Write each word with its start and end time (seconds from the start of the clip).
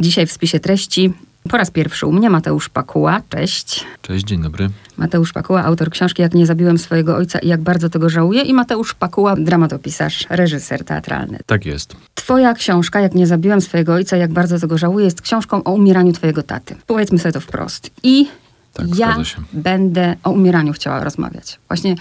Dzisiaj 0.00 0.26
w 0.26 0.32
spisie 0.32 0.60
treści 0.60 1.12
po 1.50 1.56
raz 1.56 1.70
pierwszy 1.70 2.06
u 2.06 2.12
mnie 2.12 2.30
Mateusz 2.30 2.68
Pakuła. 2.68 3.22
Cześć. 3.28 3.84
Cześć, 4.02 4.24
dzień 4.24 4.42
dobry. 4.42 4.70
Mateusz 4.96 5.32
Pakuła, 5.32 5.64
autor 5.64 5.90
książki 5.90 6.22
Jak 6.22 6.34
nie 6.34 6.46
zabiłem 6.46 6.78
swojego 6.78 7.16
ojca 7.16 7.38
i 7.38 7.48
jak 7.48 7.60
bardzo 7.60 7.88
tego 7.88 8.08
żałuję. 8.08 8.42
I 8.42 8.54
Mateusz 8.54 8.94
Pakuła, 8.94 9.36
dramatopisarz, 9.36 10.26
reżyser 10.30 10.84
teatralny. 10.84 11.38
Tak 11.46 11.66
jest. 11.66 11.96
Twoja 12.14 12.54
książka 12.54 13.00
Jak 13.00 13.14
nie 13.14 13.26
zabiłem 13.26 13.60
swojego 13.60 13.94
ojca 13.94 14.16
i 14.16 14.20
jak 14.20 14.32
bardzo 14.32 14.58
tego 14.58 14.78
żałuję 14.78 15.04
jest 15.04 15.22
książką 15.22 15.64
o 15.64 15.72
umieraniu 15.72 16.12
twojego 16.12 16.42
taty. 16.42 16.76
Powiedzmy 16.86 17.18
sobie 17.18 17.32
to 17.32 17.40
wprost. 17.40 17.90
I 18.02 18.28
Tak, 18.72 18.98
ja 18.98 19.16
będę 19.52 20.16
o 20.24 20.30
umieraniu 20.30 20.72
chciała 20.72 21.04
rozmawiać. 21.04 21.58
Właśnie 21.68 21.94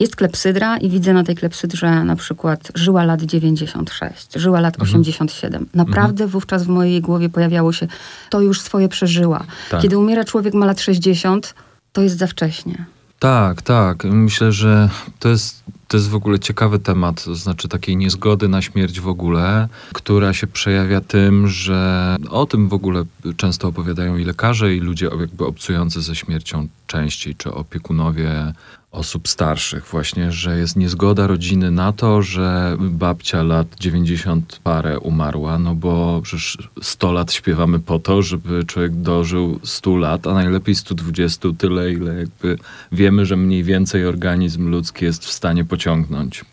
jest 0.00 0.16
klepsydra 0.16 0.76
i 0.76 0.88
widzę 0.88 1.12
na 1.12 1.24
tej 1.24 1.36
klepsydrze 1.36 2.04
na 2.04 2.16
przykład 2.16 2.72
żyła 2.74 3.04
lat 3.04 3.22
96, 3.22 4.28
żyła 4.34 4.60
lat 4.60 4.82
87. 4.82 5.66
Naprawdę 5.74 6.26
wówczas 6.26 6.64
w 6.64 6.68
mojej 6.68 7.00
głowie 7.00 7.28
pojawiało 7.28 7.72
się, 7.72 7.86
to 8.30 8.40
już 8.40 8.60
swoje 8.60 8.88
przeżyła. 8.88 9.44
Tak. 9.70 9.82
Kiedy 9.82 9.98
umiera 9.98 10.24
człowiek 10.24 10.54
ma 10.54 10.66
lat 10.66 10.80
60, 10.80 11.54
to 11.92 12.02
jest 12.02 12.18
za 12.18 12.26
wcześnie. 12.26 12.84
Tak, 13.18 13.62
tak. 13.62 14.04
Myślę, 14.04 14.52
że 14.52 14.88
to 15.18 15.28
jest, 15.28 15.64
to 15.88 15.96
jest 15.96 16.08
w 16.08 16.14
ogóle 16.14 16.38
ciekawy 16.38 16.78
temat, 16.78 17.24
to 17.24 17.34
znaczy 17.34 17.68
takiej 17.68 17.96
niezgody 17.96 18.48
na 18.48 18.62
śmierć 18.62 19.00
w 19.00 19.08
ogóle, 19.08 19.68
która 19.94 20.32
się 20.32 20.46
przejawia 20.46 21.00
tym, 21.00 21.48
że 21.48 22.16
o 22.30 22.46
tym 22.46 22.68
w 22.68 22.74
ogóle 22.74 23.04
często 23.36 23.68
opowiadają 23.68 24.16
i 24.16 24.24
lekarze, 24.24 24.74
i 24.74 24.80
ludzie 24.80 25.10
jakby 25.20 25.46
obcujący 25.46 26.02
ze 26.02 26.16
śmiercią 26.16 26.68
częściej, 26.90 27.34
czy 27.34 27.52
opiekunowie 27.52 28.52
osób 28.90 29.28
starszych 29.28 29.86
właśnie, 29.86 30.32
że 30.32 30.58
jest 30.58 30.76
niezgoda 30.76 31.26
rodziny 31.26 31.70
na 31.70 31.92
to, 31.92 32.22
że 32.22 32.76
babcia 32.80 33.42
lat 33.42 33.66
90 33.80 34.60
parę 34.64 34.98
umarła, 34.98 35.58
no 35.58 35.74
bo 35.74 36.20
przecież 36.22 36.58
100 36.82 37.12
lat 37.12 37.32
śpiewamy 37.32 37.78
po 37.78 37.98
to, 37.98 38.22
żeby 38.22 38.64
człowiek 38.64 38.94
dożył 38.94 39.60
100 39.62 39.96
lat, 39.96 40.26
a 40.26 40.34
najlepiej 40.34 40.74
120, 40.74 41.48
tyle 41.58 41.92
ile 41.92 42.14
jakby 42.14 42.58
wiemy, 42.92 43.26
że 43.26 43.36
mniej 43.36 43.64
więcej 43.64 44.06
organizm 44.06 44.68
ludzki 44.68 45.04
jest 45.04 45.24
w 45.24 45.32
stanie 45.32 45.64
pociągnąć. 45.64 46.44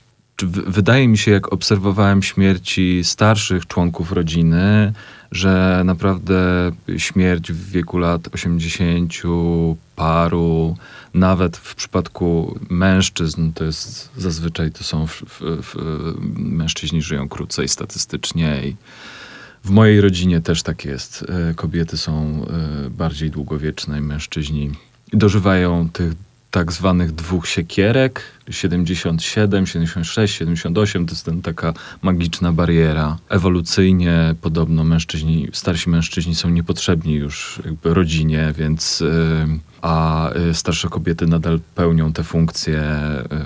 Wydaje 0.67 1.07
mi 1.07 1.17
się, 1.17 1.31
jak 1.31 1.53
obserwowałem 1.53 2.23
śmierci 2.23 3.03
starszych 3.03 3.67
członków 3.67 4.11
rodziny, 4.11 4.93
że 5.31 5.81
naprawdę 5.85 6.71
śmierć 6.97 7.51
w 7.51 7.69
wieku 7.71 7.97
lat 7.97 8.27
80 8.33 9.13
paru, 9.95 10.77
nawet 11.13 11.57
w 11.57 11.75
przypadku 11.75 12.59
mężczyzn, 12.69 13.51
to 13.51 13.63
jest 13.63 14.09
zazwyczaj 14.17 14.71
to 14.71 14.83
są 14.83 15.07
w, 15.07 15.21
w, 15.21 15.41
w, 15.41 15.75
mężczyźni 16.37 17.01
żyją 17.01 17.29
krócej 17.29 17.67
statystycznie 17.67 18.61
i 18.67 18.75
w 19.63 19.69
mojej 19.69 20.01
rodzinie 20.01 20.41
też 20.41 20.63
tak 20.63 20.85
jest. 20.85 21.25
E, 21.49 21.53
Kobiety 21.53 21.97
są 21.97 22.45
e, 22.85 22.89
bardziej 22.89 23.31
długowieczne 23.31 23.97
i 23.97 24.01
mężczyźni 24.01 24.71
dożywają 25.13 25.89
tych 25.89 26.13
tak 26.51 26.71
zwanych 26.71 27.11
dwóch 27.11 27.47
siekierek 27.47 28.21
77, 28.49 29.67
76, 29.67 30.35
78 30.35 31.05
to 31.05 31.11
jest 31.11 31.25
ten 31.25 31.41
taka 31.41 31.73
magiczna 32.01 32.53
bariera. 32.53 33.17
Ewolucyjnie 33.29 34.35
podobno 34.41 34.83
mężczyźni, 34.83 35.47
starsi 35.53 35.89
mężczyźni 35.89 36.35
są 36.35 36.49
niepotrzebni 36.49 37.13
już 37.13 37.61
rodzinie, 37.83 38.53
więc 38.57 39.01
y, 39.01 39.47
a 39.81 40.29
y, 40.49 40.53
starsze 40.53 40.89
kobiety 40.89 41.27
nadal 41.27 41.59
pełnią 41.75 42.13
te 42.13 42.23
funkcje 42.23 42.83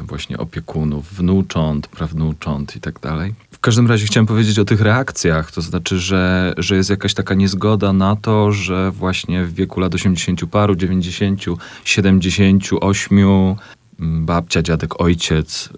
y, 0.02 0.04
właśnie 0.04 0.38
opiekunów, 0.38 1.14
wnucząt, 1.14 1.88
prawnucząt 1.88 2.76
i 2.76 2.80
tak 2.80 3.00
dalej. 3.00 3.34
W 3.52 3.60
każdym 3.60 3.88
razie 3.88 4.06
chciałem 4.06 4.28
powiedzieć 4.28 4.60
o 4.60 4.66
tych 4.66 4.82
reakcjach, 4.82 5.52
to 5.52 5.62
znaczy, 5.62 6.00
że, 6.00 6.54
że 6.58 6.76
jest 6.76 6.90
jakaś 6.90 7.14
taka 7.14 7.36
niezgoda 7.36 7.94
na 7.94 8.16
to, 8.16 8.52
że 8.52 8.92
właśnie 8.92 9.46
w 9.46 9.54
wieku 9.54 9.80
lat 9.80 9.96
80 9.96 10.46
paru, 10.46 10.76
90, 10.76 11.46
78 11.86 13.20
mm, 13.20 13.56
babcia, 14.02 14.62
dziadek, 14.62 15.02
ojciec, 15.02 15.70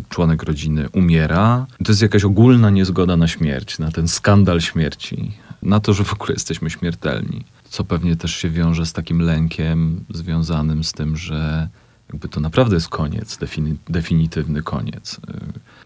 y, 0.00 0.08
członek 0.08 0.42
rodziny 0.42 0.88
umiera. 0.92 1.66
To 1.84 1.92
jest 1.92 2.02
jakaś 2.02 2.24
ogólna 2.24 2.70
niezgoda 2.70 3.16
na 3.16 3.28
śmierć, 3.28 3.78
na 3.78 3.90
ten 3.90 4.08
skandal 4.08 4.60
śmierci, 4.60 5.32
na 5.62 5.80
to, 5.80 5.92
że 5.92 6.04
w 6.04 6.12
ogóle 6.12 6.32
jesteśmy 6.32 6.70
śmiertelni. 6.70 7.44
Co 7.64 7.84
pewnie 7.84 8.16
też 8.16 8.36
się 8.36 8.50
wiąże 8.50 8.86
z 8.86 8.92
takim 8.92 9.20
lękiem 9.22 10.04
związanym 10.10 10.84
z 10.84 10.92
tym, 10.92 11.16
że 11.16 11.68
jakby 12.12 12.28
to 12.28 12.40
naprawdę 12.40 12.74
jest 12.74 12.88
koniec, 12.88 13.38
defini- 13.38 13.74
definitywny 13.88 14.62
koniec. 14.62 15.14
Y, 15.14 15.20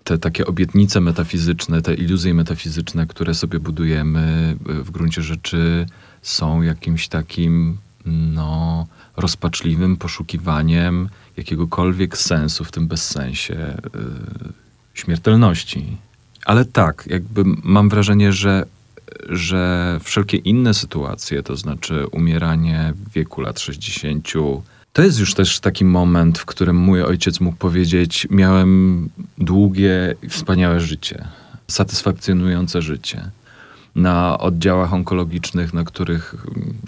Te 0.04 0.18
takie 0.18 0.46
obietnice 0.46 1.00
metafizyczne, 1.00 1.82
te 1.82 1.94
iluzje 1.94 2.34
metafizyczne, 2.34 3.06
które 3.06 3.34
sobie 3.34 3.60
budujemy, 3.60 4.56
y, 4.70 4.82
w 4.84 4.90
gruncie 4.90 5.22
rzeczy 5.22 5.86
są 6.22 6.62
jakimś 6.62 7.08
takim, 7.08 7.76
no, 8.06 8.86
rozpaczliwym 9.16 9.96
poszukiwaniem 9.96 11.08
jakiegokolwiek 11.36 12.18
sensu 12.18 12.64
w 12.64 12.72
tym 12.72 12.86
bezsensie 12.86 13.54
y, 13.54 14.52
śmiertelności. 14.94 15.96
Ale 16.44 16.64
tak, 16.64 17.04
jakby 17.10 17.42
mam 17.62 17.88
wrażenie, 17.88 18.32
że, 18.32 18.66
że 19.28 19.98
wszelkie 20.02 20.36
inne 20.36 20.74
sytuacje, 20.74 21.42
to 21.42 21.56
znaczy 21.56 22.06
umieranie 22.06 22.92
w 22.96 23.12
wieku 23.12 23.40
lat 23.40 23.60
60, 23.60 24.32
to 24.94 25.02
jest 25.02 25.18
już 25.18 25.34
też 25.34 25.60
taki 25.60 25.84
moment, 25.84 26.38
w 26.38 26.44
którym 26.44 26.76
mój 26.76 27.02
ojciec 27.02 27.40
mógł 27.40 27.56
powiedzieć: 27.56 28.26
Miałem 28.30 29.08
długie 29.38 30.14
i 30.22 30.28
wspaniałe 30.28 30.80
życie, 30.80 31.24
satysfakcjonujące 31.68 32.82
życie. 32.82 33.30
Na 33.94 34.38
oddziałach 34.38 34.94
onkologicznych, 34.94 35.74
na 35.74 35.84
których 35.84 36.34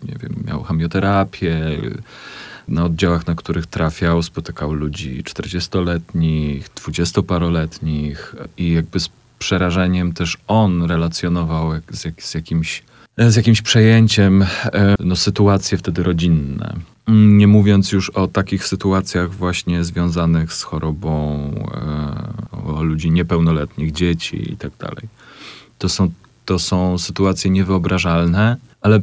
nie 0.05 0.15
wiem, 0.21 0.35
miał 0.47 0.63
chemioterapię, 0.63 1.79
na 2.69 2.85
oddziałach, 2.85 3.27
na 3.27 3.35
których 3.35 3.67
trafiał, 3.67 4.23
spotykał 4.23 4.73
ludzi 4.73 5.23
40-letnich, 5.25 6.69
20-paroletnich 6.69 8.35
i 8.59 8.73
jakby 8.73 9.01
z 9.01 9.09
przerażeniem 9.39 10.13
też 10.13 10.39
on 10.49 10.83
relacjonował 10.83 11.71
z, 11.91 12.05
jak, 12.05 12.23
z, 12.23 12.35
jakimś, 12.35 12.83
z 13.19 13.37
jakimś 13.37 13.63
przejęciem 13.63 14.43
e, 14.43 14.95
no, 15.01 15.17
sytuacje 15.17 15.79
wtedy 15.79 16.03
rodzinne. 16.03 16.77
Mm, 17.07 17.39
Nie 17.39 17.47
mówiąc 17.47 17.93
już 17.93 18.11
o 18.11 18.29
takich 18.29 18.67
sytuacjach 18.67 19.35
właśnie 19.35 19.85
związanych 19.85 20.53
z 20.53 20.63
chorobą 20.63 21.39
e, 22.79 22.83
ludzi 22.83 23.11
niepełnoletnich, 23.11 23.93
dzieci 23.93 24.53
i 24.53 24.57
tak 24.57 24.73
dalej. 24.79 25.09
To 25.79 25.89
są, 25.89 26.11
to 26.45 26.59
są 26.59 26.99
sytuacje 26.99 27.51
niewyobrażalne, 27.51 28.57
ale 28.81 29.01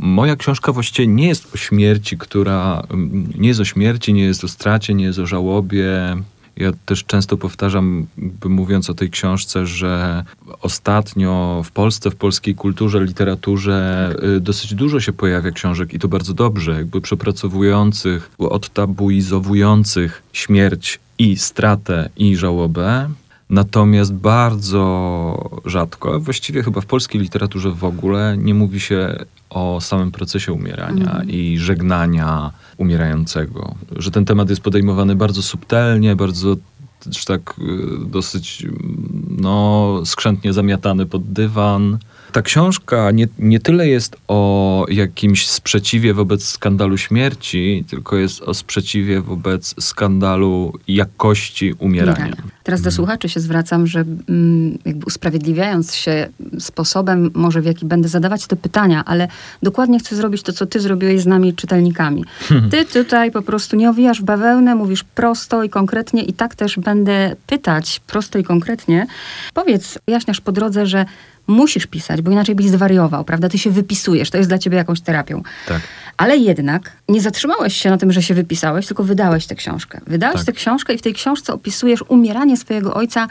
moja 0.00 0.36
książka 0.36 0.72
właściwie 0.72 1.06
nie 1.06 1.28
jest 1.28 1.54
o 1.54 1.56
śmierci, 1.56 2.18
która 2.18 2.82
mm, 2.90 3.32
nie 3.38 3.48
jest 3.48 3.60
o 3.60 3.64
śmierci, 3.64 4.12
nie 4.12 4.24
jest 4.24 4.44
o 4.44 4.48
stracie, 4.48 4.94
nie 4.94 5.04
jest 5.04 5.18
o 5.18 5.26
żałobie. 5.26 6.16
Ja 6.56 6.72
też 6.86 7.04
często 7.04 7.36
powtarzam, 7.36 8.06
mówiąc 8.44 8.90
o 8.90 8.94
tej 8.94 9.10
książce, 9.10 9.66
że 9.66 10.24
ostatnio 10.60 11.62
w 11.64 11.70
Polsce, 11.70 12.10
w 12.10 12.16
polskiej 12.16 12.54
kulturze, 12.54 13.04
literaturze 13.04 14.10
y, 14.36 14.40
dosyć 14.40 14.74
dużo 14.74 15.00
się 15.00 15.12
pojawia 15.12 15.50
książek 15.50 15.94
i 15.94 15.98
to 15.98 16.08
bardzo 16.08 16.34
dobrze, 16.34 16.72
jakby 16.72 17.00
przepracowujących, 17.00 18.30
odtabuizowujących 18.38 20.22
śmierć 20.32 21.00
i 21.18 21.36
stratę 21.36 22.10
i 22.16 22.36
żałobę. 22.36 23.10
Natomiast 23.50 24.12
bardzo 24.12 25.60
rzadko, 25.64 26.20
właściwie 26.20 26.62
chyba 26.62 26.80
w 26.80 26.86
polskiej 26.86 27.20
literaturze 27.20 27.70
w 27.70 27.84
ogóle, 27.84 28.36
nie 28.38 28.54
mówi 28.54 28.80
się 28.80 29.16
o 29.50 29.80
samym 29.80 30.10
procesie 30.10 30.52
umierania 30.52 31.10
Mhm. 31.10 31.30
i 31.30 31.58
żegnania 31.58 32.50
umierającego. 32.76 33.74
Że 33.96 34.10
ten 34.10 34.24
temat 34.24 34.50
jest 34.50 34.60
podejmowany 34.62 35.16
bardzo 35.16 35.42
subtelnie, 35.42 36.16
bardzo 36.16 36.56
też 37.00 37.24
tak 37.24 37.54
y, 37.58 38.06
dosyć 38.06 38.64
mm, 38.64 39.36
no, 39.40 39.94
skrzętnie 40.04 40.52
zamiatany 40.52 41.06
pod 41.06 41.32
dywan. 41.32 41.98
Ta 42.32 42.42
książka 42.42 43.10
nie, 43.10 43.28
nie 43.38 43.60
tyle 43.60 43.88
jest 43.88 44.16
o 44.28 44.86
jakimś 44.88 45.48
sprzeciwie 45.48 46.14
wobec 46.14 46.44
skandalu 46.44 46.98
śmierci, 46.98 47.84
tylko 47.90 48.16
jest 48.16 48.42
o 48.42 48.54
sprzeciwie 48.54 49.20
wobec 49.20 49.74
skandalu 49.84 50.72
jakości 50.88 51.72
umierania. 51.78 52.18
Umierania. 52.18 52.42
Teraz 52.62 52.80
Mhm. 52.80 52.84
do 52.84 52.90
słuchaczy 52.90 53.28
się 53.28 53.40
zwracam, 53.40 53.86
że 53.86 54.04
mm, 54.28 54.78
jakby 54.84 55.06
usprawiedliwiając 55.06 55.94
się 55.94 56.28
sposobem, 56.58 57.30
może 57.34 57.60
w 57.60 57.64
jaki 57.64 57.86
będę 57.86 58.08
zadawać 58.08 58.46
te 58.46 58.56
pytania, 58.56 59.04
ale 59.04 59.28
dokładnie 59.62 59.98
chcę 59.98 60.16
zrobić 60.16 60.42
to, 60.42 60.52
co 60.52 60.66
ty 60.66 60.80
zrobiłeś 60.80 61.20
z 61.20 61.26
nami, 61.26 61.54
czytelnikami. 61.54 62.24
Ty 62.70 62.84
tutaj 62.84 63.30
po 63.30 63.42
prostu 63.42 63.76
nie 63.76 63.90
owijasz 63.90 64.22
bawełnę, 64.22 64.74
mówisz 64.74 65.04
prosto 65.04 65.62
i 65.62 65.70
konkretnie 65.70 66.22
i 66.22 66.32
tak 66.32 66.54
też 66.54 66.78
będę 66.78 67.36
pytać 67.46 68.00
prosto 68.06 68.38
i 68.38 68.44
konkretnie. 68.44 69.06
Powiedz, 69.54 69.98
jaśniasz 70.06 70.40
po 70.40 70.52
drodze, 70.52 70.86
że 70.86 71.04
musisz 71.48 71.86
pisać, 71.86 72.22
bo 72.22 72.30
inaczej 72.30 72.54
byś 72.54 72.66
zwariował, 72.66 73.24
prawda? 73.24 73.48
Ty 73.48 73.58
się 73.58 73.70
wypisujesz, 73.70 74.30
to 74.30 74.38
jest 74.38 74.50
dla 74.50 74.58
ciebie 74.58 74.76
jakąś 74.76 75.00
terapią. 75.00 75.42
Tak. 75.68 75.80
Ale 76.16 76.36
jednak 76.36 76.92
nie 77.08 77.20
zatrzymałeś 77.20 77.76
się 77.76 77.90
na 77.90 77.98
tym, 77.98 78.12
że 78.12 78.22
się 78.22 78.34
wypisałeś, 78.34 78.86
tylko 78.86 79.04
wydałeś 79.04 79.46
tę 79.46 79.54
książkę. 79.54 80.00
Wydałeś 80.06 80.36
Tak. 80.36 80.46
tę 80.46 80.52
książkę 80.52 80.94
i 80.94 80.98
w 80.98 81.02
tej 81.02 81.14
książce 81.14 81.52
opisujesz 81.52 82.04
umieranie 82.08 82.56
swojego 82.56 82.94
ojca 82.94 83.28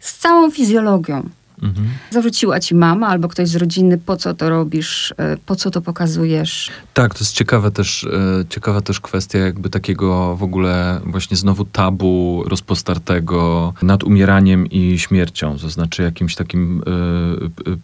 z 0.00 0.18
całą 0.18 0.50
fizjologią. 0.50 1.28
Mhm. 1.62 1.88
Zarzuciła 2.10 2.60
ci 2.60 2.74
mama 2.74 3.06
albo 3.06 3.28
ktoś 3.28 3.48
z 3.48 3.56
rodziny, 3.56 3.98
po 3.98 4.16
co 4.16 4.34
to 4.34 4.50
robisz, 4.50 5.14
e, 5.16 5.36
po 5.46 5.56
co 5.56 5.70
to 5.70 5.80
pokazujesz? 5.80 6.70
Tak, 6.94 7.14
to 7.14 7.20
jest 7.20 7.34
ciekawe 7.34 7.70
też, 7.70 8.04
e, 8.04 8.44
ciekawa 8.48 8.80
też 8.80 9.00
kwestia 9.00 9.38
jakby 9.38 9.70
takiego 9.70 10.36
w 10.36 10.42
ogóle 10.42 11.00
właśnie 11.04 11.36
znowu 11.36 11.64
tabu 11.64 12.42
rozpostartego 12.46 13.72
nad 13.82 14.04
umieraniem 14.04 14.66
i 14.66 14.98
śmiercią, 14.98 15.58
to 15.58 15.70
znaczy 15.70 16.02
jakimś 16.02 16.34
takim 16.34 16.82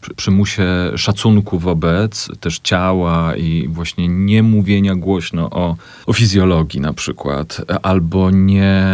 y, 0.08 0.14
przymusie 0.16 0.66
szacunku 0.96 1.58
wobec 1.58 2.28
też 2.40 2.58
ciała 2.58 3.36
i 3.36 3.68
właśnie 3.68 4.08
nie 4.08 4.42
mówienia 4.42 4.94
głośno 4.94 5.50
o, 5.50 5.76
o 6.06 6.12
fizjologii 6.12 6.80
na 6.80 6.92
przykład, 6.92 7.62
albo 7.82 8.30
nie, 8.30 8.84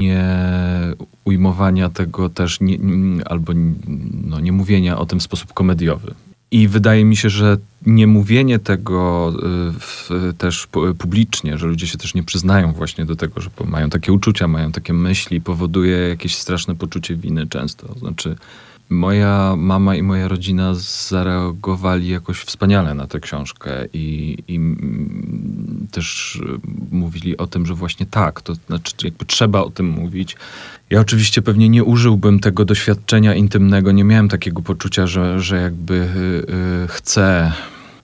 nie 0.00 0.24
ujmowania 1.24 1.90
tego 1.90 2.28
też, 2.28 2.60
nie, 2.60 2.78
albo 3.24 3.52
no, 4.24 4.40
nie 4.40 4.52
mówienia 4.52 4.98
o 4.98 5.06
tym 5.06 5.20
w 5.20 5.22
sposób 5.22 5.52
komediowy. 5.52 6.14
I 6.50 6.68
wydaje 6.68 7.04
mi 7.04 7.16
się, 7.16 7.30
że 7.30 7.58
nie 7.86 8.06
mówienie 8.06 8.58
tego 8.58 9.32
y, 9.68 9.72
w, 9.80 10.10
też 10.38 10.68
publicznie, 10.98 11.58
że 11.58 11.66
ludzie 11.66 11.86
się 11.86 11.98
też 11.98 12.14
nie 12.14 12.22
przyznają 12.22 12.72
właśnie 12.72 13.04
do 13.04 13.16
tego, 13.16 13.40
że 13.40 13.50
mają 13.64 13.90
takie 13.90 14.12
uczucia, 14.12 14.48
mają 14.48 14.72
takie 14.72 14.92
myśli, 14.92 15.40
powoduje 15.40 15.96
jakieś 15.96 16.36
straszne 16.36 16.74
poczucie 16.74 17.16
winy 17.16 17.46
często. 17.46 17.94
Znaczy, 17.98 18.36
moja 18.92 19.54
mama 19.56 19.96
i 19.96 20.02
moja 20.02 20.28
rodzina 20.28 20.74
zareagowali 20.74 22.08
jakoś 22.08 22.38
wspaniale 22.38 22.94
na 22.94 23.06
tę 23.06 23.20
książkę 23.20 23.70
i, 23.92 24.38
i 24.48 24.60
też 25.90 26.40
mówili 26.90 27.36
o 27.36 27.46
tym, 27.46 27.66
że 27.66 27.74
właśnie 27.74 28.06
tak, 28.06 28.42
to 28.42 28.54
znaczy 28.54 28.94
jakby 29.04 29.24
trzeba 29.24 29.60
o 29.60 29.70
tym 29.70 29.88
mówić. 29.88 30.36
Ja 30.90 31.00
oczywiście 31.00 31.42
pewnie 31.42 31.68
nie 31.68 31.84
użyłbym 31.84 32.40
tego 32.40 32.64
doświadczenia 32.64 33.34
intymnego, 33.34 33.92
nie 33.92 34.04
miałem 34.04 34.28
takiego 34.28 34.62
poczucia, 34.62 35.06
że, 35.06 35.40
że 35.40 35.62
jakby 35.62 35.94
yy, 35.94 36.88
chcę 36.88 37.52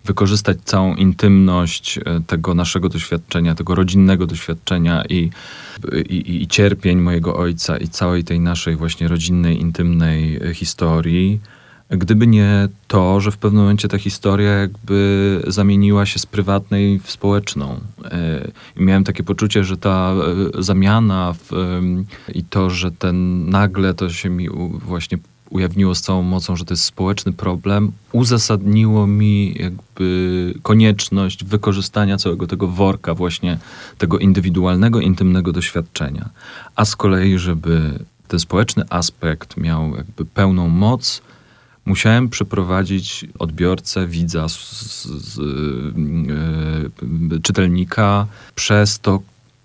wykorzystać 0.08 0.58
całą 0.64 0.94
intymność 0.94 1.98
e, 1.98 2.02
tego 2.26 2.54
naszego 2.54 2.88
doświadczenia, 2.88 3.54
tego 3.54 3.74
rodzinnego 3.74 4.26
doświadczenia 4.26 5.04
i, 5.08 5.30
i, 6.08 6.42
i 6.42 6.46
cierpień 6.46 6.98
mojego 6.98 7.36
ojca 7.36 7.76
i 7.76 7.88
całej 7.88 8.24
tej 8.24 8.40
naszej 8.40 8.76
właśnie 8.76 9.08
rodzinnej, 9.08 9.60
intymnej 9.60 10.36
e, 10.36 10.54
historii. 10.54 11.40
Gdyby 11.90 12.26
nie 12.26 12.68
to, 12.88 13.20
że 13.20 13.30
w 13.30 13.36
pewnym 13.36 13.62
momencie 13.62 13.88
ta 13.88 13.98
historia 13.98 14.50
jakby 14.50 15.42
zamieniła 15.46 16.06
się 16.06 16.18
z 16.18 16.26
prywatnej 16.26 16.98
w 16.98 17.10
społeczną. 17.10 17.80
E, 18.04 18.50
I 18.76 18.82
miałem 18.82 19.04
takie 19.04 19.22
poczucie, 19.22 19.64
że 19.64 19.76
ta 19.76 20.14
zamiana 20.58 21.32
w, 21.32 21.50
i 22.34 22.44
to, 22.44 22.70
że 22.70 22.90
ten 22.90 23.48
nagle 23.50 23.94
to 23.94 24.10
się 24.10 24.30
mi 24.30 24.48
właśnie 24.86 25.18
ujawniło 25.50 25.94
z 25.94 26.00
całą 26.00 26.22
mocą, 26.22 26.56
że 26.56 26.64
to 26.64 26.74
jest 26.74 26.84
społeczny 26.84 27.32
problem, 27.32 27.92
uzasadniło 28.12 29.06
mi 29.06 29.54
jakby 29.58 30.54
konieczność 30.62 31.44
wykorzystania 31.44 32.16
całego 32.16 32.46
tego 32.46 32.68
worka 32.68 33.14
właśnie 33.14 33.58
tego 33.98 34.18
indywidualnego, 34.18 35.00
intymnego 35.00 35.52
doświadczenia. 35.52 36.28
A 36.76 36.84
z 36.84 36.96
kolei, 36.96 37.38
żeby 37.38 37.98
ten 38.28 38.40
społeczny 38.40 38.84
aspekt 38.90 39.56
miał 39.56 39.96
jakby 39.96 40.24
pełną 40.24 40.68
moc, 40.68 41.22
musiałem 41.84 42.28
przeprowadzić 42.28 43.26
odbiorcę, 43.38 44.06
widza, 44.06 44.48
z, 44.48 44.54
z, 44.54 45.06
z, 45.06 45.36
yy, 47.30 47.40
czytelnika 47.40 48.26
przez 48.54 48.98
to 48.98 49.20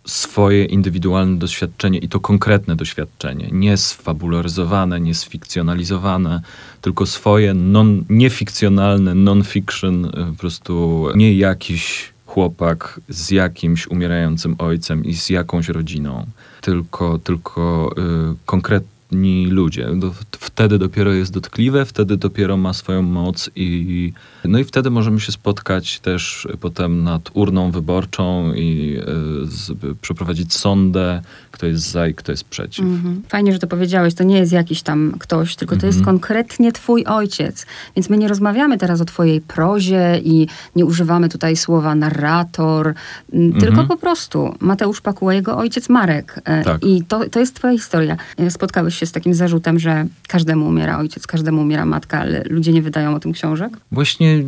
swoje 0.06 0.66
indywidualne 0.66 1.38
doświadczenie 1.38 2.00
i 2.00 2.10
to 2.10 2.20
konkretne 2.20 2.76
doświadczenie, 2.76 3.50
nie 3.52 3.78
sfabularyzowane, 3.78 5.00
nie 5.00 5.16
sfikcjonalizowane, 5.16 6.42
tylko 6.82 7.06
swoje 7.06 7.54
non, 7.54 8.04
niefikcjonalne, 8.10 9.16
non-fiction, 9.16 10.06
y, 10.06 10.10
po 10.12 10.40
prostu 10.40 11.08
nie 11.16 11.34
jakiś 11.34 12.14
chłopak 12.26 13.00
z 13.10 13.32
jakimś 13.32 13.88
umierającym 13.88 14.56
ojcem 14.58 15.06
i 15.06 15.14
z 15.14 15.30
jakąś 15.30 15.68
rodziną, 15.70 16.26
tylko, 16.62 17.20
tylko 17.20 17.92
y, 18.32 18.36
konkretne 18.46 18.93
ni 19.14 19.48
ludzie. 19.48 19.88
Wtedy 20.32 20.80
dopiero 20.80 21.14
jest 21.14 21.34
dotkliwe, 21.34 21.86
wtedy 21.86 22.18
dopiero 22.18 22.58
ma 22.58 22.74
swoją 22.74 23.02
moc 23.02 23.50
i 23.56 24.14
no 24.46 24.60
i 24.60 24.64
wtedy 24.64 24.90
możemy 24.90 25.20
się 25.20 25.32
spotkać 25.32 26.00
też 26.00 26.48
potem 26.60 27.04
nad 27.04 27.30
urną 27.34 27.72
wyborczą 27.72 28.54
i 28.54 28.98
e, 28.98 29.06
z, 29.46 29.72
przeprowadzić 30.02 30.54
sondę, 30.54 31.22
kto 31.52 31.66
jest 31.66 31.92
za 31.92 32.08
i 32.08 32.14
kto 32.14 32.32
jest 32.32 32.44
przeciw. 32.44 32.86
Mhm. 32.86 33.22
Fajnie, 33.28 33.54
że 33.54 33.60
to 33.60 33.68
powiedziałeś. 33.68 34.14
To 34.14 34.24
nie 34.24 34.38
jest 34.38 34.52
jakiś 34.52 34.82
tam 34.82 35.16
ktoś, 35.20 35.56
tylko 35.56 35.78
to 35.78 35.86
jest 35.86 36.00
mhm. 36.00 36.18
konkretnie 36.18 36.72
twój 36.72 37.06
ojciec. 37.06 37.66
Więc 37.96 38.10
my 38.10 38.18
nie 38.18 38.28
rozmawiamy 38.28 38.78
teraz 38.78 39.02
o 39.02 39.06
twojej 39.06 39.42
prozie 39.42 40.22
i 40.24 40.48
nie 40.76 40.86
używamy 40.86 41.30
tutaj 41.30 41.56
słowa 41.56 41.96
narrator, 41.96 42.94
tylko 43.32 43.68
mhm. 43.68 43.88
po 43.88 43.98
prostu 43.98 44.56
Mateusz 44.60 45.02
Pakuła, 45.02 45.34
jego 45.34 45.58
ojciec 45.58 45.90
Marek. 45.90 46.42
E, 46.46 46.64
tak. 46.64 46.84
I 46.84 47.04
to, 47.04 47.30
to 47.30 47.40
jest 47.40 47.56
twoja 47.56 47.74
historia. 47.74 48.18
E, 48.38 48.52
spotkałeś 48.52 48.96
się 48.96 49.03
z 49.06 49.12
takim 49.12 49.34
zarzutem, 49.34 49.80
że 49.80 50.06
każdemu 50.28 50.68
umiera 50.68 51.00
ojciec, 51.00 51.28
każdemu 51.28 51.62
umiera 51.62 51.86
matka, 51.86 52.20
ale 52.20 52.44
ludzie 52.50 52.74
nie 52.74 52.82
wydają 52.82 53.16
o 53.16 53.20
tym 53.20 53.34
książek? 53.34 53.78
Właśnie 53.92 54.44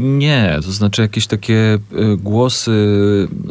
nie. 0.00 0.58
To 0.64 0.72
znaczy 0.72 1.02
jakieś 1.02 1.26
takie 1.26 1.74
e, 1.74 1.78
głosy 2.16 2.72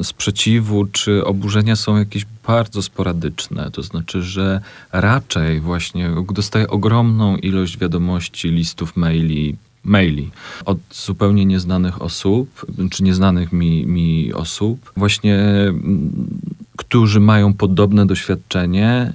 sprzeciwu 0.03 0.85
czy 0.85 1.25
oburzenia 1.25 1.75
są 1.75 1.97
jakieś 1.97 2.25
bardzo 2.47 2.81
sporadyczne. 2.81 3.71
To 3.71 3.83
znaczy, 3.83 4.23
że 4.23 4.61
raczej 4.91 5.59
właśnie 5.61 6.09
dostaję 6.33 6.67
ogromną 6.67 7.37
ilość 7.37 7.77
wiadomości, 7.77 8.49
listów, 8.49 8.97
maili, 8.97 9.55
maili 9.83 10.31
od 10.65 10.77
zupełnie 10.91 11.45
nieznanych 11.45 12.01
osób, 12.01 12.65
czy 12.91 13.03
nieznanych 13.03 13.51
mi, 13.53 13.85
mi 13.85 14.33
osób, 14.33 14.91
właśnie, 14.97 15.43
którzy 16.77 17.19
mają 17.19 17.53
podobne 17.53 18.05
doświadczenie 18.05 19.13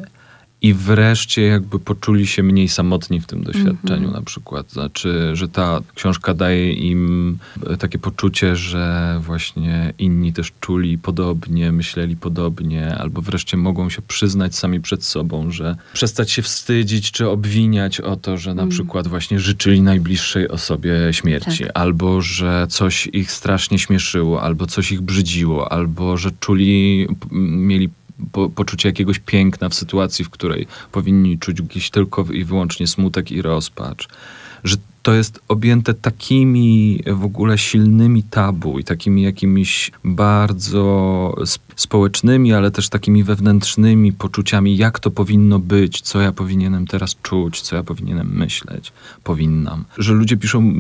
i 0.63 0.75
wreszcie 0.75 1.43
jakby 1.43 1.79
poczuli 1.79 2.27
się 2.27 2.43
mniej 2.43 2.69
samotni 2.69 3.21
w 3.21 3.27
tym 3.27 3.43
doświadczeniu 3.43 3.97
mm 3.97 4.11
-hmm. 4.11 4.15
na 4.15 4.23
przykład. 4.23 4.73
Znaczy, 4.73 5.31
że 5.33 5.49
ta 5.49 5.81
książka 5.95 6.35
daje 6.35 6.73
im 6.73 7.39
takie 7.79 7.99
poczucie, 7.99 8.57
że 8.57 9.17
właśnie 9.23 9.93
inni 9.99 10.33
też 10.33 10.53
czuli 10.61 10.99
podobnie, 10.99 11.73
myśleli 11.73 12.17
podobnie, 12.17 12.95
albo 12.99 13.23
wreszcie 13.23 13.57
mogą 13.57 13.91
się 13.91 14.03
przyznać 14.03 14.57
sami 14.57 14.81
przed 14.81 15.05
sobą, 15.05 15.51
że 15.51 15.77
przestać 15.93 16.31
się 16.31 16.43
wstydzić 16.43 17.11
czy 17.11 17.29
obwiniać 17.29 18.01
o 18.01 18.17
to, 18.17 18.39
że 18.39 18.55
na 18.55 18.63
mm. 18.63 18.71
przykład 18.71 19.09
właśnie 19.09 19.41
życzyli 19.41 19.83
najbliższej 19.83 20.49
osobie 20.49 20.93
śmierci, 21.11 21.65
tak. 21.65 21.73
albo 21.75 22.23
że 22.23 22.67
coś 22.69 23.07
ich 23.07 23.33
strasznie 23.33 23.79
śmieszyło, 23.79 24.43
albo 24.43 24.67
coś 24.67 24.93
ich 24.93 25.01
brzydziło, 25.01 25.73
albo 25.73 26.17
że 26.17 26.31
czuli, 26.41 27.07
mieli 27.33 27.89
po, 28.33 28.51
poczucie 28.51 28.89
jakiegoś 28.89 29.19
piękna 29.19 29.69
w 29.69 29.75
sytuacji, 29.75 30.25
w 30.25 30.31
której 30.31 30.67
powinni 30.93 31.39
czuć 31.39 31.63
gdzieś 31.63 31.91
tylko 31.91 32.25
i 32.33 32.45
wyłącznie 32.45 32.87
smutek 32.87 33.33
i 33.33 33.43
rozpacz. 33.43 34.09
Że 34.65 34.77
to 35.03 35.15
jest 35.15 35.41
objęte 35.49 35.95
takimi 35.95 37.03
w 37.07 37.25
ogóle 37.25 37.59
silnymi 37.59 38.23
tabu 38.23 38.79
i 38.79 38.85
takimi 38.85 39.23
jakimiś 39.23 39.91
bardzo 40.05 41.35
społecznymi, 41.77 42.53
ale 42.53 42.71
też 42.71 42.89
takimi 42.89 43.25
wewnętrznymi 43.25 44.13
poczuciami, 44.13 44.77
jak 44.77 44.99
to 44.99 45.11
powinno 45.11 45.59
być, 45.59 46.01
co 46.01 46.21
ja 46.21 46.33
powinienem 46.33 46.87
teraz 46.87 47.17
czuć, 47.23 47.61
co 47.61 47.77
ja 47.77 47.83
powinienem 47.83 48.37
myśleć, 48.37 48.93
powinnam. 49.25 49.85
Że 49.99 50.15
ludzie 50.15 50.37
piszą 50.37 50.73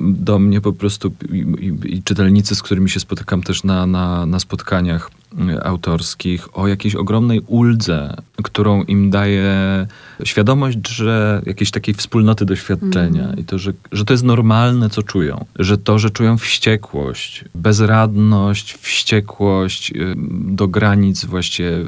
do 0.00 0.38
mnie 0.38 0.60
po 0.60 0.72
prostu 0.72 1.12
i, 1.32 1.36
i, 1.36 1.96
i 1.96 2.02
czytelnicy, 2.02 2.54
z 2.54 2.62
którymi 2.62 2.90
się 2.90 3.00
spotykam 3.00 3.42
też 3.42 3.64
na, 3.64 3.86
na, 3.86 4.26
na 4.26 4.40
spotkaniach 4.40 5.10
autorskich, 5.62 6.58
o 6.58 6.68
jakiejś 6.68 6.94
ogromnej 6.94 7.40
uldze, 7.46 8.16
którą 8.42 8.82
im 8.82 9.10
daje 9.10 9.86
świadomość, 10.24 10.88
że 10.88 11.42
jakiejś 11.46 11.70
takiej 11.70 11.94
wspólnoty 11.94 12.44
doświadczenia 12.44 13.24
mm. 13.24 13.38
i 13.38 13.44
to, 13.44 13.58
że, 13.58 13.72
że 13.92 14.04
to 14.04 14.14
jest 14.14 14.24
normalne, 14.24 14.90
co 14.90 15.02
czują. 15.02 15.44
Że 15.58 15.78
to, 15.78 15.98
że 15.98 16.10
czują 16.10 16.38
wściekłość, 16.38 17.44
bezradność, 17.54 18.74
wściekłość 18.74 19.92
y, 19.92 20.14
do 20.44 20.68
granic 20.68 21.24
właściwie 21.24 21.86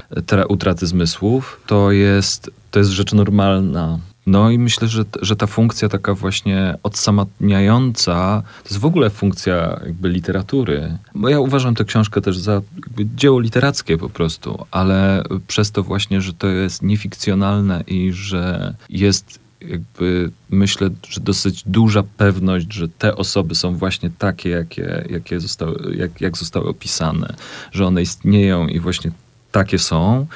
utraty 0.48 0.86
zmysłów, 0.86 1.60
to 1.66 1.92
jest, 1.92 2.50
to 2.70 2.78
jest 2.78 2.90
rzecz 2.90 3.12
normalna. 3.12 3.98
No 4.26 4.50
i 4.50 4.58
myślę, 4.58 4.88
że, 4.88 5.04
że 5.22 5.36
ta 5.36 5.46
funkcja 5.46 5.88
taka 5.88 6.14
właśnie 6.14 6.78
odsamotniająca, 6.82 8.42
to 8.62 8.68
jest 8.68 8.78
w 8.78 8.84
ogóle 8.84 9.10
funkcja 9.10 9.80
jakby 9.86 10.08
literatury. 10.08 10.98
Bo 11.14 11.28
ja 11.28 11.40
uważam 11.40 11.74
tę 11.74 11.84
książkę 11.84 12.20
też 12.20 12.38
za 12.38 12.62
dzieło 12.98 13.40
literackie 13.40 13.98
po 13.98 14.08
prostu, 14.08 14.66
ale 14.70 15.24
przez 15.46 15.72
to 15.72 15.82
właśnie, 15.82 16.20
że 16.20 16.32
to 16.32 16.46
jest 16.46 16.82
niefikcjonalne 16.82 17.84
i 17.86 18.12
że 18.12 18.74
jest 18.88 19.40
jakby 19.60 20.30
myślę, 20.50 20.90
że 21.08 21.20
dosyć 21.20 21.62
duża 21.66 22.02
pewność, 22.16 22.72
że 22.72 22.88
te 22.88 23.16
osoby 23.16 23.54
są 23.54 23.76
właśnie 23.76 24.10
takie, 24.18 24.50
jakie, 24.50 25.04
jakie 25.10 25.40
zostały, 25.40 25.96
jak, 25.96 26.20
jak 26.20 26.36
zostały 26.36 26.68
opisane, 26.68 27.34
że 27.72 27.86
one 27.86 28.02
istnieją 28.02 28.68
i 28.68 28.80
właśnie 28.80 29.10
takie 29.52 29.78
są 29.78 30.26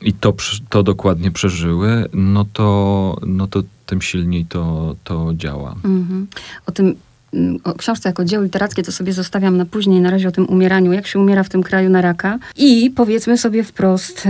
i 0.00 0.12
to, 0.12 0.34
to 0.68 0.82
dokładnie 0.82 1.30
przeżyły, 1.30 2.04
no 2.12 2.44
to, 2.52 3.16
no 3.26 3.46
to 3.46 3.62
tym 3.86 4.02
silniej 4.02 4.44
to, 4.44 4.96
to 5.04 5.30
działa. 5.34 5.70
Mhm. 5.84 6.26
O 6.66 6.72
tym 6.72 6.94
mm, 7.34 7.58
o 7.64 7.74
książce 7.74 8.08
jako 8.08 8.24
dzieło 8.24 8.44
literackie 8.44 8.82
to 8.82 8.92
sobie 8.92 9.12
zostawiam 9.12 9.56
na 9.56 9.64
później, 9.64 10.00
na 10.00 10.10
razie 10.10 10.28
o 10.28 10.32
tym 10.32 10.46
umieraniu, 10.48 10.92
jak 10.92 11.06
się 11.06 11.18
umiera 11.18 11.42
w 11.42 11.48
tym 11.48 11.62
kraju 11.62 11.90
na 11.90 12.00
raka. 12.00 12.38
I 12.56 12.90
powiedzmy 12.96 13.38
sobie 13.38 13.64
wprost, 13.64 14.28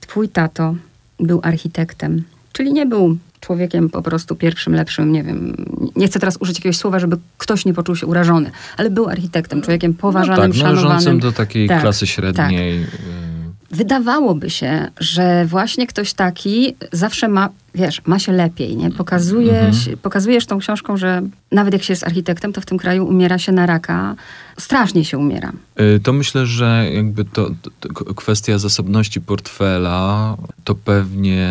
twój 0.00 0.28
tato 0.28 0.74
był 1.20 1.40
architektem, 1.42 2.22
czyli 2.52 2.72
nie 2.72 2.86
był 2.86 3.16
człowiekiem 3.40 3.90
po 3.90 4.02
prostu 4.02 4.36
pierwszym, 4.36 4.74
lepszym, 4.74 5.12
nie 5.12 5.22
wiem, 5.22 5.56
nie 5.96 6.06
chcę 6.06 6.20
teraz 6.20 6.36
użyć 6.40 6.56
jakiegoś 6.56 6.76
słowa, 6.76 6.98
żeby 6.98 7.16
ktoś 7.38 7.64
nie 7.64 7.74
poczuł 7.74 7.96
się 7.96 8.06
urażony, 8.06 8.50
ale 8.76 8.90
był 8.90 9.08
architektem, 9.08 9.62
człowiekiem 9.62 9.94
poważanym, 9.94 10.48
no 10.48 10.54
tak, 10.54 10.62
należącym 10.62 10.88
szanowanym. 10.90 11.20
do 11.20 11.32
takiej 11.32 11.68
Tak, 11.68 11.80
klasy 11.80 12.06
średniej. 12.06 12.82
y, 12.82 12.86
Wydawałoby 13.70 14.50
się, 14.50 14.88
że 15.00 15.44
właśnie 15.46 15.86
ktoś 15.86 16.12
taki 16.12 16.76
zawsze 16.92 17.28
ma, 17.28 17.48
wiesz, 17.74 18.02
ma 18.06 18.18
się 18.18 18.32
lepiej, 18.32 18.76
nie? 18.76 18.90
Pokazuje, 18.90 19.60
Mhm. 19.60 19.98
pokazujesz 20.02 20.46
tą 20.46 20.58
książką, 20.58 20.96
że 20.96 21.22
nawet 21.52 21.72
jak 21.74 21.82
się 21.82 21.92
jest 21.92 22.04
architektem, 22.06 22.52
to 22.52 22.60
w 22.60 22.66
tym 22.66 22.78
kraju 22.78 23.06
umiera 23.06 23.38
się 23.38 23.52
na 23.52 23.66
raka. 23.66 24.16
Strasznie 24.58 25.04
się 25.04 25.18
umiera. 25.18 25.52
Y, 25.80 26.00
To 26.02 26.12
myślę, 26.12 26.46
że 26.46 26.86
jakby 26.94 27.24
to, 27.24 27.50
to 27.80 27.88
kwestia 28.14 28.58
zasobności 28.58 29.20
portfela, 29.20 30.36
to 30.64 30.74
pewnie 30.74 31.48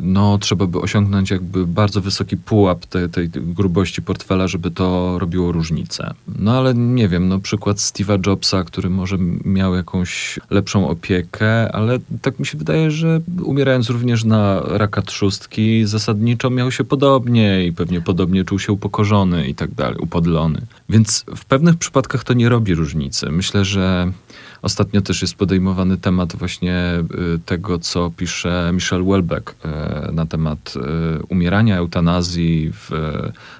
no, 0.00 0.38
trzeba 0.38 0.66
by 0.66 0.80
osiągnąć 0.80 1.30
jakby 1.30 1.66
bardzo 1.66 2.00
wysoki 2.00 2.36
pułap 2.36 2.86
tej, 2.86 3.08
tej 3.08 3.28
grubości 3.30 4.02
portfela, 4.02 4.48
żeby 4.48 4.70
to 4.70 5.18
robiło 5.18 5.52
różnicę. 5.52 6.14
No 6.38 6.58
ale 6.58 6.74
nie 6.74 7.08
wiem, 7.08 7.28
no 7.28 7.38
przykład 7.38 7.76
Steve'a 7.76 8.26
Jobsa, 8.26 8.64
który 8.64 8.90
może 8.90 9.16
miał 9.44 9.74
jakąś 9.74 10.38
lepszą 10.50 10.88
opiekę, 10.88 11.72
ale 11.72 11.98
tak 12.22 12.38
mi 12.38 12.46
się 12.46 12.58
wydaje, 12.58 12.90
że 12.90 13.20
umierając 13.42 13.90
również 13.90 14.24
na 14.24 14.60
raka 14.64 15.02
trzustki, 15.02 15.55
zasadniczo 15.84 16.50
miał 16.50 16.70
się 16.70 16.84
podobnie 16.84 17.66
i 17.66 17.72
pewnie 17.72 18.00
podobnie 18.00 18.44
czuł 18.44 18.58
się 18.58 18.72
upokorzony 18.72 19.48
i 19.48 19.54
tak 19.54 19.74
dalej, 19.74 19.98
upodlony. 19.98 20.60
Więc 20.88 21.24
w 21.36 21.44
pewnych 21.44 21.76
przypadkach 21.76 22.24
to 22.24 22.34
nie 22.34 22.48
robi 22.48 22.74
różnicy. 22.74 23.30
Myślę, 23.30 23.64
że 23.64 24.12
ostatnio 24.62 25.00
też 25.00 25.22
jest 25.22 25.34
podejmowany 25.34 25.98
temat 25.98 26.36
właśnie 26.36 27.04
y, 27.34 27.38
tego, 27.46 27.78
co 27.78 28.10
pisze 28.16 28.70
Michel 28.72 29.04
Welbeck 29.04 29.50
y, 29.50 30.12
na 30.12 30.26
temat 30.26 30.74
y, 30.76 31.22
umierania, 31.28 31.76
eutanazji 31.76 32.72
w 32.72 32.90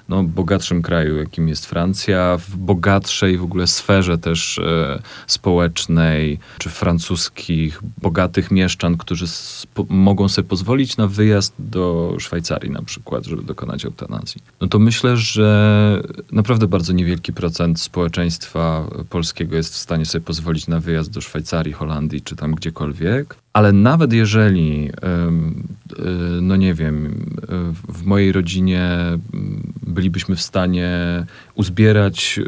no, 0.09 0.23
bogatszym 0.23 0.81
kraju, 0.81 1.17
jakim 1.17 1.47
jest 1.47 1.65
Francja, 1.65 2.37
w 2.37 2.57
bogatszej 2.57 3.37
w 3.37 3.43
ogóle 3.43 3.67
sferze 3.67 4.17
też 4.17 4.59
społecznej, 5.27 6.39
czy 6.57 6.69
francuskich 6.69 7.81
bogatych 8.01 8.51
mieszczan, 8.51 8.97
którzy 8.97 9.25
mogą 9.89 10.29
sobie 10.29 10.47
pozwolić 10.47 10.97
na 10.97 11.07
wyjazd 11.07 11.53
do 11.59 12.15
Szwajcarii 12.19 12.71
na 12.71 12.81
przykład, 12.81 13.25
żeby 13.25 13.43
dokonać 13.43 13.85
eutanazji. 13.85 14.41
No 14.61 14.67
to 14.67 14.79
myślę, 14.79 15.17
że 15.17 16.03
naprawdę 16.31 16.67
bardzo 16.67 16.93
niewielki 16.93 17.33
procent 17.33 17.81
społeczeństwa 17.81 18.87
polskiego 19.09 19.55
jest 19.55 19.73
w 19.73 19.77
stanie 19.77 20.05
sobie 20.05 20.25
pozwolić 20.25 20.67
na 20.67 20.79
wyjazd 20.79 20.86
do 21.09 21.21
Szwajcarii, 21.21 21.73
Holandii 21.73 22.21
czy 22.21 22.35
tam 22.35 22.55
gdziekolwiek. 22.55 23.35
Ale 23.53 23.71
nawet 23.71 24.13
jeżeli, 24.13 24.89
y, 24.89 24.91
no 26.41 26.55
nie 26.55 26.73
wiem, 26.73 27.25
w 27.89 28.05
mojej 28.05 28.31
rodzinie 28.31 28.81
mm, 28.83 29.73
bylibyśmy 29.87 30.35
w 30.35 30.41
stanie 30.41 30.99
uzbierać 31.55 32.39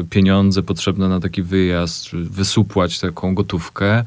y, 0.00 0.04
pieniądze 0.10 0.62
potrzebne 0.62 1.08
na 1.08 1.20
taki 1.20 1.42
wyjazd, 1.42 2.10
wysupłać 2.12 3.00
taką 3.00 3.34
gotówkę, 3.34 4.04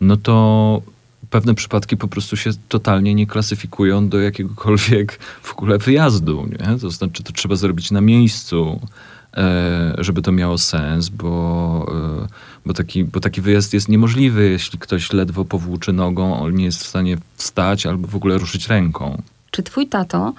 no 0.00 0.16
to 0.16 0.82
pewne 1.30 1.54
przypadki 1.54 1.96
po 1.96 2.08
prostu 2.08 2.36
się 2.36 2.50
totalnie 2.68 3.14
nie 3.14 3.26
klasyfikują 3.26 4.08
do 4.08 4.20
jakiegokolwiek 4.20 5.18
w 5.42 5.52
ogóle 5.52 5.78
wyjazdu. 5.78 6.46
Nie? 6.46 6.78
To 6.78 6.90
znaczy, 6.90 7.22
to 7.22 7.32
trzeba 7.32 7.56
zrobić 7.56 7.90
na 7.90 8.00
miejscu, 8.00 8.80
e, 9.34 9.94
żeby 9.98 10.22
to 10.22 10.32
miało 10.32 10.58
sens, 10.58 11.08
bo, 11.08 11.86
e, 12.24 12.55
bo, 12.66 12.74
taki, 12.74 13.04
bo 13.04 13.20
taki 13.20 13.40
wyjazd 13.40 13.74
jest 13.74 13.88
niemożliwy, 13.88 14.50
jeśli 14.50 14.78
ktoś 14.78 15.12
ledwo 15.12 15.44
powłóczy 15.44 15.92
nogą, 15.92 16.48
nie 16.48 16.64
jest 16.64 16.84
w 16.84 16.86
stanie 16.86 17.18
wstać 17.36 17.86
albo 17.86 18.08
w 18.08 18.16
ogóle 18.16 18.38
ruszyć 18.38 18.68
ręką. 18.68 19.22
Czy 19.50 19.62
twój 19.62 19.86
tato, 19.86 20.34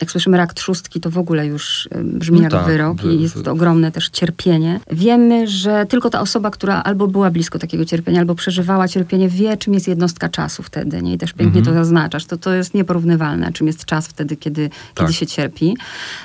jak 0.00 0.10
słyszymy 0.10 0.36
rak 0.36 0.54
trzustki, 0.54 1.00
to 1.00 1.10
w 1.10 1.18
ogóle 1.18 1.46
już 1.46 1.88
brzmi 2.04 2.36
No 2.36 2.42
jak 2.42 2.52
tak, 2.52 2.66
wyrok 2.66 3.02
wy- 3.02 3.14
i 3.14 3.22
jest 3.22 3.44
to 3.44 3.52
ogromne 3.52 3.92
też 3.92 4.08
cierpienie. 4.08 4.80
Wiemy, 4.92 5.48
że 5.48 5.86
tylko 5.88 6.10
ta 6.10 6.20
osoba, 6.20 6.50
która 6.50 6.82
albo 6.82 7.06
była 7.08 7.30
blisko 7.30 7.58
takiego 7.58 7.84
cierpienia, 7.84 8.20
albo 8.20 8.34
przeżywała 8.34 8.88
cierpienie, 8.88 9.28
wie, 9.28 9.56
czym 9.56 9.74
jest 9.74 9.88
jednostka 9.88 10.28
czasu 10.28 10.62
wtedy. 10.62 11.02
Nie? 11.02 11.14
I 11.14 11.18
też 11.18 11.32
pięknie 11.32 11.58
Mhm. 11.60 11.64
to 11.76 11.84
zaznaczasz. 11.84 12.24
To, 12.26 12.36
to 12.36 12.54
jest 12.54 12.74
nieporównywalne, 12.74 13.52
czym 13.52 13.66
jest 13.66 13.84
czas 13.84 14.08
wtedy, 14.08 14.36
kiedy, 14.36 14.68
Tak. 14.68 15.06
kiedy 15.06 15.12
się 15.12 15.26
cierpi. 15.26 15.76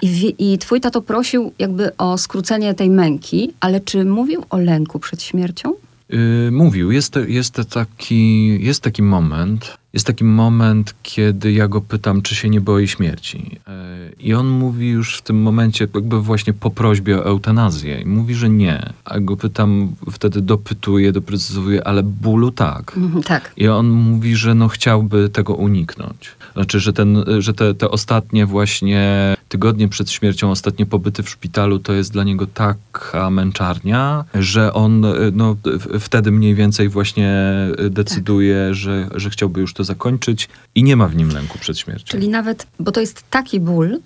I, 0.01 0.35
I 0.39 0.57
twój 0.57 0.81
tato 0.81 1.01
prosił 1.01 1.51
jakby 1.59 1.97
o 1.97 2.17
skrócenie 2.17 2.73
tej 2.73 2.89
męki, 2.89 3.53
ale 3.59 3.79
czy 3.79 4.05
mówił 4.05 4.45
o 4.49 4.57
lęku 4.57 4.99
przed 4.99 5.21
śmiercią? 5.23 5.73
Yy, 6.09 6.49
mówił, 6.51 6.91
jest, 6.91 7.15
jest, 7.27 7.61
taki, 7.69 8.47
jest 8.65 8.81
taki 8.83 9.03
moment, 9.03 9.77
jest 9.93 10.07
taki 10.07 10.23
moment, 10.23 10.95
kiedy 11.03 11.51
ja 11.51 11.67
go 11.67 11.81
pytam, 11.81 12.21
czy 12.21 12.35
się 12.35 12.49
nie 12.49 12.61
boi 12.61 12.87
śmierci. 12.87 13.59
Yy, 13.67 14.15
I 14.19 14.33
on 14.33 14.47
mówi 14.47 14.89
już 14.89 15.17
w 15.17 15.21
tym 15.21 15.41
momencie, 15.41 15.87
jakby 15.95 16.21
właśnie 16.21 16.53
po 16.53 16.69
prośbie 16.69 17.17
o 17.17 17.25
eutanazję. 17.25 18.01
I 18.01 18.05
mówi, 18.05 18.35
że 18.35 18.49
nie. 18.49 18.93
A 19.05 19.19
go 19.19 19.37
pytam, 19.37 19.95
wtedy 20.11 20.41
dopytuję, 20.41 21.11
doprecyzowuję, 21.11 21.87
ale 21.87 22.03
bólu 22.03 22.51
tak. 22.51 22.97
Mhm, 22.97 23.23
tak. 23.23 23.51
I 23.57 23.67
on 23.67 23.89
mówi, 23.89 24.35
że 24.35 24.55
no 24.55 24.67
chciałby 24.67 25.29
tego 25.29 25.53
uniknąć. 25.53 26.31
Znaczy, 26.53 26.79
że, 26.79 26.93
ten, 26.93 27.25
że 27.39 27.53
te, 27.53 27.73
te 27.73 27.91
ostatnie 27.91 28.45
właśnie 28.45 29.35
tygodnie 29.49 29.87
przed 29.87 30.11
śmiercią, 30.11 30.51
ostatnie 30.51 30.85
pobyty 30.85 31.23
w 31.23 31.29
szpitalu, 31.29 31.79
to 31.79 31.93
jest 31.93 32.11
dla 32.11 32.23
niego 32.23 32.47
taka 32.47 33.29
męczarnia, 33.29 34.25
że 34.33 34.73
on 34.73 35.05
y, 35.05 35.31
no, 35.33 35.55
wtedy 35.99 36.31
mniej 36.31 36.55
więcej 36.55 36.89
właśnie 36.89 37.43
y, 37.79 37.89
decyduje, 37.89 38.73
że, 38.73 39.09
że 39.15 39.29
chciałby 39.29 39.61
już 39.61 39.73
to 39.73 39.83
zakończyć 39.83 40.49
i 40.75 40.83
nie 40.83 40.95
ma 40.95 41.07
w 41.07 41.15
nim 41.15 41.29
lęku 41.29 41.57
przed 41.59 41.79
śmiercią. 41.79 42.11
Czyli 42.11 42.29
nawet, 42.29 42.67
bo 42.79 42.91
to 42.91 42.99
jest 42.99 43.29
taki 43.29 43.59
ból, 43.59 43.99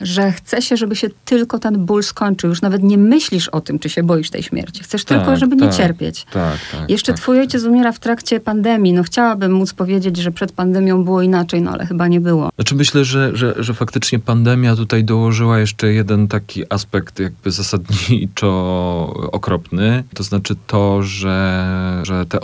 że 0.00 0.32
chce 0.32 0.62
się, 0.62 0.76
żeby 0.76 0.96
się 0.96 1.08
tylko 1.24 1.58
ten 1.58 1.86
ból 1.86 2.02
skończył. 2.02 2.50
Już 2.50 2.62
nawet 2.62 2.82
nie 2.82 2.98
myślisz 2.98 3.48
o 3.48 3.60
tym, 3.60 3.78
czy 3.78 3.88
się 3.88 4.02
boisz 4.02 4.30
tej 4.30 4.42
śmierci. 4.42 4.82
Chcesz 4.82 5.04
Tak, 5.04 5.18
tylko, 5.18 5.36
żeby 5.36 5.56
nie 5.56 5.66
tak, 5.66 5.76
cierpieć. 5.76 6.26
Tak, 6.32 6.58
tak. 6.72 6.90
Jeszcze 6.90 7.12
tak. 7.12 7.20
twój 7.20 7.40
ojciec 7.40 7.64
umiera 7.64 7.92
w 7.92 7.98
trakcie 7.98 8.40
pandemii. 8.40 8.92
No 8.92 9.02
chciałabym 9.02 9.52
móc 9.52 9.72
powiedzieć, 9.72 10.16
że 10.16 10.32
przed 10.32 10.52
pandemią 10.52 11.04
było 11.04 11.22
inaczej, 11.22 11.62
no 11.62 11.70
ale 11.70 11.86
chyba 11.86 12.08
nie 12.08 12.20
było. 12.20 12.50
Znaczy 12.54 12.74
myślę, 12.74 13.04
że, 13.04 13.36
że, 13.36 13.54
że 13.58 13.74
faktycznie 13.74 14.18
pandemia 14.18 14.76
tutaj 14.76 15.04
dołożyła 15.04 15.58
jeszcze 15.58 15.92
jeden 15.92 16.28
taki 16.28 16.72
aspekt 16.72 17.20
jakby 17.20 17.50
zasadniczo 17.50 18.48
okropny. 19.32 20.04
To 20.14 20.22
znaczy 20.22 20.56
to, 20.66 21.02
że, 21.02 22.00
że 22.02 22.26
te 22.26 22.38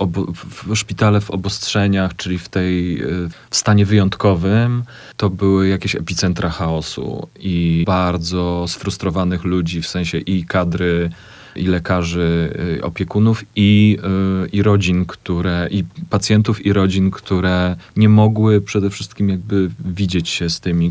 w 0.66 0.76
szpitale 0.76 1.20
w 1.20 1.30
obostrzeniach, 1.30 2.16
czyli 2.16 2.38
w 2.38 2.48
tej 2.48 3.02
y, 3.02 3.28
w 3.50 3.56
stanie 3.56 3.86
wyjątkowym, 3.86 4.82
to 5.16 5.30
były 5.30 5.68
jakieś 5.68 5.94
epicentra 5.94 6.48
chaosu 6.48 7.28
i 7.44 7.84
bardzo 7.86 8.64
sfrustrowanych 8.68 9.44
ludzi, 9.44 9.82
w 9.82 9.86
sensie 9.86 10.18
i 10.18 10.44
kadry, 10.44 11.10
i 11.56 11.66
lekarzy, 11.66 12.54
y, 12.78 12.84
opiekunów, 12.84 13.44
i, 13.56 13.98
y, 14.44 14.48
i 14.48 14.62
rodzin, 14.62 15.04
które, 15.06 15.68
i 15.70 15.84
pacjentów, 16.10 16.66
i 16.66 16.72
rodzin, 16.72 17.10
które 17.10 17.76
nie 17.96 18.08
mogły 18.08 18.60
przede 18.60 18.90
wszystkim 18.90 19.28
jakby 19.28 19.70
widzieć 19.84 20.28
się 20.28 20.50
z 20.50 20.60
tymi 20.60 20.86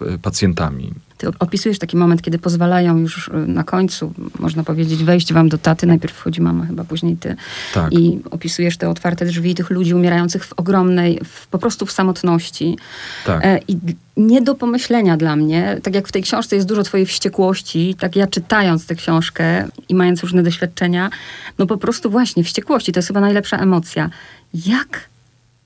y, 0.00 0.14
y, 0.14 0.18
pacjentami. 0.18 0.92
Ty 1.18 1.26
opisujesz 1.38 1.78
taki 1.78 1.96
moment, 1.96 2.22
kiedy 2.22 2.38
pozwalają 2.38 2.96
już 2.96 3.28
y, 3.28 3.32
na 3.32 3.64
końcu, 3.64 4.12
można 4.38 4.64
powiedzieć, 4.64 5.04
wejść 5.04 5.32
wam 5.32 5.48
do 5.48 5.58
taty. 5.58 5.86
Najpierw 5.86 6.14
wchodzi 6.14 6.40
mama, 6.40 6.66
chyba 6.66 6.84
później 6.84 7.16
ty. 7.16 7.36
Tak. 7.74 7.92
I 7.92 8.20
opisujesz 8.30 8.76
te 8.76 8.88
otwarte 8.88 9.24
drzwi 9.26 9.54
tych 9.54 9.70
ludzi 9.70 9.94
umierających 9.94 10.44
w 10.44 10.52
ogromnej, 10.52 11.20
w, 11.24 11.46
po 11.46 11.58
prostu 11.58 11.86
w 11.86 11.92
samotności. 11.92 12.78
tak. 13.26 13.44
E, 13.44 13.58
I 13.68 13.78
nie 14.16 14.42
do 14.42 14.54
pomyślenia 14.54 15.16
dla 15.16 15.36
mnie, 15.36 15.80
tak 15.82 15.94
jak 15.94 16.08
w 16.08 16.12
tej 16.12 16.22
książce 16.22 16.56
jest 16.56 16.68
dużo 16.68 16.82
twojej 16.82 17.06
wściekłości, 17.06 17.94
tak 17.98 18.16
ja 18.16 18.26
czytając 18.26 18.86
tę 18.86 18.94
książkę 18.94 19.68
i 19.88 19.94
mając 19.94 20.22
różne 20.22 20.42
doświadczenia, 20.42 21.10
no 21.58 21.66
po 21.66 21.76
prostu 21.76 22.10
właśnie 22.10 22.44
wściekłości 22.44 22.92
to 22.92 22.98
jest 22.98 23.08
chyba 23.08 23.20
najlepsza 23.20 23.58
emocja. 23.58 24.10
Jak 24.54 25.08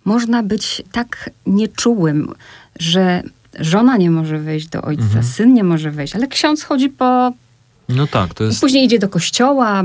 można 0.04 0.42
być 0.42 0.82
tak 0.92 1.30
nieczułym, 1.46 2.34
że 2.78 3.22
żona 3.60 3.96
nie 3.96 4.10
może 4.10 4.38
wejść 4.38 4.68
do 4.68 4.82
ojca, 4.82 5.02
Mhm. 5.02 5.24
syn 5.24 5.54
nie 5.54 5.64
może 5.64 5.90
wejść, 5.90 6.16
ale 6.16 6.26
ksiądz 6.28 6.62
chodzi 6.64 6.88
po... 6.88 7.32
No 7.88 8.06
tak, 8.06 8.34
to 8.34 8.44
jest... 8.44 8.60
Później 8.60 8.84
idzie 8.84 8.98
do 8.98 9.08
kościoła, 9.08 9.82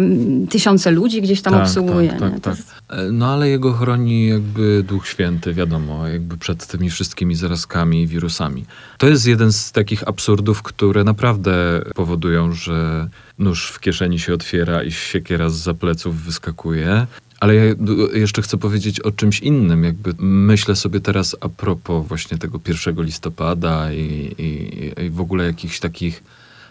tysiące 0.49 0.91
ludzi 0.91 1.21
gdzieś 1.21 1.41
tam 1.41 1.53
Tak, 1.53 1.63
obsługuje. 1.63 2.09
tak, 2.09 2.19
tak, 2.19 2.39
tak. 2.39 2.55
jest- 2.57 2.71
E, 2.89 3.11
No 3.11 3.33
ale 3.33 3.49
jego 3.49 3.73
chroni 3.73 4.27
jakby 4.27 4.83
Duch 4.87 5.07
Święty, 5.07 5.53
wiadomo, 5.53 6.07
jakby 6.07 6.37
przed 6.37 6.67
tymi 6.67 6.89
wszystkimi 6.89 7.35
zarazkami 7.35 8.01
i 8.01 8.07
wirusami. 8.07 8.65
To 8.97 9.07
jest 9.07 9.27
jeden 9.27 9.53
z 9.53 9.71
takich 9.71 10.07
absurdów, 10.07 10.61
które 10.63 11.03
naprawdę 11.03 11.81
powodują, 11.95 12.51
że 12.53 13.07
nóż 13.39 13.69
w 13.71 13.79
kieszeni 13.79 14.19
się 14.19 14.33
otwiera 14.33 14.83
i 14.83 14.91
siekiera 14.91 15.49
z 15.49 15.77
pleców 15.77 16.21
wyskakuje. 16.21 17.07
Ale 17.39 17.55
ja 17.55 17.63
jeszcze 18.13 18.41
chcę 18.41 18.57
powiedzieć 18.57 18.99
o 18.99 19.11
czymś 19.11 19.39
innym. 19.39 19.83
Jakby 19.83 20.13
myślę 20.19 20.75
sobie 20.75 20.99
teraz 20.99 21.35
a 21.41 21.49
propos 21.49 22.07
właśnie 22.07 22.37
tego 22.37 22.59
1 22.67 23.05
listopada 23.05 23.93
i, 23.93 24.35
i, 24.37 25.03
i 25.05 25.09
w 25.09 25.21
ogóle 25.21 25.45
jakichś 25.45 25.79
takich 25.79 26.23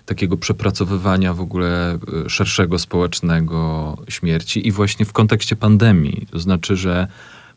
takiego 0.07 0.37
przepracowywania 0.37 1.35
w 1.35 1.41
ogóle 1.41 1.99
e, 2.27 2.31
szerszego 2.31 2.79
społecznego 2.79 3.97
śmierci 4.09 4.69
i 4.69 4.73
właśnie 4.73 5.07
w 5.07 5.13
kontekście 5.13 5.57
pandemii. 5.57 6.27
To 6.31 6.39
znaczy, 6.39 6.77
że 6.77 7.07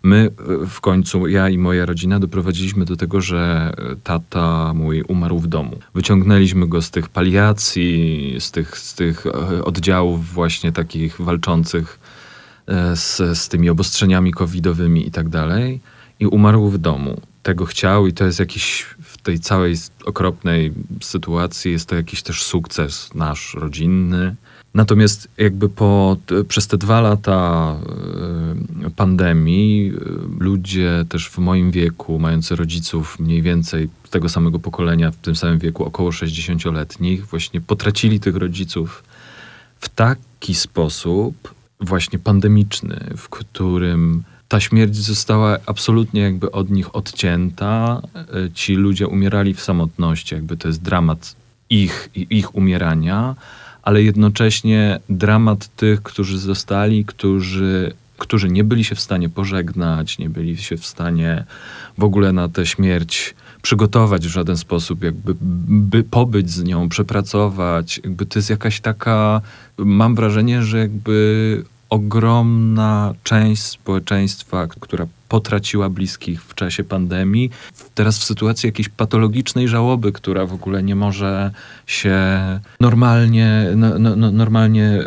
my 0.03 0.31
e, 0.63 0.67
w 0.67 0.81
końcu, 0.81 1.27
ja 1.27 1.49
i 1.49 1.57
moja 1.57 1.85
rodzina, 1.85 2.19
doprowadziliśmy 2.19 2.85
do 2.85 2.95
tego, 2.95 3.21
że 3.21 3.73
e, 3.77 3.95
tata 4.03 4.73
mój 4.73 5.01
umarł 5.01 5.39
w 5.39 5.47
domu. 5.47 5.79
Wyciągnęliśmy 5.93 6.67
go 6.67 6.81
z 6.81 6.91
tych 6.91 7.09
paliacji, 7.09 8.35
z 8.39 8.51
tych, 8.51 8.77
z 8.77 8.93
tych 8.93 9.25
oddziałów 9.63 10.33
właśnie 10.33 10.71
takich 10.71 11.21
walczących 11.21 11.99
z, 12.95 13.37
z 13.37 13.49
tymi 13.49 13.69
obostrzeniami 13.69 14.31
covidowymi 14.31 15.07
i 15.07 15.11
tak 15.11 15.29
dalej 15.29 15.79
i 16.19 16.27
umarł 16.27 16.69
w 16.69 16.77
domu. 16.77 17.21
Tego 17.43 17.65
chciał 17.65 18.07
i 18.07 18.13
to 18.13 18.25
jest 18.25 18.39
jakiś 18.39 18.85
tej 19.23 19.39
całej 19.39 19.75
okropnej 20.05 20.73
sytuacji 21.01 21.71
jest 21.71 21.89
to 21.89 21.95
jakiś 21.95 22.23
też 22.23 22.43
sukces 22.43 23.13
nasz 23.15 23.53
rodzinny. 23.53 24.35
Natomiast 24.73 25.27
jakby 25.37 25.69
po, 25.69 26.17
przez 26.47 26.67
te 26.67 26.77
dwa 26.77 27.01
lata 27.01 27.75
e, 28.85 28.89
pandemii 28.89 29.93
e, 29.95 30.43
ludzie 30.43 31.05
też 31.09 31.29
w 31.29 31.37
moim 31.37 31.71
wieku, 31.71 32.19
mający 32.19 32.55
rodziców 32.55 33.19
mniej 33.19 33.41
więcej 33.41 33.89
tego 34.09 34.29
samego 34.29 34.59
pokolenia, 34.59 35.11
w 35.11 35.15
tym 35.15 35.35
samym 35.35 35.59
wieku, 35.59 35.83
około 35.85 36.09
60-letnich, 36.09 37.25
właśnie 37.25 37.61
potracili 37.61 38.19
tych 38.19 38.35
rodziców 38.35 39.03
w 39.79 39.89
taki 39.89 40.55
sposób 40.55 41.53
właśnie 41.79 42.19
pandemiczny, 42.19 43.13
w 43.17 43.29
którym 43.29 44.23
ta 44.47 44.59
śmierć 44.59 44.95
została 44.95 45.57
absolutnie 45.65 46.21
jakby 46.21 46.51
od 46.51 46.69
nich 46.69 46.95
odcięta. 46.95 48.01
E, 48.15 48.51
ci 48.53 48.75
ludzie 48.75 49.07
umierali 49.07 49.53
w 49.53 49.61
samotności, 49.61 50.35
jakby 50.35 50.57
to 50.57 50.67
jest 50.67 50.81
dramat 50.81 51.35
ich 51.69 52.09
i 52.15 52.27
ich 52.29 52.55
umierania, 52.55 53.35
ale 53.81 54.03
jednocześnie 54.03 54.99
dramat 55.09 55.75
tych, 55.75 56.03
którzy 56.03 56.39
zostali, 56.39 57.05
którzy, 57.05 57.93
którzy 58.17 58.49
nie 58.49 58.63
byli 58.63 58.83
się 58.83 58.95
w 58.95 58.99
stanie 58.99 59.29
pożegnać, 59.29 60.17
nie 60.17 60.29
byli 60.29 60.57
się 60.57 60.77
w 60.77 60.85
stanie 60.85 61.43
w 61.97 62.03
ogóle 62.03 62.33
na 62.33 62.49
tę 62.49 62.65
śmierć 62.65 63.35
przygotować 63.61 64.27
w 64.27 64.31
żaden 64.31 64.57
sposób, 64.57 65.03
jakby 65.03 65.35
by 65.69 66.03
pobyć 66.03 66.49
z 66.51 66.63
nią, 66.63 66.89
przepracować. 66.89 68.01
Jakby 68.03 68.25
to 68.25 68.39
jest 68.39 68.49
jakaś 68.49 68.81
taka, 68.81 69.41
mam 69.77 70.15
wrażenie, 70.15 70.63
że 70.63 70.77
jakby 70.77 71.63
ogromna 71.89 73.13
część 73.23 73.63
społeczeństwa, 73.63 74.67
która 74.67 75.05
potraciła 75.29 75.89
bliskich 75.89 76.43
w 76.43 76.55
czasie 76.55 76.83
pandemii, 76.83 77.49
teraz 77.95 78.19
w 78.19 78.23
sytuacji 78.23 78.67
jakiejś 78.67 78.89
patologicznej 78.89 79.67
żałoby, 79.67 80.11
która 80.11 80.45
w 80.45 80.53
ogóle 80.53 80.83
nie 80.83 80.95
może 80.95 81.51
się 81.85 82.19
normalnie, 82.79 83.65
no, 83.75 83.99
no, 83.99 84.15
no 84.15 84.31
normalnie 84.31 85.03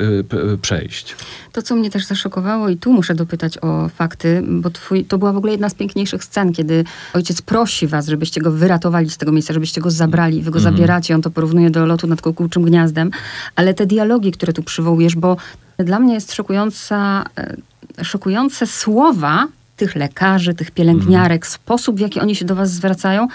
y, 0.54 0.58
przejść. 0.62 1.16
To, 1.52 1.62
co 1.62 1.76
mnie 1.76 1.90
też 1.90 2.06
zaszokowało, 2.06 2.68
i 2.68 2.76
tu 2.76 2.92
muszę 2.92 3.14
dopytać 3.14 3.58
o 3.58 3.88
fakty, 3.88 4.42
bo 4.48 4.70
twój, 4.70 5.04
to 5.04 5.18
była 5.18 5.32
w 5.32 5.36
ogóle 5.36 5.52
jedna 5.52 5.68
z 5.68 5.74
piękniejszych 5.74 6.24
scen, 6.24 6.52
kiedy 6.52 6.84
ojciec 7.14 7.42
prosi 7.42 7.86
was, 7.86 8.06
żebyście 8.06 8.40
go 8.40 8.52
wyratowali 8.52 9.10
z 9.10 9.16
tego 9.16 9.32
miejsca, 9.32 9.54
żebyście 9.54 9.80
go 9.80 9.90
zabrali, 9.90 10.42
wy 10.42 10.50
go 10.50 10.58
mm. 10.58 10.72
zabieracie, 10.72 11.14
on 11.14 11.22
to 11.22 11.30
porównuje 11.30 11.70
do 11.70 11.86
lotu 11.86 12.06
nad 12.06 12.22
kukułczym 12.22 12.62
gniazdem, 12.62 13.10
ale 13.56 13.74
te 13.74 13.86
dialogi, 13.86 14.32
które 14.32 14.52
tu 14.52 14.62
przywołujesz, 14.62 15.16
bo 15.16 15.36
dla 15.78 15.98
mnie 15.98 16.14
jest 16.14 16.32
szokująca, 16.32 17.24
e, 17.98 18.04
szokujące 18.04 18.66
słowa 18.66 19.48
tych 19.82 19.96
lekarzy, 19.96 20.54
tych 20.54 20.70
pielęgniarek, 20.70 21.42
mm. 21.42 21.50
sposób, 21.50 21.96
w 21.96 22.00
jaki 22.00 22.20
oni 22.20 22.36
się 22.36 22.44
do 22.44 22.54
was 22.54 22.72
zwracają, 22.72 23.28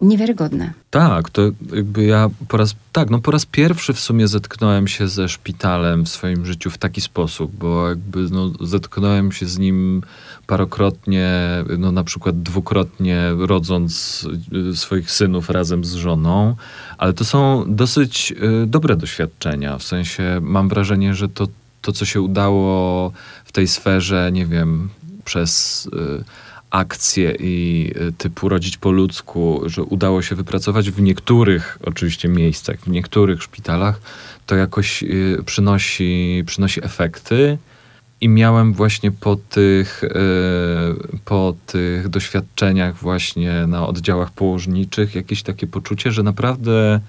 niewiarygodne. 0.00 0.72
Tak, 0.90 1.30
to 1.30 1.42
jakby 1.72 2.04
ja 2.04 2.30
po 2.48 2.56
raz, 2.56 2.74
tak, 2.92 3.10
no 3.10 3.18
po 3.18 3.30
raz 3.30 3.46
pierwszy 3.46 3.92
w 3.92 4.00
sumie 4.00 4.28
zetknąłem 4.28 4.88
się 4.88 5.08
ze 5.08 5.28
szpitalem 5.28 6.04
w 6.04 6.08
swoim 6.08 6.46
życiu 6.46 6.70
w 6.70 6.78
taki 6.78 7.00
sposób, 7.00 7.52
bo 7.56 7.88
jakby 7.88 8.20
no, 8.30 8.52
zetknąłem 8.60 9.32
się 9.32 9.46
z 9.46 9.58
nim 9.58 10.02
parokrotnie, 10.46 11.30
no 11.78 11.92
na 11.92 12.04
przykład 12.04 12.42
dwukrotnie 12.42 13.30
rodząc 13.38 14.26
y, 14.72 14.76
swoich 14.76 15.10
synów 15.10 15.50
razem 15.50 15.84
z 15.84 15.94
żoną, 15.94 16.56
ale 16.98 17.12
to 17.12 17.24
są 17.24 17.64
dosyć 17.68 18.32
y, 18.32 18.66
dobre 18.66 18.96
doświadczenia, 18.96 19.78
w 19.78 19.82
sensie 19.82 20.38
mam 20.42 20.68
wrażenie, 20.68 21.14
że 21.14 21.28
to, 21.28 21.48
to 21.82 21.92
co 21.92 22.04
się 22.04 22.20
udało 22.20 23.12
w 23.44 23.52
tej 23.52 23.68
sferze, 23.68 24.30
nie 24.32 24.46
wiem, 24.46 24.88
przez... 25.28 25.88
Y, 25.92 26.24
akcje 26.70 27.36
i 27.40 27.90
y, 28.08 28.12
typu 28.12 28.48
rodzić 28.48 28.76
po 28.76 28.90
ludzku, 28.90 29.62
że 29.66 29.82
udało 29.82 30.22
się 30.22 30.34
wypracować 30.34 30.90
w 30.90 31.02
niektórych 31.02 31.78
oczywiście 31.84 32.28
miejscach, 32.28 32.80
w 32.80 32.88
niektórych 32.88 33.42
szpitalach, 33.42 34.00
to 34.46 34.56
jakoś 34.56 35.02
y, 35.02 35.42
przynosi, 35.44 36.42
przynosi 36.46 36.84
efekty. 36.84 37.58
I 38.20 38.28
miałem 38.28 38.72
właśnie 38.72 39.10
po 39.10 39.36
tych, 39.36 40.02
po 41.24 41.54
tych 41.66 42.08
doświadczeniach 42.08 42.96
właśnie 42.96 43.66
na 43.66 43.86
oddziałach 43.86 44.30
położniczych 44.30 45.14
jakieś 45.14 45.42
takie 45.42 45.66
poczucie, 45.66 46.12
że 46.12 46.22
naprawdę, 46.22 47.00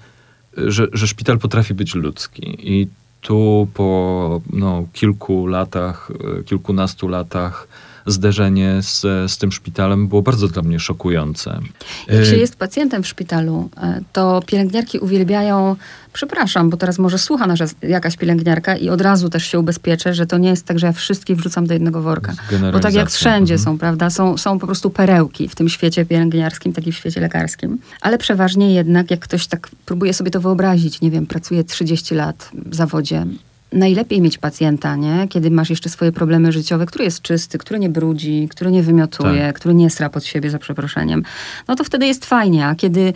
że, 0.56 0.86
że 0.92 1.08
szpital 1.08 1.38
potrafi 1.38 1.74
być 1.74 1.94
ludzki. 1.94 2.56
I 2.58 2.88
tu 3.20 3.68
po 3.74 4.40
no, 4.52 4.86
kilku 4.92 5.46
latach, 5.46 6.10
kilkunastu 6.46 7.08
latach 7.08 7.68
zderzenie 8.06 8.82
z, 8.82 9.00
z 9.32 9.38
tym 9.38 9.52
szpitalem 9.52 10.08
było 10.08 10.22
bardzo 10.22 10.48
dla 10.48 10.62
mnie 10.62 10.80
szokujące. 10.80 11.60
Jak 12.08 12.24
się 12.24 12.34
y, 12.34 12.38
jest 12.38 12.56
pacjentem 12.56 13.02
w 13.02 13.06
szpitalu, 13.06 13.70
e, 13.76 14.00
to 14.12 14.42
pielęgniarki 14.46 14.98
uwielbiają, 14.98 15.76
przepraszam, 16.12 16.70
bo 16.70 16.76
teraz 16.76 16.98
może 16.98 17.18
słucha 17.18 17.46
nasza 17.46 17.64
jakaś 17.82 18.16
pielęgniarka 18.16 18.76
i 18.76 18.88
od 18.88 19.00
razu 19.00 19.30
też 19.30 19.46
się 19.46 19.58
ubezpieczę, 19.58 20.14
że 20.14 20.26
to 20.26 20.38
nie 20.38 20.48
jest 20.48 20.66
tak, 20.66 20.78
że 20.78 20.86
ja 20.86 20.92
wszystkich 20.92 21.36
wrzucam 21.36 21.66
do 21.66 21.74
jednego 21.74 22.02
worka. 22.02 22.32
Bo 22.72 22.80
tak 22.80 22.94
jak 22.94 23.10
wszędzie 23.10 23.54
mhm. 23.54 23.64
są, 23.64 23.78
prawda, 23.78 24.10
są, 24.10 24.38
są 24.38 24.58
po 24.58 24.66
prostu 24.66 24.90
perełki 24.90 25.48
w 25.48 25.54
tym 25.54 25.68
świecie 25.68 26.06
pielęgniarskim, 26.06 26.72
tak 26.72 26.86
i 26.86 26.92
w 26.92 26.96
świecie 26.96 27.20
lekarskim. 27.20 27.78
Ale 28.00 28.18
przeważnie 28.18 28.74
jednak, 28.74 29.10
jak 29.10 29.20
ktoś 29.20 29.46
tak 29.46 29.68
próbuje 29.86 30.14
sobie 30.14 30.30
to 30.30 30.40
wyobrazić, 30.40 31.00
nie 31.00 31.10
wiem, 31.10 31.26
pracuje 31.26 31.64
30 31.64 32.14
lat 32.14 32.50
w 32.54 32.74
zawodzie, 32.74 33.26
najlepiej 33.72 34.20
mieć 34.20 34.38
pacjenta, 34.38 34.96
nie? 34.96 35.26
kiedy 35.28 35.50
masz 35.50 35.70
jeszcze 35.70 35.88
swoje 35.88 36.12
problemy 36.12 36.52
życiowe, 36.52 36.86
który 36.86 37.04
jest 37.04 37.22
czysty, 37.22 37.58
który 37.58 37.80
nie 37.80 37.88
brudzi, 37.88 38.48
który 38.50 38.70
nie 38.70 38.82
wymiotuje, 38.82 39.42
tak. 39.46 39.56
który 39.56 39.74
nie 39.74 39.90
sra 39.90 40.10
pod 40.10 40.24
siebie 40.24 40.50
za 40.50 40.58
przeproszeniem, 40.58 41.22
no 41.68 41.76
to 41.76 41.84
wtedy 41.84 42.06
jest 42.06 42.24
fajnie, 42.24 42.66
a 42.66 42.74
kiedy 42.74 43.12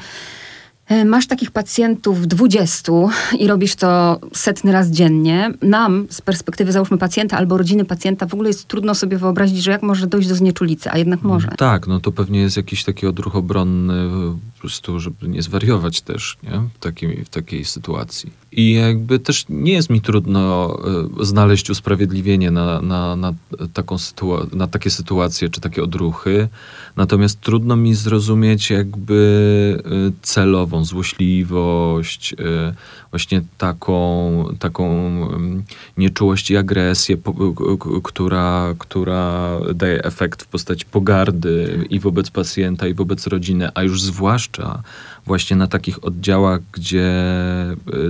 E, 0.89 1.05
masz 1.05 1.27
takich 1.27 1.51
pacjentów 1.51 2.27
20 2.27 2.93
i 3.39 3.47
robisz 3.47 3.75
to 3.75 4.21
setny 4.33 4.73
raz 4.73 4.91
dziennie. 4.91 5.53
Nam, 5.63 6.07
z 6.11 6.21
perspektywy 6.21 6.73
załóżmy 6.73 6.99
pacjenta 6.99 7.37
albo 7.37 7.59
rodziny 7.59 7.85
pacjenta, 7.85 8.27
w 8.27 8.35
ogóle 8.35 8.49
jest 8.49 8.69
trudno 8.69 8.95
sobie 8.95 9.19
wyobrazić, 9.19 9.63
że 9.63 9.71
jak 9.71 9.83
może 9.83 10.07
dojść 10.07 10.29
do 10.29 10.35
znieczulicy, 10.35 10.91
a 10.91 10.99
jednak 10.99 11.23
może. 11.23 11.49
Tak, 11.49 11.87
no 11.87 12.01
to 12.01 12.13
pewnie 12.13 12.41
jest 12.41 12.57
jakiś 12.57 12.85
taki 12.85 13.07
odruch 13.07 13.37
obronny 13.37 14.11
po 14.55 14.61
prostu, 14.61 15.01
żeby 15.01 15.29
nie 15.29 15.43
zwariować 15.43 16.01
też 16.01 16.37
nie? 16.43 16.61
W, 16.75 16.79
takiej, 16.79 17.25
w 17.25 17.29
takiej 17.29 17.65
sytuacji. 17.65 18.33
I 18.57 18.73
jakby 18.73 19.19
też 19.19 19.45
nie 19.49 19.73
jest 19.73 19.91
mi 19.91 20.01
trudno 20.01 20.77
e, 21.21 21.25
znaleźć 21.25 21.71
usprawiedliwienie 21.71 22.51
na, 22.51 22.81
na, 22.81 23.17
na, 23.17 23.35
taką 23.73 23.97
sytua- 23.97 24.55
na 24.55 24.67
takie 24.67 24.91
sytuacje 24.91 25.49
czy 25.49 25.61
takie 25.61 25.83
odruchy. 25.83 26.49
Natomiast 26.97 27.41
trudno 27.41 27.77
mi 27.77 27.95
zrozumieć 27.95 28.71
jakby 28.71 29.83
y, 29.87 30.13
celową 30.23 30.85
złośliwość, 30.85 32.33
y, 32.33 32.75
właśnie 33.11 33.43
taką, 33.59 34.45
taką 34.59 34.85
nieczułość 35.97 36.51
i 36.51 36.57
agresję, 36.57 37.17
która, 38.03 38.75
która 38.79 39.51
daje 39.75 40.05
efekt 40.05 40.43
w 40.43 40.47
postaci 40.47 40.85
pogardy 40.91 41.87
i 41.91 42.01
wobec 42.01 42.31
pacjenta, 42.31 42.87
i 42.87 42.95
wobec 42.95 43.27
rodziny, 43.27 43.69
a 43.75 43.83
już 43.83 44.03
zwłaszcza 44.03 44.83
właśnie 45.27 45.57
na 45.57 45.67
takich 45.67 46.05
oddziałach, 46.05 46.61
gdzie 46.73 47.13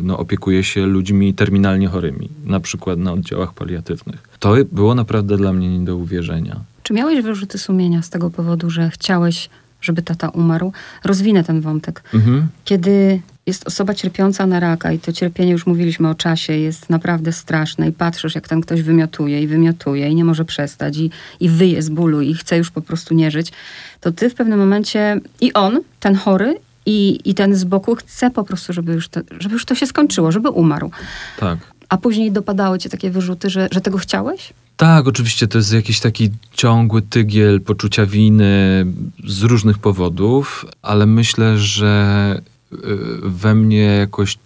no, 0.02 0.18
opiekuje 0.34 0.64
się 0.64 0.86
ludźmi 0.86 1.34
terminalnie 1.34 1.88
chorymi, 1.88 2.28
na 2.44 2.60
przykład 2.60 2.98
na 2.98 3.12
oddziałach 3.12 3.54
paliatywnych. 3.54 4.28
To 4.38 4.54
było 4.72 4.94
naprawdę 4.94 5.36
dla 5.36 5.52
mnie 5.52 5.78
nie 5.78 5.84
do 5.84 5.96
uwierzenia. 5.96 6.60
Czy 6.82 6.92
miałeś 6.92 7.22
wyrzuty 7.22 7.58
sumienia 7.58 8.02
z 8.02 8.10
tego 8.10 8.30
powodu, 8.30 8.70
że 8.70 8.90
chciałeś, 8.90 9.48
żeby 9.80 10.02
tata 10.02 10.28
umarł? 10.28 10.72
Rozwinę 11.04 11.44
ten 11.44 11.60
wątek. 11.60 12.02
Mhm. 12.14 12.46
Kiedy 12.64 13.20
jest 13.46 13.66
osoba 13.66 13.94
cierpiąca 13.94 14.46
na 14.46 14.60
raka 14.60 14.92
i 14.92 14.98
to 14.98 15.12
cierpienie, 15.12 15.52
już 15.52 15.66
mówiliśmy 15.66 16.08
o 16.08 16.14
czasie, 16.14 16.52
jest 16.52 16.90
naprawdę 16.90 17.32
straszne 17.32 17.88
i 17.88 17.92
patrzysz, 17.92 18.34
jak 18.34 18.48
ten 18.48 18.60
ktoś 18.60 18.82
wymiotuje 18.82 19.42
i 19.42 19.46
wymiotuje 19.46 20.08
i 20.08 20.14
nie 20.14 20.24
może 20.24 20.44
przestać 20.44 20.96
i, 20.96 21.10
i 21.40 21.48
wyje 21.48 21.82
z 21.82 21.88
bólu 21.88 22.20
i 22.20 22.34
chce 22.34 22.58
już 22.58 22.70
po 22.70 22.80
prostu 22.80 23.14
nie 23.14 23.30
żyć, 23.30 23.52
to 24.00 24.12
ty 24.12 24.30
w 24.30 24.34
pewnym 24.34 24.58
momencie 24.58 25.20
i 25.40 25.52
on, 25.52 25.80
ten 26.00 26.14
chory 26.14 26.54
i, 26.86 27.20
i 27.24 27.34
ten 27.34 27.54
z 27.54 27.64
boku 27.64 27.94
chce 27.94 28.30
po 28.30 28.44
prostu, 28.44 28.72
żeby 28.72 28.92
już, 28.92 29.08
to, 29.08 29.20
żeby 29.40 29.52
już 29.52 29.64
to 29.64 29.74
się 29.74 29.86
skończyło, 29.86 30.32
żeby 30.32 30.50
umarł. 30.50 30.90
Tak. 31.38 31.58
A 31.88 31.96
później 31.96 32.32
dopadały 32.32 32.78
cię 32.78 32.88
takie 32.88 33.10
wyrzuty, 33.10 33.50
że, 33.50 33.68
że 33.72 33.80
tego 33.80 33.98
chciałeś? 33.98 34.52
Tak, 34.76 35.08
oczywiście 35.08 35.46
to 35.46 35.58
jest 35.58 35.72
jakiś 35.72 36.00
taki 36.00 36.30
ciągły 36.52 37.02
tygiel 37.02 37.60
poczucia 37.60 38.06
winy 38.06 38.86
z 39.26 39.42
różnych 39.42 39.78
powodów, 39.78 40.66
ale 40.82 41.06
myślę, 41.06 41.58
że 41.58 42.40
y, 42.72 42.76
we 43.22 43.54
mnie 43.54 43.84
jakoś 43.84 44.34
y, 44.34 44.38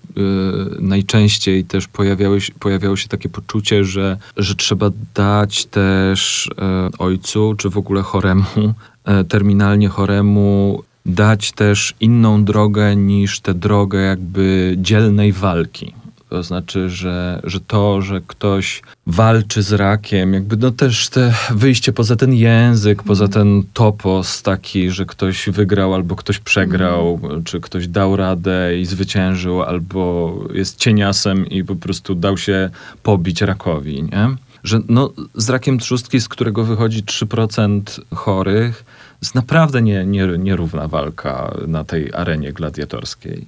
najczęściej 0.81 1.64
też 1.64 1.88
pojawiały 1.88 2.40
się, 2.40 2.53
pojawiało 2.61 2.96
się 2.96 3.09
takie 3.09 3.29
poczucie, 3.29 3.85
że, 3.85 4.16
że 4.37 4.55
trzeba 4.55 4.90
dać 5.14 5.64
też 5.64 6.51
e, 6.59 6.88
ojcu, 6.98 7.55
czy 7.59 7.70
w 7.70 7.79
ogóle 7.79 8.03
choremu, 8.03 8.74
e, 9.05 9.24
terminalnie 9.24 9.88
choremu, 9.88 10.83
dać 11.09 11.53
też 11.53 11.94
inną 12.01 12.44
drogę 12.44 12.97
niż 12.97 13.40
tę 13.40 13.55
drogę 13.55 13.99
jakby 13.99 14.75
dzielnej 14.79 15.33
walki. 15.33 15.94
To 16.29 16.42
znaczy, 16.42 16.90
że, 16.90 17.40
że 17.44 17.61
to, 17.61 18.03
że 18.03 18.21
ktoś 18.27 18.83
walczy 19.07 19.62
z 19.62 19.73
rakiem, 19.73 20.35
jakby 20.35 20.57
no 20.57 20.71
też 20.71 21.09
te 21.09 21.35
wyjście 21.51 21.92
poza 21.92 22.16
ten 22.16 22.35
język, 22.35 23.03
poza 23.03 23.25
mhm. 23.25 23.47
ten 23.47 23.71
topos 23.73 24.42
taki, 24.42 24.90
że 24.90 25.07
ktoś 25.07 25.49
wygrał 25.49 25.94
albo 25.94 26.16
ktoś 26.16 26.38
przegrał, 26.38 27.21
mm. 27.23 27.44
czy 27.44 27.61
ktoś 27.61 27.88
dał 27.88 28.16
radę 28.16 28.79
i 28.79 28.85
zwyciężył, 28.85 29.62
albo 29.62 30.35
jest 30.55 30.77
cieniasem 30.77 31.47
i 31.47 31.64
po 31.64 31.77
prostu 31.77 32.14
dał 32.14 32.38
się 32.38 32.71
pobić 33.03 33.42
rakowi, 33.42 34.03
nie? 34.03 34.37
Że 34.64 34.81
no, 34.88 35.12
z 35.35 35.51
rakiem 35.51 35.79
trzustki, 35.79 36.21
z 36.21 36.29
którego 36.29 36.64
wychodzi 36.64 37.03
3% 37.03 37.83
chorych, 38.14 38.85
jest 39.22 39.35
naprawdę 39.35 39.83
nie, 39.83 40.07
nie, 40.07 40.28
nierówna 40.38 40.88
walka 40.88 41.54
na 41.66 41.85
tej 41.85 42.12
arenie 42.12 42.52
gladiatorskiej. 42.52 43.46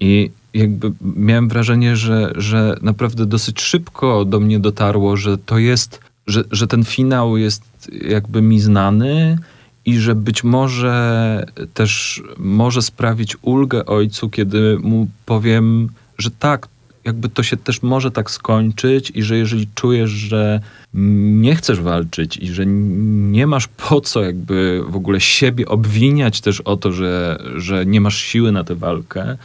I 0.00 0.30
jakby 0.54 0.92
miałem 1.00 1.48
wrażenie, 1.48 1.96
że, 1.96 2.32
że 2.36 2.76
naprawdę 2.82 3.26
dosyć 3.26 3.60
szybko 3.60 4.24
do 4.24 4.40
mnie 4.40 4.60
dotarło, 4.60 5.16
że 5.16 5.38
to 5.38 5.58
jest, 5.58 6.00
że, 6.26 6.44
że 6.50 6.66
ten 6.66 6.84
finał 6.84 7.36
jest 7.36 7.62
jakby 8.08 8.42
mi 8.42 8.60
znany 8.60 9.38
i 9.84 9.98
że 9.98 10.14
być 10.14 10.44
może 10.44 11.46
też 11.74 12.22
może 12.38 12.82
sprawić 12.82 13.36
ulgę 13.42 13.86
ojcu, 13.86 14.30
kiedy 14.30 14.78
mu 14.82 15.06
powiem, 15.26 15.88
że 16.18 16.30
tak, 16.30 16.68
jakby 17.04 17.28
to 17.28 17.42
się 17.42 17.56
też 17.56 17.82
może 17.82 18.10
tak 18.10 18.30
skończyć 18.30 19.12
i 19.14 19.22
że 19.22 19.36
jeżeli 19.36 19.68
czujesz, 19.74 20.10
że 20.10 20.60
nie 20.94 21.56
chcesz 21.56 21.80
walczyć 21.80 22.36
i 22.36 22.48
że 22.48 22.66
nie 22.66 23.46
masz 23.46 23.68
po 23.68 24.00
co 24.00 24.22
jakby 24.22 24.82
w 24.88 24.96
ogóle 24.96 25.20
siebie 25.20 25.68
obwiniać 25.68 26.40
też 26.40 26.60
o 26.60 26.76
to, 26.76 26.92
że, 26.92 27.42
że 27.56 27.86
nie 27.86 28.00
masz 28.00 28.18
siły 28.18 28.52
na 28.52 28.64
tę 28.64 28.74
walkę, 28.74 29.36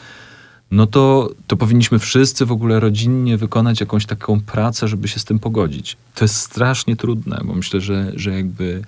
no 0.72 0.88
to, 0.88 1.30
to 1.48 1.58
powinniśmy 1.58 2.00
wszyscy 2.00 2.46
w 2.46 2.52
ogóle 2.52 2.80
rodzinnie 2.80 3.38
wykonać 3.38 3.80
jakąś 3.80 4.06
taką 4.06 4.42
pracę, 4.42 4.88
żeby 4.88 5.08
się 5.08 5.20
z 5.20 5.26
tym 5.26 5.40
pogodzić. 5.40 5.98
To 6.16 6.26
jest 6.26 6.36
strasznie 6.36 6.96
trudne, 6.96 7.42
bo 7.44 7.54
myślę, 7.54 7.82
że, 7.82 8.12
że 8.16 8.32
jakby 8.32 8.82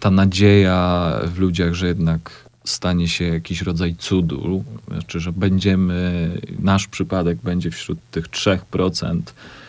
ta 0.00 0.10
nadzieja 0.10 1.12
w 1.34 1.38
ludziach, 1.38 1.74
że 1.74 1.86
jednak 1.86 2.45
stanie 2.70 3.08
się 3.08 3.24
jakiś 3.24 3.62
rodzaj 3.62 3.94
cudu, 3.94 4.64
znaczy, 4.88 5.20
że 5.20 5.32
będziemy, 5.32 6.30
nasz 6.58 6.86
przypadek 6.86 7.38
będzie 7.44 7.70
wśród 7.70 7.98
tych 8.10 8.28
3%, 8.28 9.20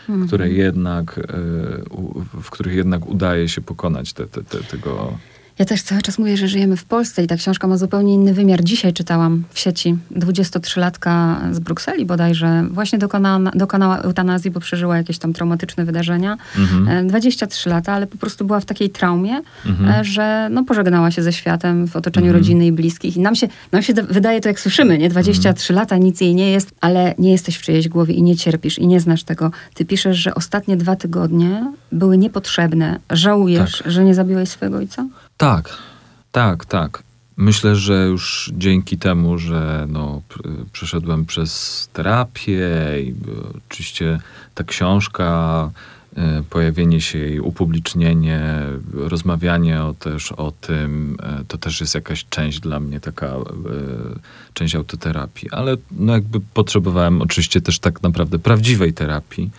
mhm. 0.10 0.28
które 0.28 0.50
jednak, 0.50 1.18
e, 1.18 1.24
w 2.42 2.50
których 2.50 2.76
jednak 2.76 3.08
udaje 3.08 3.50
się 3.50 3.62
pokonać 3.62 4.14
te, 4.14 4.28
te, 4.28 4.44
te, 4.44 4.64
tego 4.64 5.18
ja 5.60 5.65
też 5.65 5.82
cały 5.82 6.02
czas 6.02 6.20
mówię, 6.20 6.38
że 6.38 6.48
żyjemy 6.48 6.78
w 6.78 6.86
Polsce 6.86 7.24
i 7.24 7.28
ta 7.28 7.36
książka 7.36 7.67
ma 7.67 7.78
zupełnie 7.78 8.13
inny 8.13 8.34
wymiar. 8.34 8.63
Dzisiaj 8.63 8.93
czytałam 8.93 9.43
w 9.50 9.60
sieci 9.60 9.98
23-latka 10.12 11.38
z 11.52 11.60
Brukseli 11.60 12.06
bodajże. 12.06 12.63
Właśnie 12.72 13.00
dokonała, 13.00 13.52
dokonała 13.52 13.98
eutanazji, 13.98 14.52
bo 14.52 14.60
przeżyła 14.60 14.98
jakieś 14.98 15.17
tam 15.17 15.34
traumatyczne 15.34 15.86
wydarzenia. 15.86 16.38
Mhm. 16.58 17.08
23 17.08 17.70
e, 17.70 17.74
lata, 17.74 17.93
ale 17.93 18.08
po 18.08 18.17
prostu 18.17 18.46
była 18.46 18.60
w 18.60 18.65
takiej 18.65 18.89
traumie, 18.89 19.41
mhm. 19.65 19.89
E, 19.89 20.04
że 20.04 20.48
no, 20.52 20.63
pożegnała 20.63 21.12
się 21.12 21.22
ze 21.24 21.34
światem 21.34 21.88
w 21.88 21.96
otoczeniu 21.96 22.28
mhm. 22.28 22.43
rodziny 22.43 22.65
i 22.65 22.72
bliskich. 22.72 23.17
I 23.17 23.20
nam 23.20 23.36
się, 23.36 23.48
nam 23.72 23.82
się 23.82 23.93
wydaje 23.93 24.41
to, 24.41 24.50
jak 24.50 24.60
słyszymy, 24.60 24.98
nie? 24.98 25.10
23 25.10 25.74
mhm. 25.74 25.82
lata, 25.82 25.98
nic 25.98 26.22
jej 26.22 26.36
nie 26.36 26.52
jest, 26.52 26.72
ale 26.82 27.15
nie 27.17 27.32
jesteś 27.32 27.58
w 27.58 27.62
czyjejś 27.62 27.89
głowie 27.89 28.13
i 28.13 28.24
nie 28.24 28.36
cierpisz 28.36 28.80
i 28.80 28.88
nie 28.88 29.00
znasz 29.00 29.24
tego. 29.24 29.52
Ty 29.74 29.86
piszesz, 29.86 30.17
że 30.17 30.36
ostatnie 30.36 30.78
dwa 30.78 30.96
tygodnie 30.96 31.72
były 31.91 32.17
niepotrzebne. 32.17 33.00
Żałujesz, 33.10 33.78
tak. 33.78 33.91
że 33.91 34.04
nie 34.04 34.13
zabiłeś 34.13 34.50
swojego 34.50 34.78
ojca? 34.78 35.06
Tak, 35.38 35.78
tak, 36.32 36.65
tak. 36.65 37.04
Myślę, 37.38 37.76
że 37.76 37.93
już 37.93 38.52
dzięki 38.54 38.97
temu, 38.97 39.38
że 39.38 39.86
no, 39.89 40.21
przeszedłem 40.71 41.26
przez 41.26 41.89
terapię 41.93 42.69
i 43.02 43.15
oczywiście 43.58 44.19
ta 44.56 44.63
książka, 44.63 45.69
e, 45.69 45.97
pojawienie 46.50 47.02
się 47.02 47.20
jej, 47.20 47.40
upublicznienie, 47.40 48.56
rozmawianie 48.94 49.84
o, 49.84 49.94
też 49.94 50.32
o 50.32 50.52
tym, 50.52 51.18
e, 51.24 51.44
to 51.48 51.58
też 51.58 51.82
jest 51.82 51.96
jakaś 51.96 52.26
część 52.30 52.60
dla 52.60 52.80
mnie, 52.80 53.00
taka 53.00 53.28
e, 53.28 53.40
część 54.54 54.76
autoterapii. 54.76 55.50
Ale 55.52 55.78
no 55.92 56.14
jakby 56.14 56.40
potrzebowałem 56.40 57.22
oczywiście 57.22 57.62
też 57.62 57.80
tak 57.80 58.04
naprawdę 58.04 58.40
prawdziwej 58.40 58.94
terapii 58.94 59.50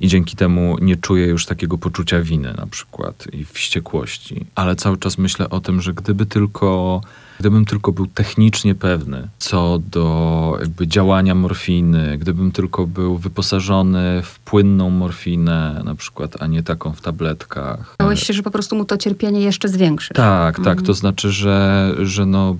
i 0.00 0.08
dzięki 0.08 0.36
temu 0.36 0.76
nie 0.80 0.96
czuję 0.96 1.26
już 1.26 1.46
takiego 1.46 1.78
poczucia 1.78 2.20
winy 2.20 2.54
na 2.56 2.66
przykład 2.66 3.26
i 3.32 3.44
wściekłości. 3.44 4.46
Ale 4.54 4.76
cały 4.76 4.98
czas 4.98 5.18
myślę 5.18 5.50
o 5.50 5.60
tym, 5.60 5.80
że 5.80 5.94
gdyby 5.94 6.26
tylko 6.26 7.00
Gdybym 7.40 7.64
tylko 7.64 7.92
był 7.92 8.06
technicznie 8.06 8.74
pewny 8.74 9.28
co 9.38 9.78
do 9.90 10.56
jakby 10.60 10.86
działania 10.86 11.34
morfiny, 11.34 12.18
gdybym 12.18 12.52
tylko 12.52 12.86
był 12.86 13.16
wyposażony 13.16 14.22
w 14.22 14.38
płynną 14.38 14.90
morfinę 14.90 15.82
na 15.84 15.94
przykład, 15.94 16.42
a 16.42 16.46
nie 16.46 16.62
taką 16.62 16.92
w 16.92 17.00
tabletkach. 17.00 17.96
Bałeś 17.98 18.26
się, 18.26 18.32
że 18.32 18.42
po 18.42 18.50
prostu 18.50 18.76
mu 18.76 18.84
to 18.84 18.96
cierpienie 18.96 19.40
jeszcze 19.40 19.68
zwiększy. 19.68 20.14
Tak, 20.14 20.56
tak. 20.56 20.66
Mhm. 20.66 20.86
To 20.86 20.94
znaczy, 20.94 21.32
że, 21.32 21.90
że 22.02 22.26
no, 22.26 22.56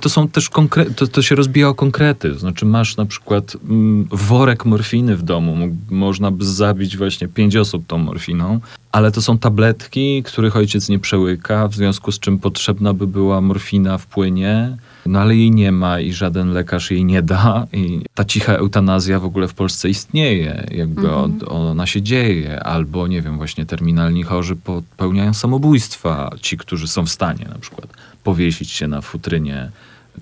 to 0.00 0.08
są 0.08 0.28
też 0.28 0.50
konkrety, 0.50 0.94
to, 0.94 1.06
to 1.06 1.22
się 1.22 1.34
rozbija 1.34 1.68
o 1.68 1.74
konkrety. 1.74 2.32
To 2.32 2.38
znaczy 2.38 2.66
masz 2.66 2.96
na 2.96 3.06
przykład 3.06 3.56
mm, 3.68 4.08
worek 4.10 4.64
morfiny 4.64 5.16
w 5.16 5.22
domu. 5.22 5.56
Można 5.90 6.30
by 6.30 6.44
zabić 6.44 6.96
właśnie 6.96 7.28
pięć 7.28 7.56
osób 7.56 7.86
tą 7.86 7.98
morfiną, 7.98 8.60
ale 8.92 9.12
to 9.12 9.22
są 9.22 9.38
tabletki, 9.38 10.22
których 10.22 10.56
ojciec 10.56 10.88
nie 10.88 10.98
przełyka, 10.98 11.68
w 11.68 11.74
związku 11.74 12.12
z 12.12 12.18
czym 12.18 12.38
potrzebna 12.38 12.94
by 12.94 13.06
była 13.06 13.40
morfina 13.40 13.98
w 13.98 14.06
płynie, 14.06 14.76
no 15.06 15.20
ale 15.20 15.36
jej 15.36 15.50
nie 15.50 15.72
ma 15.72 16.00
i 16.00 16.12
żaden 16.12 16.52
lekarz 16.52 16.90
jej 16.90 17.04
nie 17.04 17.22
da. 17.22 17.66
I 17.72 18.00
ta 18.14 18.24
cicha 18.24 18.52
eutanazja 18.52 19.20
w 19.20 19.24
ogóle 19.24 19.48
w 19.48 19.54
Polsce 19.54 19.88
istnieje, 19.88 20.66
jakby 20.70 21.08
mhm. 21.08 21.38
ona 21.48 21.86
się 21.86 22.02
dzieje, 22.02 22.62
albo 22.62 23.06
nie 23.06 23.22
wiem, 23.22 23.36
właśnie 23.36 23.66
terminalni 23.66 24.22
chorzy 24.22 24.56
popełniają 24.56 25.34
samobójstwa, 25.34 26.30
ci, 26.40 26.56
którzy 26.56 26.88
są 26.88 27.06
w 27.06 27.10
stanie 27.10 27.46
na 27.48 27.58
przykład 27.58 27.86
powiesić 28.24 28.70
się 28.70 28.88
na 28.88 29.00
futrynie 29.00 29.70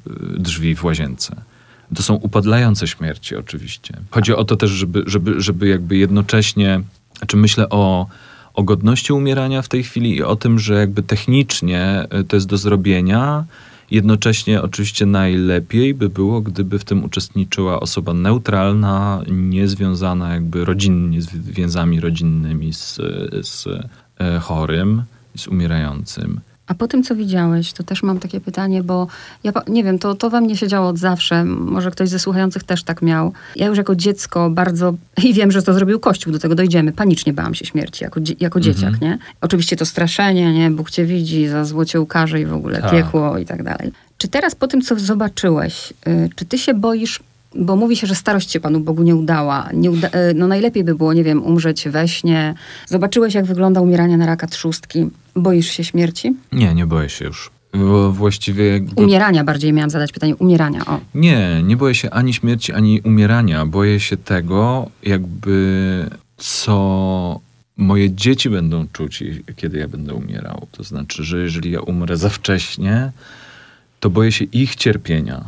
y, 0.07 0.11
drzwi 0.39 0.75
w 0.75 0.85
łazience. 0.85 1.37
To 1.97 2.03
są 2.03 2.15
upadlające 2.15 2.87
śmierci 2.87 3.37
oczywiście. 3.37 3.95
Chodzi 4.11 4.35
o 4.35 4.45
to 4.45 4.57
też, 4.57 4.71
żeby, 4.71 5.03
żeby, 5.07 5.41
żeby 5.41 5.69
jakby 5.69 5.97
jednocześnie, 5.97 6.81
znaczy 7.19 7.37
myślę 7.37 7.69
o 7.69 8.07
o 8.61 8.63
godności 8.63 9.13
umierania 9.13 9.63
w 9.63 9.69
tej 9.69 9.83
chwili 9.83 10.17
i 10.17 10.23
o 10.23 10.37
tym, 10.37 10.59
że 10.59 10.75
jakby 10.75 11.03
technicznie 11.03 12.07
y, 12.21 12.25
to 12.25 12.37
jest 12.37 12.47
do 12.47 12.57
zrobienia. 12.57 13.45
Jednocześnie 13.91 14.63
oczywiście 14.63 15.07
najlepiej 15.07 15.95
by 15.95 16.09
było, 16.09 16.41
gdyby 16.41 16.79
w 16.79 16.85
tym 16.85 17.05
uczestniczyła 17.05 17.81
osoba 17.81 18.15
neutralna, 18.15 19.23
niezwiązana 19.31 20.35
jakby 20.35 20.65
rodzinnie, 20.65 21.23
z 21.23 21.37
więzami 21.37 22.01
rodzinnymi 22.01 22.73
z, 22.73 22.97
z 23.43 23.67
e, 24.19 24.39
chorym, 24.39 25.03
z 25.37 25.49
umierającym. 25.49 26.41
A 26.71 26.75
po 26.75 26.89
tym, 26.89 27.03
co 27.03 27.17
widziałeś, 27.17 27.73
to 27.73 27.83
też 27.83 28.03
mam 28.03 28.19
takie 28.19 28.41
pytanie, 28.41 28.83
bo 28.83 29.07
ja 29.45 29.53
nie 29.69 29.85
wiem, 29.85 29.99
to, 29.99 30.15
to 30.15 30.31
we 30.31 30.41
mnie 30.41 30.57
się 30.57 30.69
działo 30.69 30.89
od 30.89 30.99
zawsze. 30.99 31.45
Może 31.45 31.91
ktoś 31.91 32.09
ze 32.09 32.19
słuchających 32.19 32.65
też 32.65 32.83
tak 32.83 33.03
miał. 33.03 33.33
Ja 33.57 33.67
już 33.67 33.79
jako 33.79 33.97
dziecko 33.97 34.51
bardzo, 34.51 34.95
i 35.25 35.35
wiem, 35.35 35.53
że 35.53 35.63
to 35.63 35.75
zrobił 35.75 36.01
Kościół, 36.01 36.33
do 36.33 36.39
tego 36.39 36.55
dojdziemy, 36.55 36.93
panicznie 36.93 37.33
bałam 37.33 37.55
się 37.55 37.67
śmierci 37.67 38.05
jako, 38.05 38.21
jako 38.41 38.59
mhm. 38.59 38.63
dzieciak, 38.75 39.01
nie? 39.01 39.19
Oczywiście 39.41 39.77
to 39.77 39.87
straszenie, 39.87 40.55
nie? 40.55 40.71
Bóg 40.71 40.91
cię 40.91 41.05
widzi, 41.05 41.49
za 41.49 41.65
złocie 41.65 42.01
ukaże 42.01 42.41
i 42.41 42.47
w 42.47 42.55
ogóle 42.55 42.83
tak. 42.83 42.91
piekło 42.91 43.39
i 43.39 43.47
tak 43.47 43.63
dalej. 43.63 43.93
Czy 44.19 44.29
teraz 44.29 44.55
po 44.55 44.69
tym, 44.69 44.83
co 44.83 44.99
zobaczyłeś, 44.99 45.93
y, 46.09 46.31
czy 46.37 46.45
ty 46.45 46.59
się 46.59 46.75
boisz 46.75 47.21
bo 47.55 47.77
mówi 47.77 47.97
się, 47.97 48.07
że 48.07 48.15
starość 48.15 48.51
się 48.51 48.61
Panu 48.61 48.81
Bogu 48.81 49.03
nie 49.03 49.17
udała. 49.17 49.69
Nie 49.75 49.91
uda 49.91 50.09
y, 50.09 50.35
no 50.35 50.47
najlepiej 50.47 50.85
by 50.85 50.95
było, 50.95 51.13
nie 51.13 51.25
wiem, 51.25 51.43
umrzeć 51.43 51.89
we 51.89 52.09
śnie. 52.09 52.55
Zobaczyłeś, 52.87 53.35
jak 53.35 53.45
wygląda 53.45 53.81
umieranie 53.81 54.17
na 54.17 54.27
raka 54.27 54.47
trzustki. 54.47 55.11
Boisz 55.37 55.71
się 55.71 55.85
śmierci? 55.85 56.37
Nie, 56.53 56.75
nie 56.75 56.87
boję 56.87 57.09
się 57.09 57.25
już. 57.25 57.51
Bo 57.75 58.13
właściwie... 58.13 58.81
Umierania 58.97 59.45
bardziej 59.45 59.73
miałam 59.73 59.91
zadać 59.91 60.13
pytanie. 60.13 60.37
Umierania, 60.37 60.87
o. 60.87 61.01
Nie, 61.15 61.63
nie 61.63 61.77
boję 61.77 61.95
się 61.95 62.11
ani 62.11 62.35
śmierci, 62.35 62.73
ani 62.73 63.01
umierania. 63.01 63.67
Boję 63.67 64.01
się 64.01 64.17
tego, 64.17 64.91
jakby 65.03 66.07
co 66.37 67.41
moje 67.77 68.11
dzieci 68.11 68.51
będą 68.51 68.87
czuć, 68.93 69.25
kiedy 69.57 69.79
ja 69.79 69.89
będę 69.89 70.15
umierał. 70.15 70.67
To 70.73 70.83
znaczy, 70.83 71.25
że 71.25 71.39
jeżeli 71.39 71.71
ja 71.71 71.81
umrę 71.81 72.17
za 72.17 72.29
wcześnie, 72.29 73.13
to 74.01 74.11
boję 74.11 74.33
się 74.33 74.45
ich 74.45 74.77
cierpienia 74.77 75.45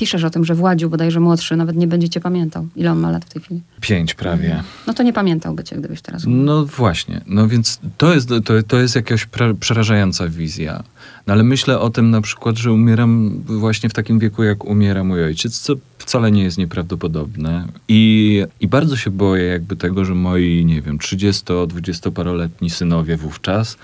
piszesz 0.00 0.24
o 0.24 0.30
tym, 0.30 0.44
że 0.44 0.54
Władziu, 0.54 0.90
bodajże 0.90 1.20
młodszy, 1.20 1.56
nawet 1.56 1.76
nie 1.76 1.86
będzie 1.86 2.08
cię 2.08 2.20
pamiętał. 2.20 2.68
Ile 2.76 2.92
on 2.92 2.98
ma 2.98 3.10
lat 3.10 3.24
w 3.24 3.28
tej 3.32 3.42
chwili? 3.42 3.60
Pięć 3.80 4.14
prawie. 4.14 4.62
No 4.86 4.94
to 4.94 5.02
nie 5.02 5.12
pamiętałby 5.12 5.64
cię, 5.64 5.76
gdybyś 5.76 6.02
teraz... 6.02 6.22
No 6.26 6.64
właśnie. 6.64 7.20
No 7.26 7.48
więc 7.48 7.80
to 7.96 8.14
jest, 8.14 8.28
to, 8.44 8.62
to 8.62 8.78
jest 8.78 8.96
jakaś 8.96 9.28
przerażająca 9.60 10.28
wizja. 10.28 10.82
No 11.26 11.32
ale 11.32 11.42
myślę 11.42 11.78
o 11.78 11.90
tym 11.90 12.10
na 12.10 12.20
przykład, 12.20 12.56
że 12.58 12.72
umieram 12.72 13.42
właśnie 13.46 13.88
w 13.88 13.92
takim 13.92 14.18
wieku, 14.18 14.42
jak 14.42 14.64
umiera 14.64 15.04
mój 15.04 15.24
ojciec, 15.24 15.58
co 15.60 15.74
wcale 15.98 16.32
nie 16.32 16.42
jest 16.42 16.58
nieprawdopodobne. 16.58 17.66
I, 17.88 18.42
i 18.60 18.68
bardzo 18.68 18.96
się 18.96 19.10
boję 19.10 19.44
jakby 19.44 19.76
tego, 19.76 20.04
że 20.04 20.14
moi, 20.14 20.64
nie 20.64 20.82
wiem, 20.82 20.98
30-20-paroletni 20.98 22.70
synowie 22.70 23.16
wówczas 23.16 23.76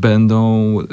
będą 0.00 0.78
y, 0.80 0.86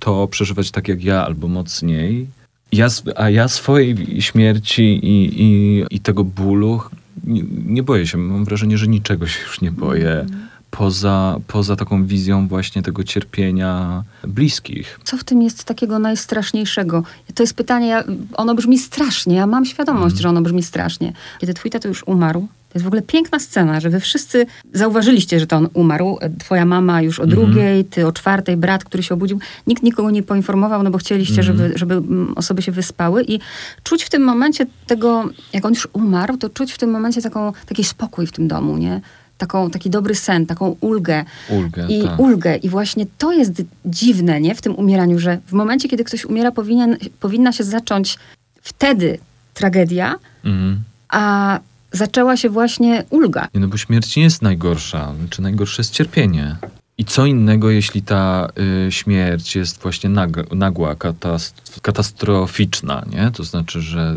to 0.00 0.28
przeżywać 0.28 0.70
tak 0.70 0.88
jak 0.88 1.04
ja, 1.04 1.26
albo 1.26 1.48
mocniej. 1.48 2.26
Ja, 2.74 2.86
a 3.16 3.30
ja 3.30 3.48
swojej 3.48 4.22
śmierci 4.22 4.82
i, 4.82 5.42
i, 5.42 5.84
i 5.90 6.00
tego 6.00 6.24
bólu 6.24 6.80
nie, 7.24 7.42
nie, 7.66 7.82
boję 7.82 8.06
się. 8.06 8.18
Mam 8.18 8.44
wrażenie, 8.44 8.78
że 8.78 8.86
niczego 8.88 9.26
się 9.26 9.42
już 9.42 9.60
nie 9.60 9.72
boję. 9.72 10.10
Mm. 10.10 10.48
Poza, 10.70 11.40
poza 11.46 11.76
taką 11.76 12.06
wizją 12.06 12.48
właśnie 12.48 12.82
tego 12.82 13.04
cierpienia 13.04 14.02
bliskich. 14.28 15.00
Co 15.04 15.16
w 15.16 15.24
tym 15.24 15.42
jest 15.42 15.64
takiego 15.64 15.98
najstraszniejszego? 15.98 17.02
To 17.34 17.42
jest 17.42 17.54
pytanie, 17.54 18.04
ono 18.32 18.54
brzmi 18.54 18.78
strasznie. 18.78 19.36
Ja 19.36 19.46
mam 19.46 19.64
świadomość, 19.64 20.14
mm. 20.14 20.22
że 20.22 20.28
ono 20.28 20.42
brzmi 20.42 20.62
strasznie. 20.62 21.12
Kiedy 21.40 21.54
twój 21.54 21.70
tato 21.70 21.88
już 21.88 22.02
umarł, 22.06 22.48
jest 22.74 22.84
w 22.84 22.86
ogóle 22.86 23.02
piękna 23.02 23.38
scena, 23.38 23.80
że 23.80 23.90
wy 23.90 24.00
wszyscy 24.00 24.46
zauważyliście, 24.72 25.40
że 25.40 25.46
to 25.46 25.56
on 25.56 25.68
umarł. 25.74 26.18
Twoja 26.38 26.64
mama 26.64 27.02
już 27.02 27.20
o 27.20 27.22
mhm. 27.22 27.40
drugiej, 27.40 27.84
ty 27.84 28.06
o 28.06 28.12
czwartej, 28.12 28.56
brat, 28.56 28.84
który 28.84 29.02
się 29.02 29.14
obudził. 29.14 29.40
Nikt 29.66 29.82
nikogo 29.82 30.10
nie 30.10 30.22
poinformował, 30.22 30.82
no 30.82 30.90
bo 30.90 30.98
chcieliście, 30.98 31.32
mm 31.32 31.44
żeby, 31.44 31.72
żeby 31.78 31.94
mm, 31.94 32.32
osoby 32.36 32.62
się 32.62 32.72
wyspały. 32.72 33.24
I 33.28 33.40
czuć 33.82 34.04
w 34.04 34.10
tym 34.10 34.22
momencie 34.22 34.66
tego, 34.86 35.30
jak 35.52 35.64
on 35.64 35.72
już 35.72 35.88
umarł, 35.92 36.36
to 36.36 36.48
czuć 36.50 36.72
w 36.72 36.78
tym 36.78 36.90
momencie 36.90 37.22
taką, 37.22 37.52
taki 37.66 37.84
spokój 37.84 38.26
w 38.26 38.32
tym 38.32 38.48
domu, 38.48 38.76
nie? 38.76 39.00
Taką, 39.38 39.70
taki 39.70 39.90
dobry 39.90 40.14
sen, 40.14 40.46
taką 40.46 40.76
ulgę. 40.80 41.24
Ulgę, 41.48 41.86
I 41.88 42.02
tak. 42.02 42.20
ulgę. 42.20 42.56
I 42.56 42.68
właśnie 42.68 43.06
to 43.18 43.32
jest 43.32 43.62
dziwne, 43.86 44.40
nie? 44.40 44.54
W 44.54 44.62
tym 44.62 44.74
umieraniu, 44.74 45.18
że 45.18 45.38
w 45.46 45.52
momencie, 45.52 45.88
kiedy 45.88 46.04
ktoś 46.04 46.24
umiera, 46.24 46.52
powinien, 46.52 46.96
powinna 47.20 47.52
się 47.52 47.64
zacząć 47.64 48.18
wtedy 48.62 49.18
tragedia, 49.54 50.14
mm. 50.44 50.80
a 51.08 51.60
zaczęła 51.94 52.36
się 52.36 52.48
właśnie 52.48 53.04
ulga. 53.10 53.48
No 53.54 53.68
bo 53.68 53.76
śmierć 53.76 54.16
nie 54.16 54.22
jest 54.22 54.42
najgorsza, 54.42 55.12
czy 55.30 55.42
najgorsze 55.42 55.82
jest 55.82 55.92
cierpienie. 55.92 56.56
I 56.98 57.04
co 57.04 57.26
innego, 57.26 57.70
jeśli 57.70 58.02
ta 58.02 58.48
y, 58.86 58.92
śmierć 58.92 59.56
jest 59.56 59.82
właśnie 59.82 60.10
nag, 60.10 60.52
nagła, 60.52 60.94
katast 60.94 61.80
katastroficzna, 61.82 63.04
nie? 63.12 63.30
To 63.30 63.44
znaczy, 63.44 63.80
że 63.80 64.16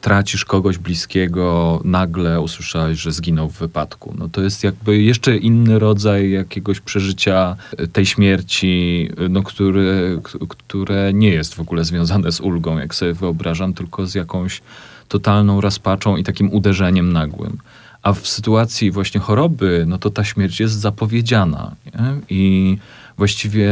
tracisz 0.00 0.44
kogoś 0.44 0.78
bliskiego, 0.78 1.80
nagle 1.84 2.40
usłyszałeś, 2.40 2.98
że 2.98 3.12
zginął 3.12 3.48
w 3.48 3.58
wypadku. 3.58 4.14
No 4.18 4.28
to 4.28 4.42
jest 4.42 4.64
jakby 4.64 5.02
jeszcze 5.02 5.36
inny 5.36 5.78
rodzaj 5.78 6.30
jakiegoś 6.30 6.80
przeżycia 6.80 7.56
y, 7.80 7.88
tej 7.88 8.06
śmierci, 8.06 9.08
y, 9.20 9.28
no, 9.28 9.42
który, 9.42 10.20
które 10.48 11.12
nie 11.12 11.30
jest 11.30 11.54
w 11.54 11.60
ogóle 11.60 11.84
związane 11.84 12.32
z 12.32 12.40
ulgą, 12.40 12.78
jak 12.78 12.94
sobie 12.94 13.12
wyobrażam, 13.12 13.74
tylko 13.74 14.06
z 14.06 14.14
jakąś 14.14 14.62
totalną 15.08 15.60
rozpaczą 15.60 16.16
i 16.16 16.24
takim 16.24 16.52
uderzeniem 16.52 17.12
nagłym. 17.12 17.58
A 18.02 18.12
w 18.12 18.28
sytuacji 18.28 18.90
właśnie 18.90 19.20
choroby, 19.20 19.84
no 19.88 19.98
to 19.98 20.10
ta 20.10 20.24
śmierć 20.24 20.60
jest 20.60 20.74
zapowiedziana. 20.74 21.74
Nie? 21.86 22.20
I 22.28 22.78
właściwie 23.16 23.70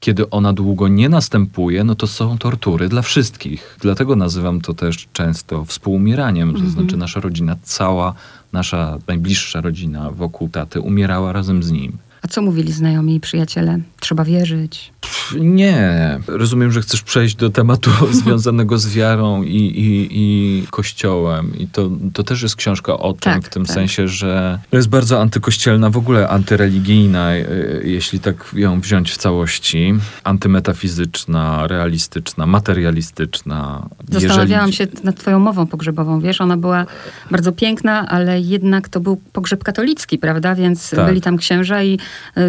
kiedy 0.00 0.30
ona 0.30 0.52
długo 0.52 0.88
nie 0.88 1.08
następuje, 1.08 1.84
no 1.84 1.94
to 1.94 2.06
są 2.06 2.38
tortury 2.38 2.88
dla 2.88 3.02
wszystkich. 3.02 3.76
Dlatego 3.80 4.16
nazywam 4.16 4.60
to 4.60 4.74
też 4.74 5.08
często 5.12 5.64
współumieraniem. 5.64 6.52
To 6.52 6.58
mm 6.58 6.70
-hmm. 6.70 6.72
znaczy 6.72 6.96
nasza 6.96 7.20
rodzina, 7.20 7.56
cała 7.62 8.14
nasza 8.52 8.98
najbliższa 9.06 9.60
rodzina 9.60 10.10
wokół 10.10 10.48
taty 10.48 10.80
umierała 10.80 11.32
razem 11.32 11.62
z 11.62 11.70
nim. 11.70 11.98
A 12.22 12.28
co 12.28 12.42
mówili 12.42 12.72
znajomi 12.72 13.14
i 13.14 13.20
przyjaciele? 13.20 13.78
Trzeba 14.00 14.24
wierzyć. 14.24 14.92
Nie. 15.40 16.18
Rozumiem, 16.26 16.72
że 16.72 16.80
chcesz 16.80 17.02
przejść 17.02 17.34
do 17.34 17.50
tematu 17.50 17.90
związanego 18.22 18.78
z 18.78 18.88
wiarą 18.88 19.42
i, 19.42 19.56
i, 19.56 20.08
i 20.10 20.66
kościołem. 20.70 21.58
I 21.58 21.66
to, 21.66 21.90
to 22.12 22.22
też 22.22 22.42
jest 22.42 22.56
książka 22.56 22.98
o 22.98 23.12
tym, 23.12 23.32
tak, 23.32 23.44
w 23.44 23.48
tym 23.48 23.64
tak. 23.64 23.74
sensie, 23.74 24.08
że 24.08 24.58
jest 24.72 24.88
bardzo 24.88 25.20
antykościelna, 25.20 25.90
w 25.90 25.96
ogóle 25.96 26.28
antyreligijna, 26.28 27.32
e, 27.32 27.44
jeśli 27.84 28.20
tak 28.20 28.50
ją 28.54 28.80
wziąć 28.80 29.12
w 29.12 29.16
całości. 29.16 29.94
Antymetafizyczna, 30.24 31.66
realistyczna, 31.66 32.46
materialistyczna. 32.46 33.88
Zastanawiałam 34.08 34.66
Jeżeli... 34.66 34.92
się 34.92 35.02
nad 35.04 35.16
twoją 35.16 35.38
mową 35.38 35.66
pogrzebową, 35.66 36.20
wiesz? 36.20 36.40
Ona 36.40 36.56
była 36.56 36.86
bardzo 37.30 37.52
piękna, 37.52 38.08
ale 38.08 38.40
jednak 38.40 38.88
to 38.88 39.00
był 39.00 39.20
pogrzeb 39.32 39.64
katolicki, 39.64 40.18
prawda? 40.18 40.54
Więc 40.54 40.90
tak. 40.90 41.06
byli 41.06 41.20
tam 41.20 41.36
księża 41.36 41.82
i 41.82 41.98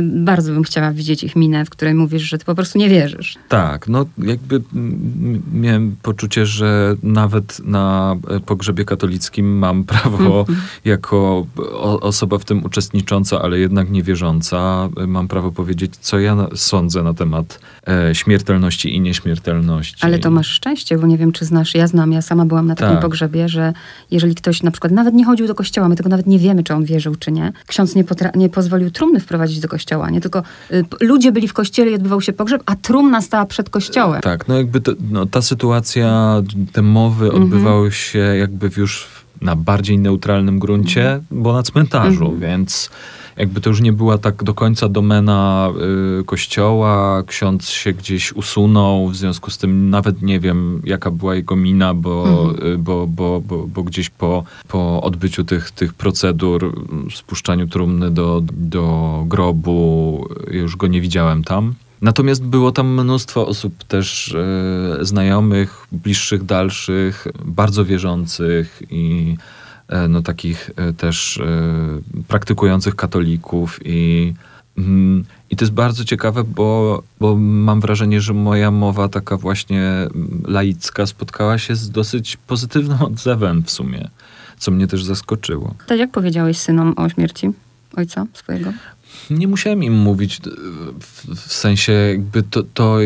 bardzo 0.02 0.54
bym 0.54 0.64
chciała 0.64 0.92
widzieć 0.92 1.24
ich 1.24 1.36
minę, 1.36 1.66
w 1.66 1.70
której 1.70 1.94
mówisz, 1.94 2.24
że 2.24 2.38
ty 2.38 2.46
po 2.46 2.56
prostu 2.56 2.80
nie 2.80 2.90
wierzysz. 2.90 3.36
Tak, 3.50 3.88
no 3.88 4.06
jakby 4.18 4.62
miałem 5.54 5.96
poczucie, 6.02 6.46
że 6.46 6.96
nawet 7.04 7.60
na 7.66 8.16
e, 8.28 8.40
pogrzebie 8.40 8.86
katolickim 8.86 9.58
mam 9.58 9.84
prawo 9.94 10.44
-hmm. 10.44 10.56
jako 10.86 11.46
osoba 12.02 12.38
w 12.38 12.46
tym 12.46 12.66
uczestnicząca, 12.66 13.42
ale 13.42 13.60
jednak 13.60 13.90
niewierząca, 13.90 14.90
e, 14.98 15.08
mam 15.08 15.28
prawo 15.28 15.52
powiedzieć, 15.52 15.98
co 15.98 16.20
ja 16.20 16.48
sądzę 16.56 17.04
na 17.04 17.14
temat 17.14 17.60
e, 17.88 18.16
śmiertelności 18.16 18.96
i 18.96 19.02
nieśmiertelności. 19.02 20.06
Ale 20.06 20.20
to 20.20 20.32
masz 20.32 20.48
szczęście, 20.48 20.98
bo 20.98 21.08
nie 21.08 21.18
wiem, 21.18 21.32
czy 21.32 21.46
znasz, 21.46 21.76
ja 21.76 21.88
znam, 21.88 22.12
ja 22.12 22.22
sama 22.22 22.46
byłam 22.46 22.68
na 22.68 22.76
takim 22.76 22.96
tak. 22.96 23.02
pogrzebie, 23.02 23.50
że 23.50 23.74
jeżeli 24.12 24.36
ktoś 24.36 24.64
na 24.64 24.72
przykład 24.72 24.94
nawet 24.94 25.14
nie 25.14 25.26
chodził 25.26 25.48
do 25.48 25.56
kościoła, 25.56 25.90
my 25.90 25.96
tego 25.96 26.10
nawet 26.10 26.28
nie 26.28 26.40
wiemy, 26.40 26.64
czy 26.64 26.74
on 26.74 26.86
wierzył, 26.86 27.16
czy 27.16 27.32
nie, 27.32 27.52
ksiądz 27.68 27.96
nie, 27.96 28.04
nie 28.36 28.50
pozwolił 28.50 28.92
trumny 28.92 29.20
wprowadzić 29.20 29.49
do 29.58 29.68
kościoła, 29.68 30.10
nie 30.10 30.22
tylko 30.22 30.44
y, 30.72 30.86
ludzie 31.02 31.32
byli 31.32 31.48
w 31.48 31.54
kościele 31.54 31.92
i 31.92 31.96
odbywał 31.96 32.22
się 32.22 32.34
pogrzeb, 32.34 32.64
a 32.66 32.76
trumna 32.76 33.22
stała 33.22 33.46
przed 33.46 33.70
kościołem. 33.70 34.22
Tak, 34.22 34.48
no 34.48 34.58
jakby 34.58 34.82
to, 34.82 34.92
no, 35.12 35.26
ta 35.26 35.42
sytuacja, 35.42 36.42
te 36.72 36.82
mowy 36.82 37.26
mhm. 37.26 37.44
odbywały 37.44 37.92
się 37.92 38.20
jakby 38.20 38.70
już 38.78 39.08
na 39.42 39.56
bardziej 39.56 40.00
neutralnym 40.00 40.60
gruncie, 40.60 41.06
mhm. 41.06 41.44
bo 41.44 41.54
na 41.54 41.64
cmentarzu, 41.64 42.26
mhm. 42.26 42.40
więc 42.40 42.90
jakby 43.40 43.62
to 43.62 43.70
już 43.70 43.82
nie 43.82 43.94
była 43.94 44.18
tak 44.18 44.44
do 44.44 44.54
końca 44.54 44.90
domena 44.90 45.70
y, 46.20 46.24
kościoła, 46.24 47.24
ksiądz 47.28 47.70
się 47.70 47.94
gdzieś 47.94 48.34
usunął, 48.34 49.08
w 49.08 49.16
związku 49.16 49.52
z 49.52 49.58
tym 49.58 49.90
nawet 49.90 50.22
nie 50.22 50.40
wiem, 50.40 50.82
jaka 50.86 51.12
była 51.12 51.36
jego 51.36 51.56
mina, 51.56 51.94
bo, 51.94 52.28
mhm. 52.28 52.74
y, 52.74 52.78
bo, 52.78 53.08
bo, 53.08 53.42
bo, 53.42 53.68
bo, 53.68 53.84
gdzieś 53.84 54.10
po, 54.10 54.44
po 54.68 55.02
odbyciu 55.02 55.44
tych, 55.44 55.72
tych 55.72 55.94
procedur, 55.94 56.86
spuszczaniu 57.16 57.68
trumny 57.68 58.12
do, 58.12 58.42
do 58.52 59.24
grobu, 59.28 60.28
już 60.52 60.76
go 60.76 60.88
nie 60.88 61.02
widziałem 61.02 61.44
tam. 61.44 61.74
Natomiast 62.02 62.44
było 62.44 62.72
tam 62.72 63.02
mnóstwo 63.02 63.48
osób 63.48 63.84
też 63.84 64.36
e, 64.36 65.06
znajomych, 65.06 65.88
bliższych, 65.92 66.44
dalszych, 66.44 67.28
bardzo 67.46 67.86
wierzących 67.86 68.82
i 68.90 69.36
no, 70.10 70.22
takich 70.22 70.72
e, 70.76 70.94
też 70.94 71.38
e, 71.38 71.44
praktykujących 72.28 72.96
katolików 72.96 73.80
i 73.86 74.34
mm, 74.78 75.26
i 75.50 75.56
to 75.56 75.66
jest 75.66 75.74
bardzo 75.74 76.06
ciekawe, 76.06 76.44
bo, 76.44 77.04
bo 77.20 77.36
mam 77.36 77.82
wrażenie, 77.82 78.22
że 78.22 78.34
moja 78.34 78.72
mowa 78.72 79.10
taka 79.10 79.38
właśnie 79.38 79.84
mm, 79.84 80.44
laicka 80.48 81.06
spotkała 81.06 81.58
się 81.58 81.76
z 81.76 81.90
dosyć 81.90 82.38
pozytywnym 82.38 83.02
odzewem 83.02 83.64
w 83.64 83.72
sumie, 83.72 84.10
co 84.58 84.72
mnie 84.72 84.88
też 84.88 85.04
zaskoczyło. 85.04 85.76
Tak 85.88 86.00
jak 86.00 86.12
powiedziałeś 86.12 86.58
synom 86.58 86.94
o 86.98 87.10
śmierci 87.10 87.52
ojca 87.96 88.26
swojego? 88.34 88.74
Nie 89.30 89.48
musiałem 89.48 89.84
im 89.84 89.94
mówić, 89.94 90.40
w 91.36 91.54
sensie 91.54 91.92
jakby 91.92 92.44
to, 92.44 92.64
to, 92.74 92.98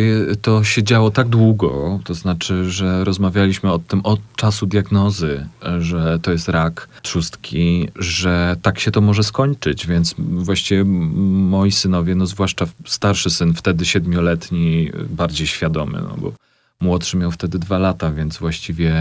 to 0.42 0.64
się 0.64 0.84
działo 0.84 1.12
tak 1.12 1.30
długo, 1.30 2.00
to 2.04 2.14
znaczy, 2.14 2.72
że 2.72 3.04
rozmawialiśmy 3.04 3.72
o 3.72 3.80
tym 3.80 4.02
od 4.04 4.20
czasu 4.36 4.66
diagnozy, 4.66 5.48
że 5.80 6.20
to 6.20 6.32
jest 6.32 6.50
rak 6.50 6.88
trzustki, 7.02 7.90
że 7.96 8.56
tak 8.62 8.80
się 8.80 8.92
to 8.92 9.02
może 9.02 9.24
skończyć, 9.24 9.88
więc 9.88 10.16
właściwie 10.18 10.84
moi 10.84 11.72
synowie, 11.72 12.16
no 12.16 12.26
zwłaszcza 12.26 12.66
starszy 12.86 13.30
syn, 13.30 13.54
wtedy 13.54 13.86
siedmioletni, 13.86 14.92
bardziej 15.10 15.48
świadomy, 15.48 16.00
no 16.02 16.16
bo 16.18 16.34
młodszy 16.80 17.18
miał 17.18 17.32
wtedy 17.32 17.60
dwa 17.60 17.78
lata, 17.78 18.12
więc 18.12 18.38
właściwie 18.38 18.96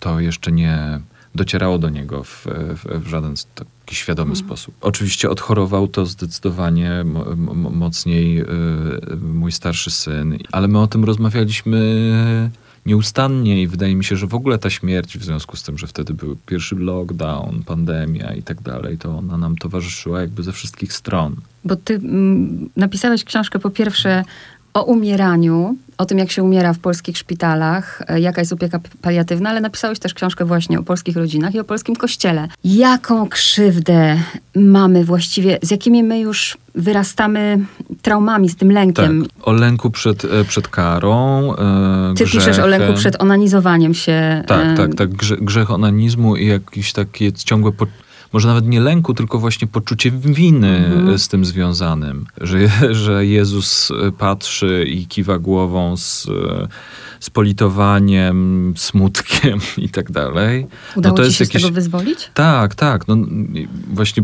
to 0.00 0.20
jeszcze 0.20 0.52
nie 0.52 1.00
docierało 1.36 1.78
do 1.78 1.90
niego 1.90 2.24
w, 2.24 2.46
w, 2.74 3.04
w 3.04 3.06
żaden 3.06 3.34
taki 3.54 3.96
świadomy 3.96 4.30
mhm. 4.30 4.46
sposób. 4.46 4.74
Oczywiście 4.80 5.30
odchorował 5.30 5.88
to 5.88 6.06
zdecydowanie 6.06 7.04
mocniej 7.70 8.40
y, 8.40 8.46
mój 9.16 9.52
starszy 9.52 9.90
syn, 9.90 10.38
ale 10.52 10.68
my 10.68 10.80
o 10.80 10.86
tym 10.86 11.04
rozmawialiśmy 11.04 11.78
nieustannie 12.86 13.62
i 13.62 13.66
wydaje 13.66 13.96
mi 13.96 14.04
się, 14.04 14.16
że 14.16 14.26
w 14.26 14.34
ogóle 14.34 14.58
ta 14.58 14.70
śmierć 14.70 15.18
w 15.18 15.24
związku 15.24 15.56
z 15.56 15.62
tym, 15.62 15.78
że 15.78 15.86
wtedy 15.86 16.14
był 16.14 16.36
pierwszy 16.46 16.76
lockdown, 16.76 17.62
pandemia 17.66 18.34
i 18.34 18.42
tak 18.42 18.62
dalej, 18.62 18.98
to 18.98 19.18
ona 19.18 19.38
nam 19.38 19.56
towarzyszyła 19.56 20.20
jakby 20.20 20.42
ze 20.42 20.52
wszystkich 20.52 20.92
stron. 20.92 21.36
Bo 21.64 21.76
ty 21.76 21.94
mm, 21.94 22.70
napisałeś 22.76 23.24
książkę 23.24 23.58
po 23.58 23.70
pierwsze 23.70 24.24
o 24.76 24.82
umieraniu, 24.82 25.76
o 25.98 26.06
tym, 26.06 26.18
jak 26.18 26.30
się 26.30 26.42
umiera 26.42 26.72
w 26.72 26.78
polskich 26.78 27.18
szpitalach, 27.18 28.02
e, 28.08 28.20
jaka 28.20 28.40
jest 28.40 28.52
opieka 28.52 28.80
paliatywna, 29.02 29.50
ale 29.50 29.60
napisałeś 29.60 29.98
też 29.98 30.14
książkę 30.14 30.44
właśnie 30.44 30.78
o 30.78 30.82
polskich 30.82 31.16
rodzinach 31.16 31.54
i 31.54 31.60
o 31.60 31.64
polskim 31.64 31.96
kościele. 31.96 32.48
Jaką 32.64 33.28
krzywdę 33.28 34.16
mamy 34.54 35.04
właściwie, 35.04 35.58
z 35.62 35.70
jakimi 35.70 36.02
my 36.02 36.20
już 36.20 36.58
wyrastamy 36.74 37.58
traumami, 38.02 38.48
z 38.48 38.56
tym 38.56 38.72
lękiem. 38.72 39.22
Tak, 39.22 39.48
o 39.48 39.52
lęku 39.52 39.90
przed, 39.90 40.24
e, 40.24 40.44
przed 40.44 40.68
karą. 40.68 41.52
E, 41.54 42.14
Ty 42.16 42.24
grzechem. 42.24 42.40
piszesz 42.40 42.58
o 42.58 42.66
lęku 42.66 42.94
przed 42.94 43.22
onanizowaniem 43.22 43.94
się. 43.94 44.42
Tak, 44.46 44.76
tak, 44.76 44.94
tak. 44.94 45.10
Grzech 45.40 45.70
onanizmu 45.70 46.36
i 46.36 46.46
jakieś 46.46 46.92
takie 46.92 47.32
ciągłe 47.32 47.72
po 47.72 47.86
może 48.32 48.48
nawet 48.48 48.66
nie 48.66 48.80
lęku, 48.80 49.14
tylko 49.14 49.38
właśnie 49.38 49.66
poczucie 49.66 50.10
winy 50.10 50.86
mhm. 50.86 51.18
z 51.18 51.28
tym 51.28 51.44
związanym. 51.44 52.26
Że, 52.40 52.58
że 53.04 53.26
Jezus 53.26 53.92
patrzy 54.18 54.84
i 54.88 55.06
kiwa 55.06 55.38
głową 55.38 55.96
z, 55.96 56.26
z 57.20 57.30
politowaniem, 57.30 58.74
smutkiem 58.76 59.58
i 59.78 59.88
tak 59.88 60.10
dalej. 60.10 60.66
Udało 60.96 61.12
no 61.12 61.16
to 61.16 61.22
ci 61.22 61.26
jest 61.26 61.38
się 61.38 61.44
jakieś... 61.44 61.62
z 61.62 61.64
tego 61.64 61.74
wyzwolić? 61.74 62.30
Tak, 62.34 62.74
tak. 62.74 63.08
No, 63.08 63.16
właśnie 63.92 64.22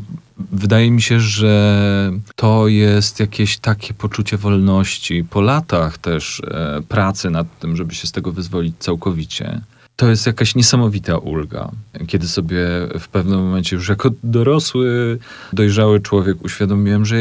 wydaje 0.53 0.91
mi 0.91 1.03
się, 1.03 1.21
że 1.21 2.13
to 2.37 2.69
jest 2.69 3.21
jakieś 3.21 3.59
takie 3.59 3.95
poczucie 3.95 4.37
wolności 4.37 5.25
po 5.31 5.41
latach 5.41 5.99
też 5.99 6.43
e, 6.51 6.83
pracy 6.89 7.31
nad 7.31 7.59
tym, 7.59 7.77
żeby 7.77 7.95
się 7.95 8.07
z 8.07 8.13
tego 8.13 8.33
wyzwolić 8.33 8.75
całkowicie 8.79 9.61
to 9.97 10.11
jest 10.11 10.27
jakaś 10.27 10.55
niesamowita 10.55 11.19
ulga, 11.19 11.71
kiedy 12.07 12.29
sobie 12.29 12.67
w 13.01 13.09
pewnym 13.09 13.41
momencie 13.41 13.77
już 13.77 13.89
jako 13.89 14.11
dorosły, 14.25 15.19
dojrzały 15.53 16.01
człowiek 16.01 16.45
uświadomiłem, 16.45 17.05
że 17.05 17.17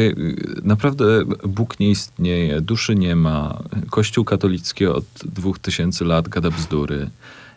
naprawdę 0.62 1.04
Bóg 1.48 1.80
nie 1.80 1.90
istnieje, 1.90 2.60
duszy 2.60 2.94
nie 2.94 3.16
ma, 3.16 3.62
Kościół 3.90 4.24
katolicki 4.24 4.86
od 4.86 5.04
dwóch 5.24 5.58
tysięcy 5.58 6.04
lat 6.04 6.28
gada 6.28 6.50
bzdury 6.50 7.10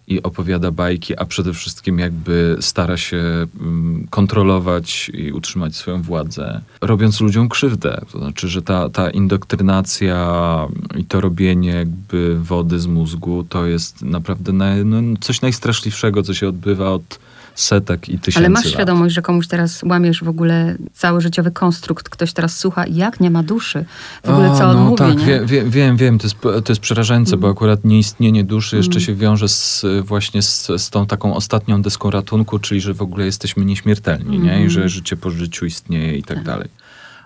i 0.08 0.24
opowiada 0.24 0.72
bajki, 0.72 1.18
a 1.18 1.26
przede 1.26 1.54
wszystkim 1.54 2.00
jakby 2.00 2.58
stara 2.60 2.98
się 2.98 3.18
mm, 3.62 4.08
kontrolować 4.10 5.12
i 5.14 5.32
utrzymać 5.32 5.76
swoją 5.76 6.02
władzę, 6.02 6.62
robiąc 6.82 7.22
ludziom 7.22 7.50
krzywdę. 7.50 8.02
To 8.12 8.20
znaczy, 8.20 8.48
że 8.48 8.62
ta, 8.62 8.90
ta 8.90 9.10
indoktrynacja 9.10 10.68
i 10.98 11.06
to 11.06 11.22
robienie 11.22 11.70
jakby 11.70 12.40
wody 12.40 12.80
z 12.80 12.88
mózgu 12.88 13.46
to 13.50 13.66
jest 13.66 14.02
naprawdę 14.02 14.54
no, 14.86 15.18
coś 15.22 15.42
najstraszliwszego, 15.42 16.24
co 16.24 16.34
się 16.34 16.50
odbywa 16.50 16.92
od 16.92 17.20
setek 17.56 18.10
i 18.10 18.20
tysięcy 18.20 18.40
Ale 18.40 18.50
masz 18.50 18.66
lat. 18.66 18.74
świadomość, 18.74 19.16
że 19.16 19.22
komuś 19.22 19.48
teraz 19.48 19.84
łamiesz 19.84 20.24
w 20.24 20.30
ogóle 20.30 20.76
cały 20.94 21.22
życiowy 21.22 21.52
konstrukt, 21.52 22.10
ktoś 22.10 22.34
teraz 22.34 22.58
słucha, 22.58 22.86
jak 22.88 23.20
nie 23.20 23.32
ma 23.32 23.44
duszy, 23.44 23.86
w 24.24 24.30
ogóle 24.30 24.58
co 24.58 24.70
on 24.70 24.78
no, 24.78 24.84
mówi, 24.84 24.98
tak, 24.98 25.18
nie? 25.18 25.26
Wie, 25.26 25.46
wie, 25.46 25.64
wiem, 25.64 25.98
wiem, 25.98 26.20
to 26.20 26.28
jest, 26.28 26.42
to 26.42 26.72
jest 26.72 26.82
przerażające, 26.82 27.32
mm. 27.32 27.40
bo 27.40 27.50
akurat 27.50 27.86
nieistnienie 27.86 28.44
duszy 28.44 28.78
jeszcze 28.78 28.96
mm. 28.96 29.02
się 29.02 29.16
wiąże 29.16 29.50
z, 29.50 29.86
właśnie 30.04 30.42
z, 30.42 30.72
z 30.78 30.90
tą 30.90 31.06
taką 31.06 31.36
ostatnią 31.36 31.82
deską 31.82 32.12
ratunku, 32.12 32.60
czyli 32.60 32.82
że 32.82 32.94
w 32.94 33.02
ogóle 33.02 33.26
jesteśmy 33.26 33.66
nieśmiertelni, 33.66 34.36
mm. 34.36 34.48
nie? 34.48 34.66
I 34.66 34.70
że 34.70 34.80
mm. 34.80 34.90
życie 34.90 35.18
po 35.18 35.32
życiu 35.32 35.66
istnieje 35.66 36.18
i 36.18 36.24
tak, 36.24 36.38
tak. 36.38 36.46
dalej 36.46 36.85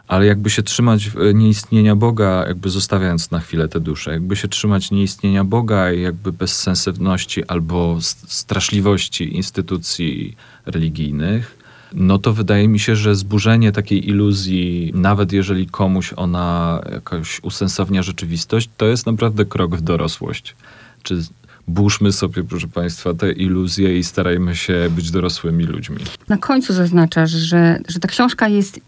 ale 0.10 0.26
jakby 0.26 0.50
się 0.50 0.64
trzymać 0.64 1.12
nieistnienia 1.34 1.96
Boga, 1.96 2.46
jakby 2.48 2.70
zostawiając 2.70 3.32
na 3.32 3.40
chwilę 3.40 3.68
tę 3.68 3.80
duszę, 3.80 4.12
jakby 4.12 4.36
się 4.36 4.48
trzymać 4.48 4.92
nieistnienia 4.92 5.44
Boga 5.44 5.92
i 5.92 6.02
jakby 6.02 6.32
bezsensowności 6.32 7.46
albo 7.48 7.98
straszliwości 8.28 9.36
instytucji 9.36 10.36
religijnych, 10.66 11.58
no 11.94 12.18
to 12.18 12.34
wydaje 12.34 12.68
mi 12.68 12.80
się, 12.80 12.96
że 12.96 13.16
zburzenie 13.16 13.72
takiej 13.72 14.10
iluzji, 14.10 14.92
nawet 14.96 15.32
jeżeli 15.32 15.68
komuś 15.68 16.14
ona 16.16 16.82
jakoś 16.92 17.44
usensownia 17.44 18.04
rzeczywistość, 18.04 18.70
to 18.78 18.86
jest 18.86 19.06
naprawdę 19.06 19.46
krok 19.46 19.76
w 19.76 19.82
dorosłość. 19.82 20.56
Czy 21.04 21.24
burzmy 21.68 22.12
sobie, 22.12 22.44
proszę 22.44 22.68
Państwa, 22.68 23.14
te 23.14 23.32
iluzje 23.32 24.00
i 24.00 24.04
starajmy 24.04 24.56
się 24.56 24.90
być 24.96 25.12
dorosłymi 25.12 25.64
ludźmi. 25.64 25.98
Na 26.28 26.38
końcu 26.38 26.74
zaznaczasz, 26.74 27.32
że, 27.32 27.80
że 27.88 28.00
ta 28.00 28.08
książka 28.08 28.48
jest 28.48 28.80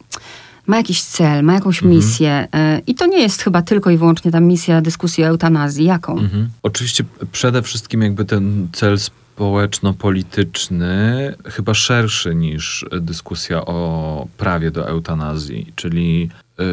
ma 0.68 0.78
jakiś 0.78 1.04
cel, 1.04 1.44
ma 1.44 1.54
jakąś 1.54 1.78
mhm. 1.78 1.96
misję. 1.96 2.48
E, 2.54 2.82
I 2.88 2.96
to 2.96 3.06
nie 3.06 3.20
jest 3.20 3.42
chyba 3.42 3.62
tylko 3.62 3.90
i 3.90 3.98
wyłącznie 3.98 4.32
ta 4.32 4.40
misja 4.40 4.82
dyskusji 4.82 5.24
o 5.24 5.28
eutanazji. 5.28 5.86
Jaką? 5.86 6.20
Mhm. 6.20 6.50
Oczywiście 6.64 7.04
przede 7.32 7.62
wszystkim 7.62 8.02
jakby 8.02 8.26
ten 8.26 8.68
cel 8.74 8.98
społeczno-polityczny 9.00 11.34
chyba 11.46 11.74
szerszy 11.74 12.36
niż 12.36 12.86
dyskusja 13.02 13.66
o 13.66 14.28
prawie 14.38 14.72
do 14.72 14.88
eutanazji, 14.88 15.74
czyli 15.76 16.30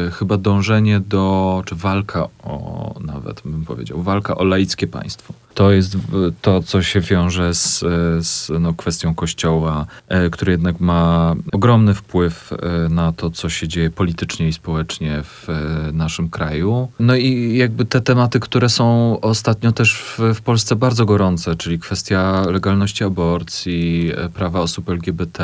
y, 0.07 0.11
chyba 0.11 0.37
dążenie 0.37 0.99
do, 0.99 1.63
czy 1.65 1.75
walka 1.75 2.27
o, 2.43 2.95
nawet 3.05 3.41
bym 3.45 3.65
powiedział, 3.65 4.01
walka 4.01 4.35
o 4.35 4.43
laickie 4.43 4.87
państwo 4.87 5.33
to 5.53 5.71
jest 5.71 5.97
to, 6.41 6.63
co 6.63 6.83
się 6.83 7.01
wiąże 7.01 7.53
z, 7.53 7.79
z 8.27 8.51
no, 8.59 8.73
kwestią 8.73 9.15
Kościoła, 9.15 9.85
e, 10.07 10.29
który 10.29 10.51
jednak 10.51 10.79
ma 10.79 11.35
ogromny 11.51 11.93
wpływ 11.93 12.53
e, 12.53 12.89
na 12.89 13.11
to, 13.11 13.29
co 13.29 13.49
się 13.49 13.67
dzieje 13.67 13.89
politycznie 13.89 14.47
i 14.47 14.53
społecznie 14.53 15.23
w 15.23 15.49
e, 15.49 15.91
naszym 15.91 16.29
kraju. 16.29 16.87
No 16.99 17.15
i 17.15 17.57
jakby 17.57 17.85
te 17.85 18.01
tematy, 18.01 18.39
które 18.39 18.69
są 18.69 19.17
ostatnio 19.21 19.71
też 19.71 19.93
w, 19.93 20.19
w 20.35 20.41
Polsce 20.41 20.75
bardzo 20.75 21.05
gorące, 21.05 21.55
czyli 21.55 21.79
kwestia 21.79 22.45
legalności 22.49 23.03
aborcji, 23.03 24.11
prawa 24.33 24.61
osób 24.61 24.89
LGBT, 24.89 25.43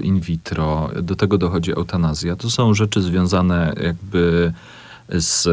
in 0.00 0.20
vitro, 0.20 0.90
do 1.02 1.16
tego 1.16 1.38
dochodzi 1.38 1.72
eutanazja. 1.72 2.36
To 2.36 2.50
są 2.50 2.74
rzeczy 2.74 3.02
związane 3.02 3.72
jakby 3.82 4.52
z 5.12 5.48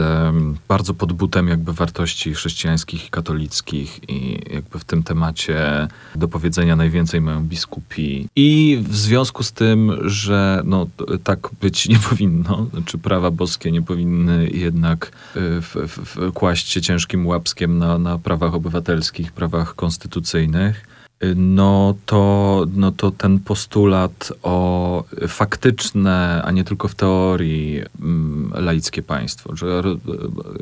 bardzo 0.67 0.93
pod 0.93 1.13
butem 1.13 1.47
jakby 1.47 1.73
wartości 1.73 2.33
chrześcijańskich 2.33 3.07
i 3.07 3.09
katolickich 3.09 4.09
i 4.09 4.39
jakby 4.53 4.79
w 4.79 4.83
tym 4.83 5.03
temacie 5.03 5.87
do 6.15 6.27
powiedzenia 6.27 6.75
najwięcej 6.75 7.21
mają 7.21 7.43
biskupi. 7.43 8.27
I 8.35 8.79
w 8.89 8.95
związku 8.95 9.43
z 9.43 9.51
tym, 9.51 9.91
że 10.05 10.61
no, 10.65 10.87
tak 11.23 11.49
być 11.61 11.87
nie 11.87 11.99
powinno, 12.09 12.67
czy 12.85 12.97
prawa 12.97 13.31
boskie 13.31 13.71
nie 13.71 13.81
powinny 13.81 14.49
jednak 14.49 15.05
e, 15.05 15.39
w, 15.61 15.75
w, 15.87 16.31
kłaść 16.33 16.69
się 16.69 16.81
ciężkim 16.81 17.27
łapskiem 17.27 17.77
na, 17.77 17.97
na 17.97 18.17
prawach 18.17 18.53
obywatelskich, 18.53 19.31
prawach 19.31 19.75
konstytucyjnych, 19.75 20.96
no 21.35 21.95
to, 22.05 22.65
no 22.75 22.91
to 22.91 23.11
ten 23.11 23.39
postulat 23.39 24.33
o 24.43 25.03
faktyczne, 25.27 26.41
a 26.45 26.51
nie 26.51 26.63
tylko 26.63 26.87
w 26.87 26.95
teorii 26.95 27.81
mm, 28.01 28.53
laickie 28.55 29.03
państwo, 29.03 29.55
że 29.55 29.83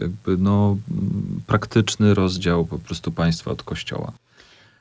jakby 0.01 0.37
no, 0.37 0.77
praktyczny 1.47 2.13
rozdział 2.13 2.65
po 2.65 2.79
prostu 2.79 3.11
państwa 3.11 3.51
od 3.51 3.63
kościoła. 3.63 4.11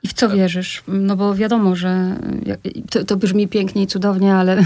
I 0.05 0.09
w 0.09 0.13
co 0.13 0.29
wierzysz? 0.29 0.83
No 0.89 1.17
bo 1.17 1.35
wiadomo, 1.35 1.77
że 1.77 2.17
to, 2.91 3.05
to 3.05 3.17
brzmi 3.17 3.49
pięknie 3.49 3.83
i 3.83 3.87
cudownie, 3.87 4.35
ale 4.35 4.57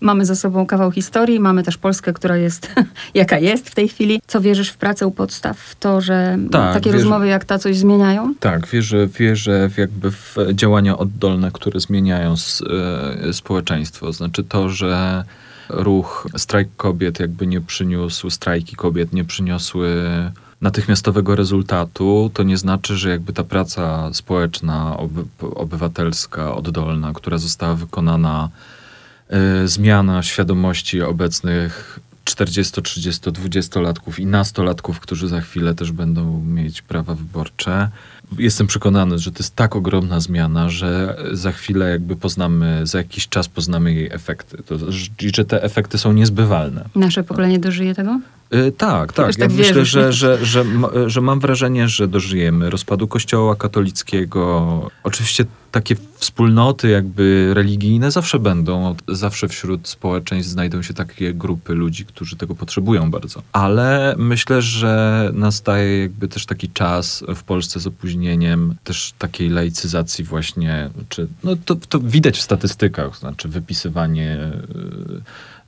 Mamy 0.00 0.24
za 0.24 0.34
sobą 0.34 0.66
kawał 0.66 0.90
historii, 0.90 1.40
mamy 1.40 1.62
też 1.62 1.78
Polskę, 1.78 2.12
która 2.12 2.36
jest 2.36 2.74
jaka 3.14 3.38
jest 3.38 3.70
w 3.70 3.74
tej 3.74 3.88
chwili. 3.88 4.20
Co 4.26 4.40
wierzysz 4.40 4.68
w 4.68 4.76
pracę 4.76 5.06
u 5.06 5.10
podstaw? 5.10 5.58
W 5.58 5.74
to, 5.74 6.00
że 6.00 6.38
tak, 6.50 6.74
takie 6.74 6.90
wierzę, 6.90 6.98
rozmowy 6.98 7.26
jak 7.26 7.44
ta 7.44 7.58
coś 7.58 7.76
zmieniają? 7.76 8.34
Tak, 8.40 8.66
wierzę, 8.66 9.06
wierzę 9.06 9.68
w 9.68 9.78
jakby 9.78 10.10
w 10.10 10.36
działania 10.52 10.98
oddolne, 10.98 11.50
które 11.52 11.80
zmieniają 11.80 12.34
e, 12.34 13.32
społeczeństwo. 13.32 14.12
Znaczy 14.12 14.44
to, 14.44 14.68
że 14.68 15.24
ruch 15.68 16.28
strajk 16.36 16.68
kobiet 16.76 17.20
jakby 17.20 17.46
nie 17.46 17.60
przyniósł, 17.60 18.30
strajki 18.30 18.76
kobiet 18.76 19.12
nie 19.12 19.24
przyniosły 19.24 20.04
natychmiastowego 20.60 21.36
rezultatu, 21.36 22.30
to 22.34 22.42
nie 22.42 22.56
znaczy, 22.56 22.96
że 22.96 23.10
jakby 23.10 23.32
ta 23.32 23.44
praca 23.44 24.14
społeczna, 24.14 24.96
oby, 24.96 25.24
obywatelska, 25.54 26.54
oddolna, 26.54 27.12
która 27.12 27.38
została 27.38 27.74
wykonana 27.74 28.50
Y, 29.64 29.68
zmiana 29.68 30.22
świadomości 30.22 31.02
obecnych 31.02 32.00
40, 32.24 32.82
30, 32.82 33.30
20-latków 33.30 34.20
i 34.20 34.26
nastolatków, 34.26 35.00
którzy 35.00 35.28
za 35.28 35.40
chwilę 35.40 35.74
też 35.74 35.92
będą 35.92 36.44
mieć 36.44 36.82
prawa 36.82 37.14
wyborcze. 37.14 37.88
Jestem 38.38 38.66
przekonany, 38.66 39.18
że 39.18 39.32
to 39.32 39.38
jest 39.38 39.56
tak 39.56 39.76
ogromna 39.76 40.20
zmiana, 40.20 40.68
że 40.68 41.16
za 41.32 41.52
chwilę 41.52 41.90
jakby 41.90 42.16
poznamy, 42.16 42.86
za 42.86 42.98
jakiś 42.98 43.28
czas 43.28 43.48
poznamy 43.48 43.94
jej 43.94 44.12
efekty. 44.12 44.62
I 45.20 45.30
że 45.36 45.44
te 45.44 45.62
efekty 45.62 45.98
są 45.98 46.12
niezbywalne. 46.12 46.84
Nasze 46.94 47.24
pokolenie 47.24 47.58
dożyje 47.58 47.94
tego? 47.94 48.20
Yy, 48.50 48.72
tak, 48.72 49.12
tak. 49.12 49.38
Ja 49.38 49.48
tak 49.48 49.56
myślę, 49.56 49.84
że, 49.84 50.12
że, 50.12 50.46
że, 50.46 50.64
że 51.06 51.20
mam 51.20 51.40
wrażenie, 51.40 51.88
że 51.88 52.08
dożyjemy 52.08 52.70
rozpadu 52.70 53.08
kościoła 53.08 53.56
katolickiego. 53.56 54.90
Oczywiście 55.04 55.44
takie 55.70 55.96
wspólnoty 56.14 56.88
jakby 56.88 57.50
religijne 57.54 58.10
zawsze 58.10 58.38
będą, 58.38 58.96
zawsze 59.08 59.48
wśród 59.48 59.88
społeczeństw 59.88 60.52
znajdą 60.52 60.82
się 60.82 60.94
takie 60.94 61.34
grupy 61.34 61.74
ludzi, 61.74 62.04
którzy 62.04 62.36
tego 62.36 62.54
potrzebują 62.54 63.10
bardzo. 63.10 63.42
Ale 63.52 64.14
myślę, 64.18 64.62
że 64.62 65.30
nastaje 65.34 66.00
jakby 66.00 66.28
też 66.28 66.46
taki 66.46 66.68
czas 66.68 67.24
w 67.34 67.42
Polsce 67.42 67.80
z 67.80 67.86
opóźnieniem 67.86 68.74
też 68.84 69.14
takiej 69.18 69.48
laicyzacji 69.48 70.24
właśnie, 70.24 70.90
czy, 71.08 71.28
no 71.44 71.56
to, 71.64 71.76
to 71.76 72.00
widać 72.00 72.38
w 72.38 72.42
statystykach, 72.42 73.16
znaczy 73.16 73.48
wypisywanie 73.48 74.52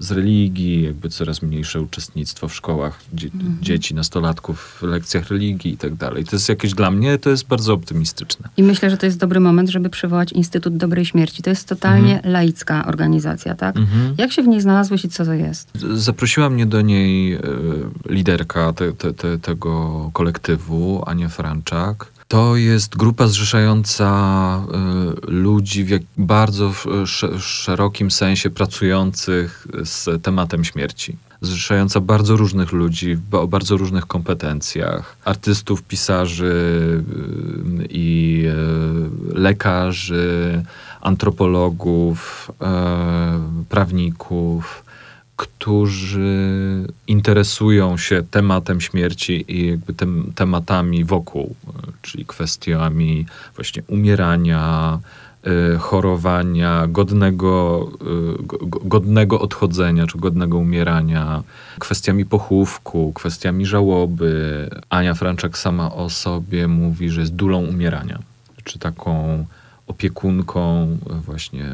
z 0.01 0.11
religii, 0.11 0.83
jakby 0.83 1.09
coraz 1.09 1.43
mniejsze 1.43 1.81
uczestnictwo 1.81 2.49
w 2.49 2.55
szkołach 2.55 3.01
dzie 3.13 3.27
mhm. 3.35 3.59
dzieci, 3.63 3.95
nastolatków 3.95 4.79
w 4.81 4.83
lekcjach 4.83 5.29
religii 5.29 5.73
i 5.73 5.77
tak 5.77 5.95
dalej. 5.95 6.25
To 6.25 6.37
jest 6.37 6.49
jakieś 6.49 6.75
dla 6.75 6.91
mnie, 6.91 7.19
to 7.19 7.31
jest 7.31 7.47
bardzo 7.47 7.75
optymistyczne. 7.75 8.49
I 8.57 8.63
myślę, 8.63 8.91
że 8.91 8.97
to 8.97 9.07
jest 9.07 9.19
dobry 9.19 9.41
moment, 9.41 9.69
żeby 9.69 9.91
przywołać 9.91 10.33
Instytut 10.33 10.77
Dobrej 10.77 11.05
Śmierci. 11.05 11.43
To 11.43 11.51
jest 11.51 11.69
totalnie 11.69 12.15
mhm. 12.17 12.33
laicka 12.33 12.87
organizacja, 12.87 13.55
tak? 13.55 13.77
Mhm. 13.77 14.15
Jak 14.19 14.33
się 14.33 14.43
w 14.43 14.49
niej 14.49 14.61
znalazłeś 14.61 15.05
i 15.05 15.09
co 15.09 15.25
to 15.25 15.33
jest? 15.33 15.71
Zaprosiła 15.95 16.51
mnie 16.51 16.67
do 16.67 16.81
niej 16.81 17.35
e, 17.35 17.41
liderka 18.09 18.73
te, 18.73 18.93
te, 18.93 19.13
te, 19.13 19.39
tego 19.39 20.11
kolektywu, 20.13 21.03
Ania 21.07 21.29
Franczak. 21.29 22.20
To 22.31 22.57
jest 22.57 22.97
grupa 22.97 23.27
zrzeszająca 23.27 24.63
y, 25.29 25.31
ludzi 25.31 25.85
w 25.85 25.91
bardzo 26.17 26.73
szerokim 27.39 28.11
sensie 28.11 28.51
pracujących 28.51 29.67
z 29.85 30.23
tematem 30.23 30.65
śmierci. 30.65 31.17
Zrzeszająca 31.41 32.01
bardzo 32.01 32.37
różnych 32.37 32.73
ludzi 32.73 33.19
o 33.33 33.47
bardzo 33.47 33.77
różnych 33.77 34.07
kompetencjach 34.07 35.17
artystów, 35.25 35.83
pisarzy 35.83 36.45
y, 37.81 37.87
i 37.91 38.45
y, 39.35 39.39
lekarzy, 39.39 40.63
antropologów, 41.01 42.51
prawników 43.69 44.85
którzy 45.41 46.87
interesują 47.07 47.97
się 47.97 48.23
tematem 48.31 48.81
śmierci 48.81 49.45
i 49.49 49.67
jakby 49.67 49.95
tym 49.95 50.33
tematami 50.35 51.05
wokół, 51.05 51.55
czyli 52.03 52.27
kwestiami 52.27 53.27
właśnie 53.57 53.83
umierania, 53.89 54.99
y, 55.75 55.79
chorowania, 55.79 56.87
godnego, 56.87 57.89
y, 58.03 58.89
godnego 58.89 59.41
odchodzenia 59.41 60.07
czy 60.07 60.19
godnego 60.19 60.59
umierania, 60.59 61.43
kwestiami 61.79 62.25
pochówku, 62.25 63.13
kwestiami 63.13 63.67
żałoby. 63.67 64.71
Ania 64.91 65.15
Franczak 65.15 65.59
sama 65.59 65.93
o 65.95 66.11
sobie 66.11 66.69
mówi, 66.69 67.11
że 67.11 67.21
jest 67.21 67.35
dulą 67.35 67.59
umierania, 67.67 68.19
czy 68.65 68.79
taką 68.79 69.45
opiekunką 69.91 70.97
właśnie 71.25 71.67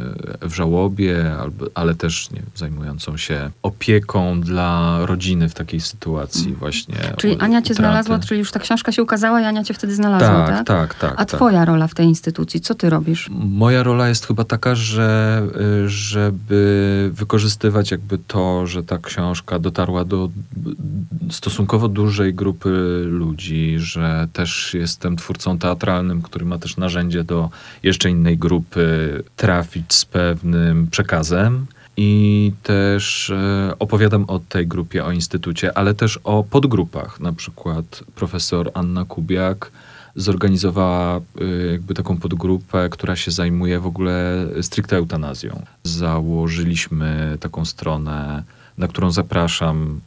w 0.43 0.55
żałobie, 0.55 1.33
ale 1.75 1.95
też 1.95 2.31
nie, 2.31 2.43
zajmującą 2.55 3.17
się 3.17 3.51
opieką 3.63 4.41
dla 4.41 4.99
rodziny 5.07 5.49
w 5.49 5.55
takiej 5.55 5.81
sytuacji 5.81 6.55
właśnie. 6.55 6.97
Czyli 7.17 7.37
Ania 7.39 7.63
cię 7.63 7.73
utraty. 7.73 7.75
znalazła, 7.75 8.19
czyli 8.19 8.39
już 8.41 8.53
ta 8.53 8.61
książka 8.61 8.93
się 8.93 9.03
ukazała 9.03 9.41
i 9.41 9.45
Ania 9.45 9.65
cię 9.65 9.75
wtedy 9.75 9.95
znalazła, 9.95 10.47
tak? 10.47 10.67
Tak, 10.67 10.67
tak, 10.67 10.95
tak. 10.95 11.13
A 11.13 11.25
tak. 11.25 11.29
twoja 11.29 11.65
rola 11.65 11.87
w 11.87 11.95
tej 11.95 12.07
instytucji, 12.07 12.61
co 12.61 12.75
ty 12.75 12.91
robisz? 12.91 13.29
Moja 13.33 13.83
rola 13.83 14.09
jest 14.09 14.27
chyba 14.27 14.45
taka, 14.45 14.75
że 14.75 15.43
żeby 15.87 17.11
wykorzystywać 17.13 17.91
jakby 17.91 18.19
to, 18.19 18.67
że 18.67 18.83
ta 18.83 18.99
książka 18.99 19.59
dotarła 19.59 20.05
do 20.05 20.31
stosunkowo 21.31 21.89
dużej 21.89 22.35
grupy 22.35 23.03
ludzi, 23.07 23.75
że 23.79 24.29
też 24.33 24.75
jestem 24.75 25.17
twórcą 25.17 25.59
teatralnym, 25.59 26.23
który 26.23 26.45
ma 26.45 26.59
też 26.59 26.77
narzędzie 26.77 27.25
do 27.25 27.51
jeszcze 27.83 28.06
jeszcze 28.07 28.19
innej 28.19 28.39
grupy 28.39 29.23
trafić 29.37 29.95
z 29.95 30.05
pewnym 30.05 30.87
przekazem. 30.91 31.67
I 31.97 32.53
też 32.63 33.31
e, 33.31 33.73
opowiadam 33.79 34.25
o 34.29 34.39
tej 34.39 34.67
grupie, 34.67 35.05
o 35.05 35.13
instytucie, 35.13 35.79
ale 35.79 35.95
też 35.95 36.21
o 36.25 36.45
podgrupach. 36.45 37.21
Na 37.21 37.33
przykład 37.33 38.05
profesor 38.15 38.71
Anna 38.75 39.05
Kubiak 39.05 39.71
zorganizowała 40.17 41.17
e, 41.17 41.23
jakby 41.73 41.95
taką 41.95 42.17
podgrupę, 42.17 42.89
która 42.89 43.17
się 43.17 43.31
zajmuje 43.31 43.81
w 43.81 43.87
ogóle 43.87 44.47
stricte 44.61 44.97
eutanazją. 44.97 45.63
Założyliśmy 45.83 47.39
taką 47.41 47.65
stronę, 47.65 48.43
na 48.79 48.89
którą 48.89 49.11
zapraszam 49.11 50.01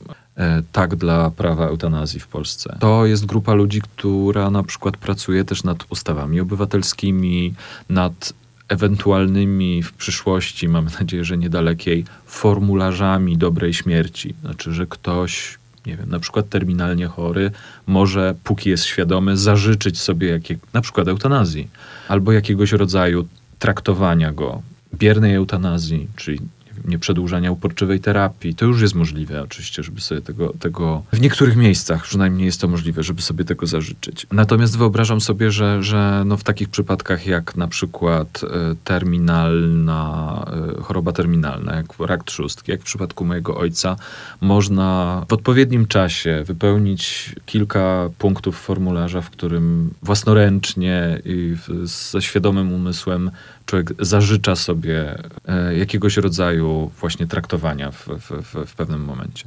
tak 0.71 0.95
dla 0.95 1.31
prawa 1.31 1.67
eutanazji 1.67 2.19
w 2.19 2.27
Polsce. 2.27 2.77
To 2.79 3.05
jest 3.05 3.25
grupa 3.25 3.53
ludzi, 3.53 3.81
która 3.81 4.49
na 4.49 4.63
przykład 4.63 4.97
pracuje 4.97 5.45
też 5.45 5.63
nad 5.63 5.85
ustawami 5.89 6.39
obywatelskimi, 6.39 7.53
nad 7.89 8.33
ewentualnymi 8.69 9.83
w 9.83 9.93
przyszłości, 9.93 10.69
mamy 10.69 10.91
nadzieję, 10.99 11.23
że 11.23 11.37
niedalekiej, 11.37 12.05
formularzami 12.25 13.37
dobrej 13.37 13.73
śmierci. 13.73 14.35
Znaczy, 14.41 14.73
że 14.73 14.87
ktoś, 14.87 15.57
nie 15.85 15.97
wiem, 15.97 16.09
na 16.09 16.19
przykład 16.19 16.49
terminalnie 16.49 17.07
chory, 17.07 17.51
może, 17.87 18.35
póki 18.43 18.69
jest 18.69 18.83
świadomy, 18.83 19.37
zażyczyć 19.37 19.99
sobie 19.99 20.27
jakiej, 20.29 20.57
na 20.73 20.81
przykład 20.81 21.07
eutanazji 21.07 21.67
albo 22.07 22.31
jakiegoś 22.31 22.71
rodzaju 22.71 23.27
traktowania 23.59 24.31
go, 24.31 24.61
biernej 24.93 25.35
eutanazji, 25.35 26.07
czyli 26.15 26.39
nieprzedłużania 26.86 27.51
uporczywej 27.51 27.99
terapii. 27.99 28.55
To 28.55 28.65
już 28.65 28.82
jest 28.82 28.95
możliwe 28.95 29.41
oczywiście, 29.41 29.84
żeby 29.84 30.01
sobie 30.01 30.21
tego, 30.21 30.53
tego 30.59 31.03
w 31.13 31.21
niektórych 31.21 31.55
miejscach 31.55 32.03
przynajmniej 32.03 32.45
jest 32.45 32.61
to 32.61 32.67
możliwe, 32.67 33.03
żeby 33.03 33.21
sobie 33.21 33.45
tego 33.45 33.67
zażyczyć. 33.67 34.27
Natomiast 34.32 34.77
wyobrażam 34.77 35.21
sobie, 35.21 35.51
że, 35.51 35.84
że 35.84 36.23
no 36.25 36.38
w 36.38 36.43
takich 36.43 36.69
przypadkach 36.69 37.27
jak 37.27 37.55
na 37.55 37.67
przykład 37.67 38.41
e, 38.43 38.75
terminalna, 38.84 40.45
e, 40.77 40.82
choroba 40.82 41.11
terminalna, 41.11 41.75
jak 41.75 41.86
rak 41.99 42.23
trzustki, 42.23 42.71
jak 42.71 42.82
w 42.82 42.84
przypadku 42.84 43.25
mojego 43.25 43.57
ojca, 43.57 43.95
można 44.41 45.25
w 45.30 45.34
odpowiednim 45.34 45.88
czasie 45.88 46.43
wypełnić 46.45 47.36
kilka 47.45 48.09
punktów 48.17 48.59
formularza, 48.59 49.21
w 49.21 49.30
którym 49.30 49.93
własnoręcznie 50.03 51.21
i 51.25 51.55
ze 51.84 52.21
świadomym 52.21 52.73
umysłem 52.73 53.32
człowiek 53.70 53.93
zażycza 53.99 54.55
sobie 54.55 55.24
e, 55.47 55.78
jakiegoś 55.78 56.17
rodzaju 56.17 56.91
właśnie 56.99 57.28
traktowania 57.28 57.91
w, 57.91 58.07
w, 58.07 58.65
w, 58.65 58.76
pewnym 58.76 59.03
momencie. 59.03 59.45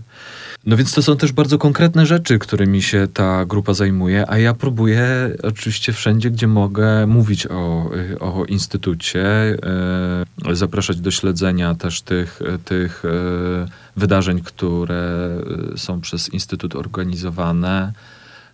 No 0.67 0.77
więc 0.77 0.95
to 0.95 1.03
są 1.03 1.17
też 1.17 1.33
bardzo 1.33 1.59
konkretne 1.59 2.07
rzeczy, 2.07 2.39
którymi 2.39 2.83
się 2.83 3.09
ta 3.15 3.45
grupa 3.45 3.75
zajmuje, 3.75 4.31
a 4.31 4.39
ja 4.39 4.55
próbuję 4.55 5.07
oczywiście 5.43 5.93
wszędzie, 5.93 6.31
gdzie 6.31 6.47
mogę 6.47 7.07
mówić 7.07 7.47
o, 7.47 7.91
o 8.21 8.45
instytucie, 8.45 9.27
e, 10.47 10.55
zapraszać 10.55 11.01
do 11.01 11.11
śledzenia 11.11 11.75
też 11.75 12.03
tych, 12.03 12.41
tych 12.65 13.05
e, 13.05 13.67
wydarzeń, 13.97 14.41
które 14.41 15.31
są 15.77 16.01
przez 16.01 16.29
Instytut 16.29 16.77
organizowane. 16.77 17.93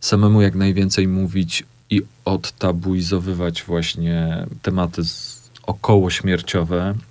Samemu 0.01 0.43
jak 0.43 0.55
najwięcej 0.55 1.09
mówić 1.09 1.65
i 1.91 2.03
odtabuizowywać 2.25 3.63
właśnie 3.63 4.47
tematy 4.63 5.05
z 5.05 5.38
około 5.69 6.11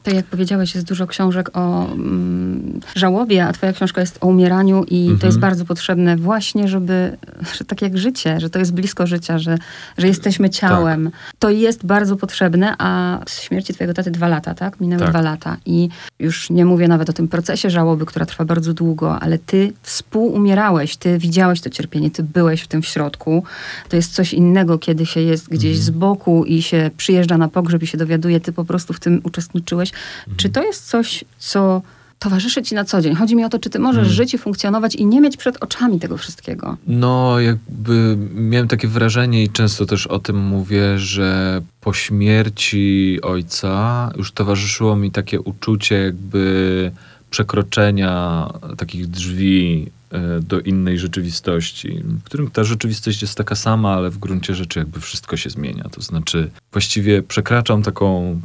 Tak 0.07 0.15
jak 0.15 0.25
powiedziałeś, 0.25 0.75
jest 0.75 0.87
dużo 0.87 1.07
książek 1.07 1.49
o 1.53 1.91
mm, 1.91 2.79
żałobie, 2.95 3.45
a 3.45 3.53
twoja 3.53 3.73
książka 3.73 4.01
jest 4.01 4.17
o 4.21 4.27
umieraniu 4.27 4.83
i 4.83 5.01
mhm. 5.01 5.19
to 5.19 5.25
jest 5.25 5.39
bardzo 5.39 5.65
potrzebne 5.65 6.17
właśnie, 6.17 6.67
żeby, 6.67 7.17
że 7.57 7.65
tak 7.65 7.81
jak 7.81 7.97
życie, 7.97 8.39
że 8.39 8.49
to 8.49 8.59
jest 8.59 8.73
blisko 8.73 9.07
życia, 9.07 9.39
że, 9.39 9.57
że 9.97 10.07
jesteśmy 10.07 10.49
ciałem. 10.49 11.11
Tak. 11.11 11.33
To 11.39 11.49
jest 11.49 11.85
bardzo 11.85 12.15
potrzebne, 12.15 12.75
a 12.77 13.19
z 13.27 13.41
śmierci 13.41 13.73
twojego 13.73 13.93
taty 13.93 14.11
dwa 14.11 14.27
lata, 14.27 14.53
tak? 14.53 14.79
Minęły 14.79 15.01
tak. 15.01 15.09
dwa 15.09 15.21
lata 15.21 15.57
i 15.65 15.89
już 16.19 16.49
nie 16.49 16.65
mówię 16.65 16.87
nawet 16.87 17.09
o 17.09 17.13
tym 17.13 17.27
procesie 17.27 17.69
żałoby, 17.69 18.05
która 18.05 18.25
trwa 18.25 18.45
bardzo 18.45 18.73
długo, 18.73 19.19
ale 19.19 19.37
ty 19.37 19.73
współumierałeś, 19.81 20.97
ty 20.97 21.17
widziałeś 21.17 21.61
to 21.61 21.69
cierpienie, 21.69 22.11
ty 22.11 22.23
byłeś 22.23 22.61
w 22.61 22.67
tym 22.67 22.81
w 22.81 22.87
środku. 22.87 23.43
To 23.89 23.95
jest 23.95 24.13
coś 24.13 24.33
innego, 24.33 24.77
kiedy 24.77 25.05
się 25.05 25.19
jest 25.19 25.49
gdzieś 25.49 25.77
mhm. 25.77 25.83
z 25.83 25.89
boku 25.89 26.45
i 26.45 26.61
się 26.61 26.91
przyjeżdża 26.97 27.37
na 27.37 27.47
pogrzeb 27.47 27.83
i 27.83 27.87
się 27.87 27.97
dowiaduje, 27.97 28.39
ty 28.39 28.53
po 28.53 28.65
prostu 28.65 28.93
w 28.93 28.99
tym 28.99 29.21
uczestniczyłeś. 29.23 29.91
Mhm. 30.19 30.37
Czy 30.37 30.49
to 30.49 30.63
jest 30.63 30.89
coś, 30.89 31.23
co 31.37 31.81
towarzyszy 32.19 32.63
ci 32.63 32.75
na 32.75 32.85
co 32.85 33.01
dzień. 33.01 33.15
Chodzi 33.15 33.35
mi 33.35 33.43
o 33.43 33.49
to, 33.49 33.59
czy 33.59 33.69
ty 33.69 33.79
możesz 33.79 34.01
hmm. 34.01 34.13
żyć 34.13 34.33
i 34.33 34.37
funkcjonować 34.37 34.95
i 34.95 35.05
nie 35.05 35.21
mieć 35.21 35.37
przed 35.37 35.63
oczami 35.63 35.99
tego 35.99 36.17
wszystkiego. 36.17 36.77
No, 36.87 37.39
jakby 37.39 38.17
miałem 38.33 38.67
takie 38.67 38.87
wrażenie 38.87 39.43
i 39.43 39.49
często 39.49 39.85
też 39.85 40.07
o 40.07 40.19
tym 40.19 40.37
mówię, 40.37 40.99
że 40.99 41.61
po 41.81 41.93
śmierci 41.93 43.19
ojca 43.21 44.11
już 44.17 44.31
towarzyszyło 44.31 44.95
mi 44.95 45.11
takie 45.11 45.41
uczucie 45.41 45.95
jakby 45.95 46.91
przekroczenia 47.29 48.47
takich 48.77 49.07
drzwi 49.07 49.91
e, 50.11 50.39
do 50.39 50.59
innej 50.59 50.99
rzeczywistości, 50.99 52.03
w 52.03 52.23
którym 52.23 52.51
ta 52.51 52.63
rzeczywistość 52.63 53.21
jest 53.21 53.35
taka 53.35 53.55
sama, 53.55 53.93
ale 53.93 54.09
w 54.09 54.17
gruncie 54.17 54.55
rzeczy 54.55 54.79
jakby 54.79 54.99
wszystko 54.99 55.37
się 55.37 55.49
zmienia. 55.49 55.83
To 55.91 56.01
znaczy, 56.01 56.49
właściwie 56.71 57.23
przekraczam 57.23 57.83
taką 57.83 58.41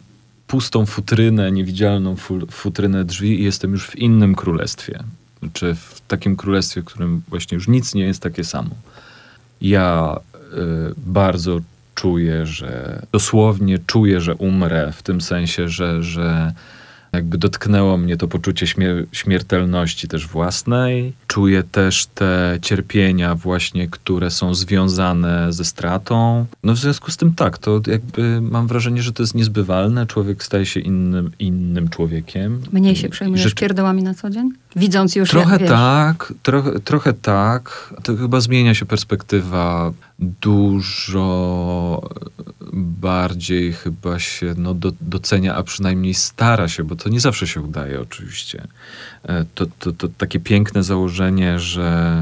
pustą 0.53 0.87
futrynę, 0.87 1.53
niewidzialną 1.53 2.17
futrynę 2.51 3.05
drzwi 3.05 3.41
i 3.41 3.45
jestem 3.45 3.71
już 3.73 3.87
w 3.87 3.97
innym 3.97 4.35
królestwie. 4.35 4.99
Czy 5.53 5.75
w 5.75 6.01
takim 6.09 6.37
królestwie, 6.37 6.83
w 6.83 6.85
którym 6.85 7.23
właśnie 7.29 7.55
już 7.55 7.69
nic 7.69 7.95
nie 7.95 8.05
jest 8.05 8.23
takie 8.23 8.45
samo. 8.45 8.71
Ja 9.61 10.17
y, 10.35 10.49
bardzo 10.97 11.61
czuję, 11.95 12.47
że 12.47 13.03
dosłownie 13.13 13.79
czuję, 13.87 14.21
że 14.21 14.35
umrę, 14.35 14.93
w 14.93 15.03
tym 15.03 15.21
sensie, 15.21 15.69
że, 15.69 16.03
że 16.03 16.53
Jakby 17.13 17.39
dotknęło 17.39 17.97
mnie 17.97 18.17
to 18.17 18.29
poczucie 18.29 18.67
śmier 18.67 19.07
śmiertelności 19.13 20.09
też 20.09 20.27
własnej. 20.27 21.13
Czuję 21.27 21.63
też 21.63 22.07
te 22.07 22.59
cierpienia 22.63 23.35
właśnie, 23.35 23.89
które 23.89 24.31
są 24.31 24.55
związane 24.55 25.53
ze 25.53 25.65
stratą. 25.65 26.47
No 26.65 26.73
w 26.73 26.79
związku 26.79 27.11
z 27.11 27.17
tym 27.17 27.35
tak, 27.35 27.59
to 27.59 27.81
jakby 27.87 28.41
mam 28.41 28.67
wrażenie, 28.67 29.03
że 29.03 29.13
to 29.13 29.23
jest 29.23 29.35
niezbywalne. 29.35 30.07
Człowiek 30.07 30.45
staje 30.45 30.67
się 30.67 30.81
innym, 30.81 31.31
innym 31.39 31.89
człowiekiem. 31.89 32.63
Mniej 32.73 32.97
się 32.97 33.09
przejmujesz 33.09 33.43
Rzeczy... 33.43 33.55
pierdołami 33.55 34.03
na 34.03 34.15
co 34.15 34.31
dzień? 34.31 34.53
Widząc 34.77 35.17
już 35.17 35.31
Trochę 35.31 35.57
jak, 35.57 35.69
tak, 35.69 36.33
trochę, 36.43 36.81
trochę 36.81 37.13
tak. 37.13 37.95
To 38.03 38.17
chyba 38.17 38.41
zmienia 38.41 38.75
się 38.75 38.87
perspektywa 38.87 39.93
dużo 40.19 42.11
bardziej 42.73 43.73
chyba 43.73 44.19
się 44.19 44.55
no, 44.57 44.75
do, 44.75 44.93
docenia, 45.01 45.55
a 45.55 45.63
przynajmniej 45.63 46.15
stara 46.15 46.69
się, 46.69 46.85
bo 46.85 46.97
to 46.97 47.09
nie 47.09 47.21
zawsze 47.21 47.47
się 47.47 47.61
udaje 47.61 48.01
oczywiście. 48.01 48.69
E, 49.29 49.45
to, 49.55 49.67
to, 49.79 49.93
to 49.93 50.09
takie 50.09 50.41
piękne 50.41 50.83
założenie, 50.83 51.59
że 51.59 52.17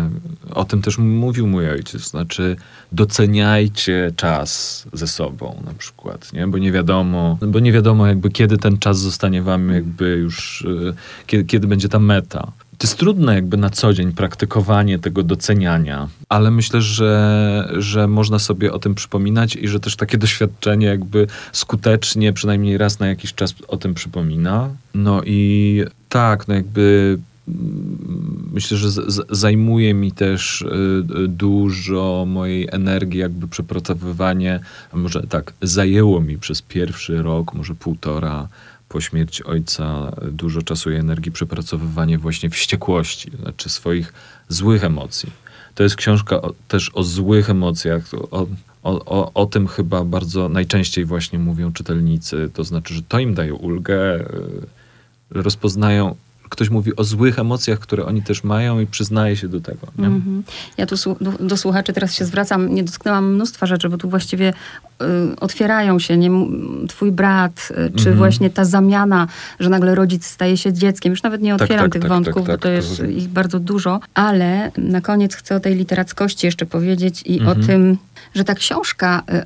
o 0.55 0.64
tym 0.64 0.82
też 0.82 0.98
mówił 0.98 1.46
mój 1.46 1.70
ojciec, 1.70 2.11
znaczy 2.11 2.57
doceniajcie 2.92 4.12
czas 4.16 4.84
ze 4.92 5.07
sobą 5.07 5.62
na 5.64 5.74
przykład, 5.74 6.32
nie? 6.32 6.46
bo 6.46 6.59
nie 6.59 6.72
wiadomo, 6.72 7.38
bo 7.46 7.61
nie 7.61 7.72
wiadomo 7.72 8.07
jakby 8.07 8.30
kiedy 8.30 8.59
ten 8.59 8.78
czas 8.78 8.98
zostanie 8.98 9.42
wam 9.42 9.72
jakby 9.72 10.09
już, 10.09 10.66
e, 10.88 10.92
kiedy, 11.26 11.44
kiedy 11.44 11.66
będzie 11.66 11.88
ta 11.88 11.98
meta. 11.98 12.53
To 12.81 12.87
jest 12.87 12.99
trudne 12.99 13.35
jakby 13.35 13.57
na 13.57 13.70
co 13.70 13.93
dzień 13.93 14.12
praktykowanie 14.12 14.99
tego 14.99 15.22
doceniania, 15.22 16.09
ale 16.28 16.51
myślę, 16.51 16.83
że, 16.83 17.68
że 17.78 18.09
można 18.09 18.39
sobie 18.39 18.72
o 18.72 18.78
tym 18.78 18.95
przypominać 18.95 19.57
i 19.57 19.68
że 19.68 19.81
też 19.81 19.97
takie 19.97 20.18
doświadczenie 20.18 20.87
jakby 20.87 21.26
skutecznie, 21.53 22.33
przynajmniej 22.33 22.78
raz 22.78 22.99
na 22.99 23.07
jakiś 23.07 23.35
czas 23.35 23.55
o 23.68 23.76
tym 23.76 23.95
przypomina. 23.95 24.68
No 24.95 25.22
i 25.24 25.83
tak, 26.09 26.49
no 26.49 26.55
jakby 26.55 27.18
mm, 27.49 28.51
myślę, 28.53 28.76
że 28.76 28.91
z, 28.91 29.26
zajmuje 29.31 29.95
mi 29.95 30.12
też 30.12 30.62
y, 30.62 31.28
dużo 31.28 32.24
mojej 32.28 32.68
energii, 32.72 33.20
jakby 33.20 33.49
przepracowywanie, 33.49 34.61
może 34.93 35.22
tak, 35.26 35.53
zajęło 35.62 36.20
mi 36.20 36.39
przez 36.39 36.62
pierwszy 36.62 37.22
rok, 37.22 37.55
może 37.55 37.74
półtora 37.74 38.49
po 38.91 39.01
śmierci 39.01 39.45
ojca 39.45 40.12
dużo 40.32 40.62
czasu 40.62 40.91
i 40.91 40.95
energii 40.95 41.32
przepracowywanie 41.32 42.18
właśnie 42.18 42.51
wściekłości, 42.51 43.30
znaczy 43.43 43.68
swoich 43.68 44.12
złych 44.49 44.84
emocji. 44.84 45.32
To 45.74 45.82
jest 45.82 45.97
książka 45.97 46.43
o, 46.43 46.55
też 46.68 46.91
o 46.95 47.03
złych 47.03 47.51
emocjach, 47.51 48.03
o, 48.30 48.47
o, 48.82 49.32
o, 49.34 49.47
tym 49.47 49.66
chyba 49.68 50.05
bardzo 50.05 50.49
najczęściej 50.49 51.05
właśnie 51.05 51.38
mówią 51.38 51.72
czytelnicy. 51.72 52.51
To 52.55 52.64
znaczy, 52.64 52.95
że 52.95 53.03
to 53.03 53.18
im 53.18 53.34
daje 53.34 53.55
ulgę, 53.55 54.20
y, 54.20 54.24
rozpoznają 55.30 56.16
ktoś 56.51 56.70
mówi 56.70 56.96
o 56.96 57.05
złych 57.05 57.38
emocjach, 57.38 57.78
które 57.78 58.07
oni 58.07 58.22
też 58.22 58.44
mają 58.44 58.80
i 58.80 58.86
przyznaje 58.86 59.36
się 59.36 59.48
do 59.48 59.61
tego. 59.61 59.86
Mm 59.98 60.20
-hmm. 60.20 60.53
Ja 60.76 60.86
tu 60.86 60.96
do, 61.20 61.32
do, 61.32 61.57
słuchaczy 61.57 61.92
teraz 61.92 62.14
się 62.14 62.24
zwracam. 62.24 62.74
Nie 62.74 62.84
dotknęłam 62.84 63.34
mnóstwa 63.34 63.66
rzeczy, 63.66 63.88
bo 63.88 63.98
tu 63.98 64.11
właściwie 64.11 64.53
y, 65.03 65.05
otwierają 65.40 65.98
się 65.98 66.16
nie, 66.16 66.30
twój 66.88 67.12
brat, 67.12 67.68
y, 67.70 67.74
czy 67.74 67.82
mm 67.82 68.14
-hmm. 68.14 68.16
właśnie 68.16 68.51
ta 68.51 68.64
zamiana, 68.64 69.26
że 69.61 69.68
nagle 69.68 69.94
rodzic 69.94 70.26
staje 70.26 70.57
się 70.57 70.72
dzieckiem. 70.72 71.11
Już 71.11 71.22
nawet 71.22 71.42
nie 71.42 71.53
tak, 71.53 71.62
otwieram 71.62 71.84
tak, 71.84 71.92
tych 71.92 72.03
tak, 72.03 72.09
wątków, 72.09 72.46
tak, 72.46 72.46
bo 72.46 72.53
to 72.53 72.62
tak, 72.62 72.72
jest 72.72 72.96
to... 72.96 73.05
ich 73.05 73.28
bardzo 73.28 73.61
dużo. 73.61 74.01
Ale 74.14 74.70
na 74.76 75.01
koniec 75.01 75.34
chcę 75.34 75.57
o 75.57 75.61
tej 75.61 75.74
literackości 75.74 76.46
jeszcze 76.46 76.66
powiedzieć 76.66 77.22
i 77.26 77.34
mm 77.34 77.46
-hmm. 77.46 77.48
o 77.48 77.55
mhm. 77.55 77.66
tym, 77.66 77.98
że 78.34 78.44
ta 78.44 78.55
książka, 78.55 79.22
y, 79.32 79.42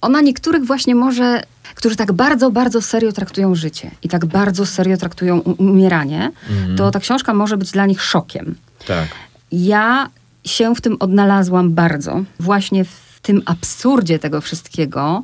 ona 0.00 0.20
niektórych 0.20 0.64
właśnie 0.64 0.94
może 0.94 1.42
którzy 1.78 1.96
tak 1.96 2.12
bardzo, 2.12 2.50
bardzo 2.50 2.82
serio 2.82 3.12
traktują 3.12 3.54
życie 3.54 3.90
i 4.02 4.08
tak 4.08 4.26
bardzo 4.26 4.66
serio 4.66 4.96
traktują 4.96 5.40
umieranie, 5.40 6.30
mhm. 6.50 6.76
to 6.76 6.90
ta 6.90 7.00
książka 7.00 7.34
może 7.34 7.56
być 7.56 7.70
dla 7.70 7.86
nich 7.86 8.02
szokiem. 8.02 8.54
Tak. 8.86 9.08
Ja 9.52 10.08
się 10.44 10.74
w 10.74 10.80
tym 10.80 10.96
odnalazłam 11.00 11.74
bardzo, 11.74 12.24
właśnie 12.40 12.84
w 12.84 13.20
tym 13.22 13.42
absurdzie 13.46 14.18
tego 14.18 14.40
wszystkiego, 14.40 15.22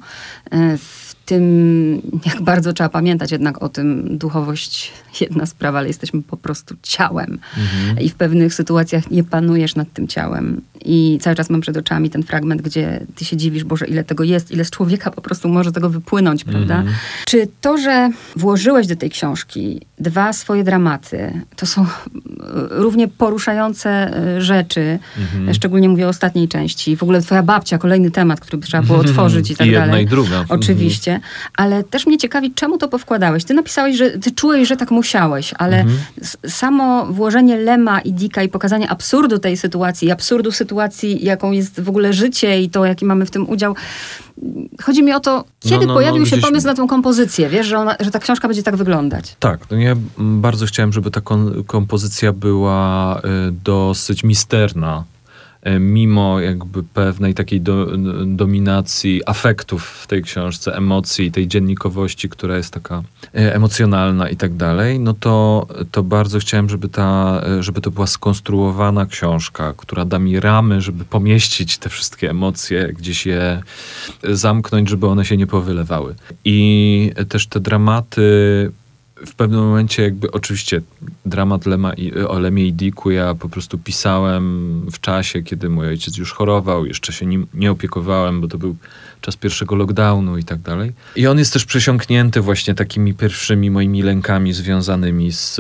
e, 0.50 0.78
w 0.78 1.03
tym, 1.24 2.02
jak 2.26 2.42
bardzo 2.42 2.72
trzeba 2.72 2.88
pamiętać 2.88 3.32
jednak 3.32 3.62
o 3.62 3.68
tym, 3.68 4.18
duchowość 4.18 4.92
jedna 5.20 5.46
sprawa, 5.46 5.78
ale 5.78 5.88
jesteśmy 5.88 6.22
po 6.22 6.36
prostu 6.36 6.74
ciałem. 6.82 7.38
Mhm. 7.58 8.00
I 8.00 8.08
w 8.08 8.14
pewnych 8.14 8.54
sytuacjach 8.54 9.10
nie 9.10 9.24
panujesz 9.24 9.74
nad 9.74 9.92
tym 9.92 10.08
ciałem. 10.08 10.60
I 10.84 11.18
cały 11.22 11.36
czas 11.36 11.50
mam 11.50 11.60
przed 11.60 11.76
oczami 11.76 12.10
ten 12.10 12.22
fragment, 12.22 12.62
gdzie 12.62 13.06
ty 13.14 13.24
się 13.24 13.36
dziwisz, 13.36 13.64
Boże, 13.64 13.86
ile 13.86 14.04
tego 14.04 14.24
jest, 14.24 14.50
ile 14.50 14.64
z 14.64 14.70
człowieka 14.70 15.10
po 15.10 15.22
prostu 15.22 15.48
może 15.48 15.72
tego 15.72 15.90
wypłynąć, 15.90 16.44
prawda? 16.44 16.76
Mhm. 16.76 16.96
Czy 17.26 17.48
to, 17.60 17.78
że 17.78 18.10
włożyłeś 18.36 18.86
do 18.86 18.96
tej 18.96 19.10
książki 19.10 19.80
dwa 19.98 20.32
swoje 20.32 20.64
dramaty, 20.64 21.40
to 21.56 21.66
są 21.66 21.86
równie 22.70 23.08
poruszające 23.08 23.90
e, 23.90 24.40
rzeczy, 24.40 24.98
mhm. 25.18 25.54
szczególnie 25.54 25.88
mówię 25.88 26.06
o 26.06 26.08
ostatniej 26.08 26.48
części. 26.48 26.96
W 26.96 27.02
ogóle 27.02 27.20
twoja 27.22 27.42
babcia, 27.42 27.78
kolejny 27.78 28.10
temat, 28.10 28.40
który 28.40 28.58
by 28.58 28.66
trzeba 28.66 28.82
było 28.82 28.98
otworzyć 29.08 29.50
i 29.50 29.56
tak 29.56 29.66
I 29.66 29.72
dalej. 29.72 29.86
jedna 29.86 30.00
i 30.00 30.06
druga. 30.06 30.44
Oczywiście 30.48 31.13
ale 31.56 31.84
też 31.84 32.06
mnie 32.06 32.18
ciekawi, 32.18 32.54
czemu 32.54 32.78
to 32.78 32.88
powkładałeś. 32.88 33.44
Ty 33.44 33.54
napisałeś, 33.54 33.96
że 33.96 34.10
ty 34.10 34.30
czułeś, 34.30 34.68
że 34.68 34.76
tak 34.76 34.90
musiałeś, 34.90 35.54
ale 35.58 35.80
mhm. 35.80 35.98
samo 36.48 37.06
włożenie 37.06 37.56
Lema 37.56 38.00
i 38.00 38.12
Dika 38.12 38.42
i 38.42 38.48
pokazanie 38.48 38.90
absurdu 38.90 39.38
tej 39.38 39.56
sytuacji, 39.56 40.10
absurdu 40.10 40.52
sytuacji, 40.52 41.24
jaką 41.24 41.52
jest 41.52 41.80
w 41.80 41.88
ogóle 41.88 42.12
życie 42.12 42.60
i 42.60 42.70
to, 42.70 42.84
jaki 42.84 43.04
mamy 43.04 43.26
w 43.26 43.30
tym 43.30 43.50
udział, 43.50 43.74
Chodzi 44.82 45.02
mi 45.02 45.12
o 45.12 45.20
to, 45.20 45.44
kiedy 45.60 45.86
no, 45.86 45.86
no, 45.86 45.94
pojawił 45.94 46.20
no, 46.20 46.26
się 46.26 46.36
gdzieś... 46.36 46.44
pomysł 46.44 46.66
na 46.66 46.74
tą 46.74 46.88
kompozycję, 46.88 47.48
wiesz, 47.48 47.66
że, 47.66 47.78
ona, 47.78 47.96
że 48.00 48.10
ta 48.10 48.18
książka 48.18 48.48
będzie 48.48 48.62
tak 48.62 48.76
wyglądać. 48.76 49.36
Tak, 49.38 49.70
no 49.70 49.76
ja 49.76 49.94
bardzo 50.18 50.66
chciałem, 50.66 50.92
żeby 50.92 51.10
ta 51.10 51.20
kompozycja 51.66 52.32
była 52.32 53.18
y, 53.18 53.20
dosyć 53.64 54.24
misterna, 54.24 55.04
mimo 55.80 56.40
jakby 56.40 56.82
pewnej 56.82 57.34
takiej 57.34 57.60
do, 57.60 57.86
dominacji 58.26 59.22
afektów 59.26 59.86
w 59.86 60.06
tej 60.06 60.22
książce, 60.22 60.76
emocji, 60.76 61.32
tej 61.32 61.48
dziennikowości, 61.48 62.28
która 62.28 62.56
jest 62.56 62.74
taka 62.74 63.02
e, 63.34 63.54
emocjonalna 63.54 64.28
i 64.28 64.36
tak 64.36 64.54
dalej, 64.56 65.00
no 65.00 65.14
to, 65.14 65.66
to 65.90 66.02
bardzo 66.02 66.38
chciałem, 66.38 66.68
żeby, 66.68 66.88
ta, 66.88 67.42
żeby 67.60 67.80
to 67.80 67.90
była 67.90 68.06
skonstruowana 68.06 69.06
książka, 69.06 69.74
która 69.76 70.04
da 70.04 70.18
mi 70.18 70.40
ramy, 70.40 70.80
żeby 70.80 71.04
pomieścić 71.04 71.78
te 71.78 71.88
wszystkie 71.88 72.30
emocje, 72.30 72.92
gdzieś 72.98 73.26
je 73.26 73.62
zamknąć, 74.22 74.88
żeby 74.88 75.06
one 75.06 75.24
się 75.24 75.36
nie 75.36 75.46
powylewały. 75.46 76.14
I 76.44 77.12
też 77.28 77.46
te 77.46 77.60
dramaty 77.60 78.22
w 79.26 79.34
pewnym 79.34 79.60
momencie 79.60 80.02
jakby 80.02 80.30
oczywiście 80.30 80.80
dramat 81.26 81.66
Lema 81.66 81.92
i, 81.92 82.14
o 82.14 82.38
Lemie 82.38 82.66
i 82.66 82.72
Diku 82.72 83.10
ja 83.10 83.34
po 83.34 83.48
prostu 83.48 83.78
pisałem 83.78 84.86
w 84.90 85.00
czasie, 85.00 85.42
kiedy 85.42 85.68
mój 85.68 85.88
ojciec 85.88 86.16
już 86.16 86.32
chorował, 86.32 86.86
jeszcze 86.86 87.12
się 87.12 87.26
nim 87.26 87.46
nie 87.54 87.70
opiekowałem, 87.70 88.40
bo 88.40 88.48
to 88.48 88.58
był 88.58 88.76
czas 89.20 89.36
pierwszego 89.36 89.76
lockdownu 89.76 90.38
i 90.38 90.44
tak 90.44 90.58
dalej. 90.58 90.92
I 91.16 91.26
on 91.26 91.38
jest 91.38 91.52
też 91.52 91.64
przesiąknięty 91.64 92.40
właśnie 92.40 92.74
takimi 92.74 93.14
pierwszymi 93.14 93.70
moimi 93.70 94.02
lękami 94.02 94.52
związanymi 94.52 95.32
z, 95.32 95.54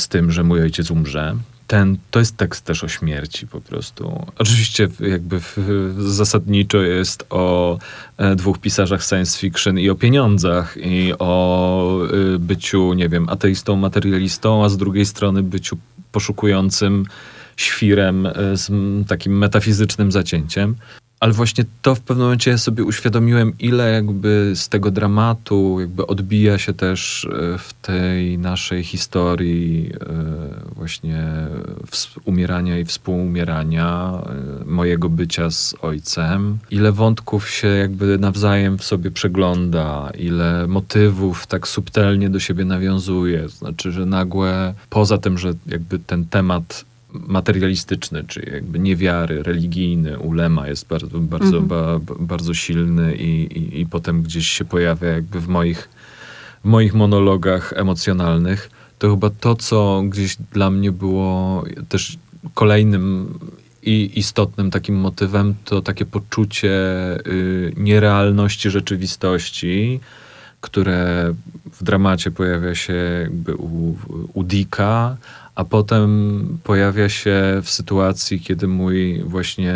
z 0.00 0.08
tym, 0.08 0.30
że 0.30 0.44
mój 0.44 0.62
ojciec 0.62 0.90
umrze 0.90 1.36
ten, 1.70 1.98
to 2.10 2.18
jest 2.18 2.36
tekst 2.36 2.64
też 2.64 2.84
o 2.84 2.88
śmierci 2.88 3.46
po 3.46 3.60
prostu. 3.60 4.26
Oczywiście 4.38 4.88
jakby 5.00 5.40
w, 5.40 5.56
zasadniczo 5.98 6.78
jest 6.82 7.26
o 7.30 7.78
e, 8.16 8.36
dwóch 8.36 8.58
pisarzach 8.58 9.04
science 9.04 9.38
fiction 9.38 9.78
i 9.78 9.90
o 9.90 9.94
pieniądzach 9.94 10.76
i 10.76 11.12
o 11.18 12.04
y, 12.34 12.38
byciu, 12.38 12.92
nie 12.94 13.08
wiem, 13.08 13.28
ateistą, 13.28 13.76
materialistą, 13.76 14.64
a 14.64 14.68
z 14.68 14.76
drugiej 14.76 15.06
strony 15.06 15.42
byciu 15.42 15.78
poszukującym 16.12 17.06
świrem 17.56 18.26
e, 18.26 18.32
z 18.56 18.70
takim 19.08 19.38
metafizycznym 19.38 20.12
zacięciem. 20.12 20.76
Ale 21.20 21.32
właśnie 21.32 21.64
to 21.82 21.94
w 21.94 22.00
pewnym 22.00 22.26
momencie 22.26 22.58
sobie 22.58 22.84
uświadomiłem, 22.84 23.52
ile 23.58 23.92
jakby 23.92 24.52
z 24.54 24.68
tego 24.68 24.90
dramatu 24.90 25.80
jakby 25.80 26.06
odbija 26.06 26.58
się 26.58 26.72
też 26.72 27.24
e, 27.24 27.58
w 27.58 27.72
tej 27.82 28.38
naszej 28.38 28.84
historii 28.84 29.92
e, 29.92 30.74
właśnie 30.74 31.26
umierania 32.24 32.78
i 32.78 32.84
współumierania, 32.84 34.12
e, 34.62 34.64
mojego 34.64 35.08
bycia 35.08 35.50
z 35.50 35.74
ojcem. 35.82 36.58
Ile 36.70 36.92
wątków 36.92 37.50
się 37.50 37.68
jakby 37.68 38.18
nawzajem 38.18 38.78
w 38.78 38.84
sobie 38.84 39.10
przegląda, 39.10 40.10
ile 40.18 40.66
motywów 40.66 41.46
tak 41.46 41.68
subtelnie 41.68 42.30
do 42.30 42.40
siebie 42.40 42.64
nawiązuje. 42.64 43.48
Znaczy, 43.48 43.92
że 43.92 44.06
nagłe, 44.06 44.74
poza 44.90 45.18
tym, 45.18 45.38
że 45.38 45.52
jakby 45.66 45.98
ten 45.98 46.24
temat 46.24 46.89
materialistyczny, 47.12 48.24
czy 48.28 48.50
jakby 48.52 48.78
niewiary, 48.78 49.42
religijny 49.42 50.18
ulema 50.18 50.68
jest 50.68 50.88
bardzo, 50.88 51.18
bardzo, 51.18 51.58
mhm. 51.58 51.66
ba, 51.66 52.00
bardzo 52.18 52.54
silny 52.54 53.16
i, 53.16 53.58
i, 53.58 53.80
i 53.80 53.86
potem 53.86 54.22
gdzieś 54.22 54.48
się 54.48 54.64
pojawia 54.64 55.08
jakby 55.08 55.40
w 55.40 55.48
moich, 55.48 55.88
w 56.64 56.68
moich 56.68 56.94
monologach 56.94 57.72
emocjonalnych, 57.76 58.70
to 58.98 59.10
chyba 59.10 59.30
to, 59.30 59.56
co 59.56 60.02
gdzieś 60.08 60.36
dla 60.36 60.70
mnie 60.70 60.92
było 60.92 61.64
też 61.88 62.18
kolejnym 62.54 63.34
i 63.82 64.18
istotnym 64.18 64.70
takim 64.70 64.96
motywem, 64.96 65.54
to 65.64 65.82
takie 65.82 66.06
poczucie 66.06 66.70
y, 67.26 67.72
nierealności 67.76 68.70
rzeczywistości, 68.70 70.00
które 70.60 71.34
w 71.72 71.84
dramacie 71.84 72.30
pojawia 72.30 72.74
się 72.74 72.94
jakby 73.22 73.56
u, 73.56 73.96
u 74.34 74.44
Dicka, 74.44 75.16
a 75.60 75.64
potem 75.64 76.58
pojawia 76.64 77.08
się 77.08 77.60
w 77.62 77.70
sytuacji, 77.70 78.40
kiedy 78.40 78.68
mój 78.68 79.22
właśnie 79.24 79.74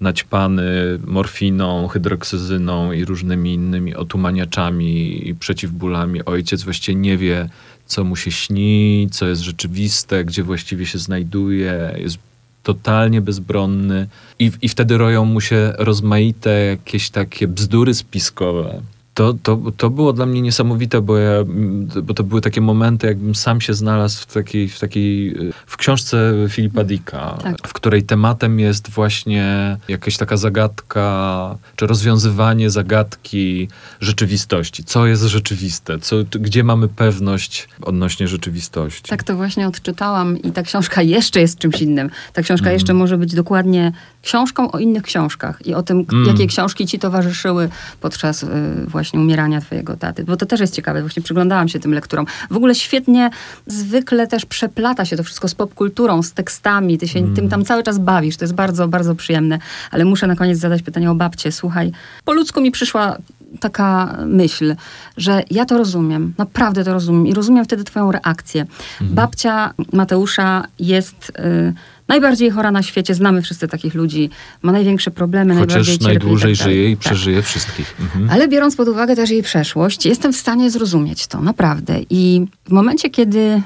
naćpany 0.00 0.98
morfiną, 1.06 1.88
hydroksyzyną 1.88 2.92
i 2.92 3.04
różnymi 3.04 3.54
innymi 3.54 3.94
otumaniaczami 3.94 5.28
i 5.28 5.34
przeciwbólami. 5.34 6.24
Ojciec 6.24 6.62
właściwie 6.62 6.98
nie 6.98 7.16
wie, 7.16 7.48
co 7.86 8.04
mu 8.04 8.16
się 8.16 8.30
śni, 8.30 9.08
co 9.10 9.26
jest 9.28 9.42
rzeczywiste, 9.42 10.24
gdzie 10.24 10.42
właściwie 10.42 10.86
się 10.86 10.98
znajduje, 10.98 11.94
jest 11.96 12.18
totalnie 12.62 13.20
bezbronny. 13.20 14.08
I, 14.38 14.52
i 14.62 14.68
wtedy 14.68 14.98
roją 14.98 15.24
mu 15.24 15.40
się 15.40 15.72
rozmaite 15.78 16.50
jakieś 16.50 17.10
takie 17.10 17.48
bzdury 17.48 17.94
spiskowe 17.94 18.82
to, 19.18 19.34
to, 19.42 19.58
to 19.76 19.90
było 19.90 20.12
dla 20.12 20.26
mnie 20.26 20.42
niesamowite, 20.42 21.00
bo, 21.00 21.18
ja, 21.18 21.32
bo 22.02 22.14
to 22.14 22.24
były 22.24 22.40
takie 22.40 22.60
momenty, 22.60 23.06
jakbym 23.06 23.34
sam 23.34 23.60
się 23.60 23.74
znalazł 23.74 24.22
w 24.22 24.26
takiej, 24.26 24.68
w 24.68 24.80
takiej 24.80 25.36
w 25.66 25.76
książce 25.76 26.34
Filipa 26.48 26.84
Dicka, 26.84 27.38
tak. 27.42 27.68
w 27.68 27.72
której 27.72 28.02
tematem 28.02 28.60
jest 28.60 28.90
właśnie 28.90 29.76
jakaś 29.88 30.16
taka 30.16 30.36
zagadka, 30.36 31.58
czy 31.76 31.86
rozwiązywanie 31.86 32.70
zagadki 32.70 33.68
rzeczywistości. 34.00 34.84
Co 34.84 35.06
jest 35.06 35.22
rzeczywiste? 35.22 35.98
Co, 35.98 36.16
gdzie 36.30 36.64
mamy 36.64 36.88
pewność 36.88 37.68
odnośnie 37.82 38.28
rzeczywistości? 38.28 39.02
Tak 39.02 39.22
to 39.22 39.36
właśnie 39.36 39.68
odczytałam 39.68 40.42
i 40.42 40.52
ta 40.52 40.62
książka 40.62 41.02
jeszcze 41.02 41.40
jest 41.40 41.58
czymś 41.58 41.82
innym. 41.82 42.10
Ta 42.32 42.42
książka 42.42 42.66
mm. 42.66 42.74
jeszcze 42.74 42.94
może 42.94 43.18
być 43.18 43.34
dokładnie 43.34 43.92
książką 44.22 44.72
o 44.72 44.78
innych 44.78 45.02
książkach 45.02 45.66
i 45.66 45.74
o 45.74 45.82
tym, 45.82 46.06
mm. 46.12 46.26
jakie 46.26 46.46
książki 46.46 46.86
ci 46.86 46.98
towarzyszyły 46.98 47.68
podczas 48.00 48.42
y, 48.42 48.46
właśnie 48.86 49.07
umierania 49.16 49.60
twojego 49.60 49.96
taty. 49.96 50.24
Bo 50.24 50.36
to 50.36 50.46
też 50.46 50.60
jest 50.60 50.74
ciekawe, 50.74 51.00
właśnie 51.00 51.22
przyglądałam 51.22 51.68
się 51.68 51.78
tym 51.78 51.94
lekturom. 51.94 52.26
W 52.50 52.56
ogóle 52.56 52.74
świetnie, 52.74 53.30
zwykle 53.66 54.26
też 54.26 54.46
przeplata 54.46 55.04
się 55.04 55.16
to 55.16 55.24
wszystko 55.24 55.48
z 55.48 55.54
popkulturą, 55.54 56.22
z 56.22 56.32
tekstami, 56.32 56.98
ty 56.98 57.08
się 57.08 57.18
mm. 57.18 57.34
tym 57.34 57.48
tam 57.48 57.64
cały 57.64 57.82
czas 57.82 57.98
bawisz, 57.98 58.36
to 58.36 58.44
jest 58.44 58.54
bardzo, 58.54 58.88
bardzo 58.88 59.14
przyjemne. 59.14 59.58
Ale 59.90 60.04
muszę 60.04 60.26
na 60.26 60.36
koniec 60.36 60.58
zadać 60.58 60.82
pytanie 60.82 61.10
o 61.10 61.14
babcię. 61.14 61.52
Słuchaj, 61.52 61.92
po 62.24 62.32
ludzku 62.32 62.60
mi 62.60 62.70
przyszła 62.70 63.16
taka 63.60 64.16
myśl, 64.26 64.74
że 65.16 65.42
ja 65.50 65.64
to 65.64 65.78
rozumiem, 65.78 66.34
naprawdę 66.38 66.84
to 66.84 66.92
rozumiem 66.92 67.26
i 67.26 67.34
rozumiem 67.34 67.64
wtedy 67.64 67.84
twoją 67.84 68.12
reakcję. 68.12 68.66
Mm. 69.00 69.14
Babcia 69.14 69.74
Mateusza 69.92 70.64
jest... 70.78 71.32
Y, 71.38 71.97
najbardziej 72.08 72.50
chora 72.50 72.70
na 72.70 72.82
świecie, 72.82 73.14
znamy 73.14 73.42
wszyscy 73.42 73.68
takich 73.68 73.94
ludzi, 73.94 74.30
ma 74.62 74.72
największe 74.72 75.10
problemy, 75.10 75.54
Chociaż 75.54 75.68
najbardziej 75.68 75.98
cierpi. 75.98 76.06
najdłużej 76.06 76.56
tak 76.56 76.66
żyje 76.66 76.90
i 76.90 76.96
tak. 76.96 77.04
przeżyje 77.04 77.42
wszystkich. 77.42 77.94
Mhm. 78.00 78.30
Ale 78.30 78.48
biorąc 78.48 78.76
pod 78.76 78.88
uwagę 78.88 79.16
też 79.16 79.30
jej 79.30 79.42
przeszłość, 79.42 80.06
jestem 80.06 80.32
w 80.32 80.36
stanie 80.36 80.70
zrozumieć 80.70 81.26
to, 81.26 81.40
naprawdę. 81.40 82.00
I 82.10 82.46
w 82.64 82.70
momencie, 82.70 83.10
kiedy 83.10 83.62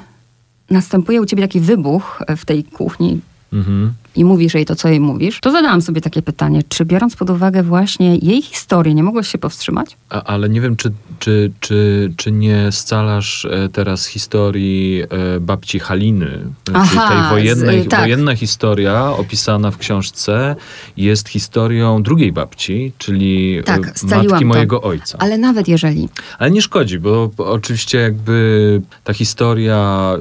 następuje 0.71 1.23
u 1.23 1.27
ciebie 1.27 1.43
taki 1.43 1.61
wybuch 1.61 2.23
w 2.37 2.45
tej 2.45 2.65
kuchni, 2.65 3.21
mhm. 3.53 3.93
I 4.17 4.25
mówisz 4.25 4.55
jej 4.55 4.65
to, 4.65 4.77
co 4.77 4.89
jej 4.89 5.01
mówisz, 5.01 5.41
to 5.41 5.51
zadałam 5.51 5.83
sobie 5.83 6.01
takie 6.01 6.23
pytanie, 6.23 6.63
czy 6.69 6.85
biorąc 6.85 7.17
pod 7.17 7.31
uwagę 7.31 7.63
właśnie 7.63 8.17
jej 8.17 8.43
historię, 8.43 8.95
nie 8.95 9.03
mogłeś 9.03 9.29
się 9.29 9.39
powstrzymać? 9.39 9.97
A, 10.11 10.23
ale 10.23 10.49
nie 10.49 10.61
wiem, 10.61 10.77
czy, 10.77 10.93
czy, 11.19 11.53
czy, 11.61 12.13
czy 12.17 12.33
nie 12.33 12.73
scalasz 12.73 13.45
e, 13.45 13.69
teraz 13.69 14.07
historii 14.07 15.03
e, 15.03 15.41
babci 15.41 15.79
Haliny, 15.79 16.39
Aha, 16.75 16.87
czyli 16.89 17.01
tej 17.09 17.31
wojennej, 17.31 17.83
z, 17.83 17.89
tak. 17.89 18.01
wojenna 18.01 18.37
historia 18.37 19.11
opisana 19.11 19.71
w 19.71 19.79
książce 19.79 20.57
jest 20.97 21.29
historią 21.29 22.03
drugiej 22.03 22.33
babci, 22.33 22.93
czyli 22.99 23.59
e, 23.59 23.63
tak, 23.63 23.95
matki 24.03 24.45
mojego 24.45 24.79
to. 24.79 24.87
ojca. 24.87 25.19
Ale 25.19 25.39
nawet 25.39 25.69
jeżeli. 25.69 26.09
Ale 26.39 26.51
nie 26.51 26.63
szkodzi, 26.63 26.99
bo 26.99 27.31
oczywiście 27.37 27.99
jakby 27.99 28.81
ta 29.05 29.15
historia 29.15 30.13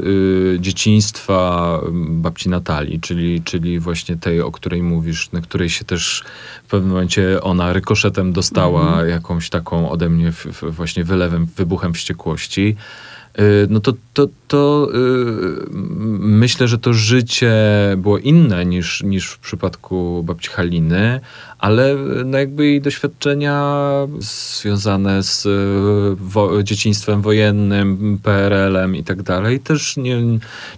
y, 0.56 0.58
dzieciństwa 0.60 1.80
babci 2.10 2.50
Natalii, 2.50 3.00
czyli, 3.00 3.42
czyli 3.42 3.81
właśnie 3.82 4.18
tej, 4.18 4.42
o 4.42 4.52
której 4.52 4.84
mówisz, 4.84 5.32
na 5.32 5.42
której 5.42 5.70
się 5.70 5.86
też 5.86 6.24
w 6.64 6.70
pewnym 6.70 6.90
momencie 6.90 7.42
ona 7.42 7.74
rykoszetem 7.74 8.34
dostała 8.34 8.94
mm. 8.94 9.10
jakąś 9.10 9.50
taką 9.50 9.90
ode 9.90 10.10
mnie 10.10 10.32
w, 10.32 10.46
w 10.46 10.76
właśnie 10.76 11.04
wylewem, 11.04 11.46
wybuchem 11.46 11.94
wściekłości. 11.94 12.76
Y, 13.40 13.68
no 13.70 13.80
to, 13.80 13.94
to, 14.14 14.28
to 14.48 14.90
yy, 14.94 15.68
myślę, 16.20 16.68
że 16.68 16.78
to 16.78 16.94
życie 16.94 17.54
było 17.98 18.18
inne 18.18 18.66
niż, 18.66 19.04
niż 19.04 19.32
w 19.32 19.40
przypadku 19.40 20.24
babci 20.24 20.50
Haliny, 20.50 21.20
ale 21.62 21.96
no 22.26 22.38
jakby 22.38 22.66
jej 22.66 22.82
doświadczenia 22.82 23.74
związane 24.20 25.24
z 25.24 25.46
y, 25.46 25.50
wo 26.20 26.64
dzieciństwem 26.64 27.22
wojennym, 27.22 28.20
PRL-em 28.24 28.96
i 28.96 29.04
tak 29.04 29.24
dalej 29.24 29.60
też 29.60 29.98
nie, 29.98 30.22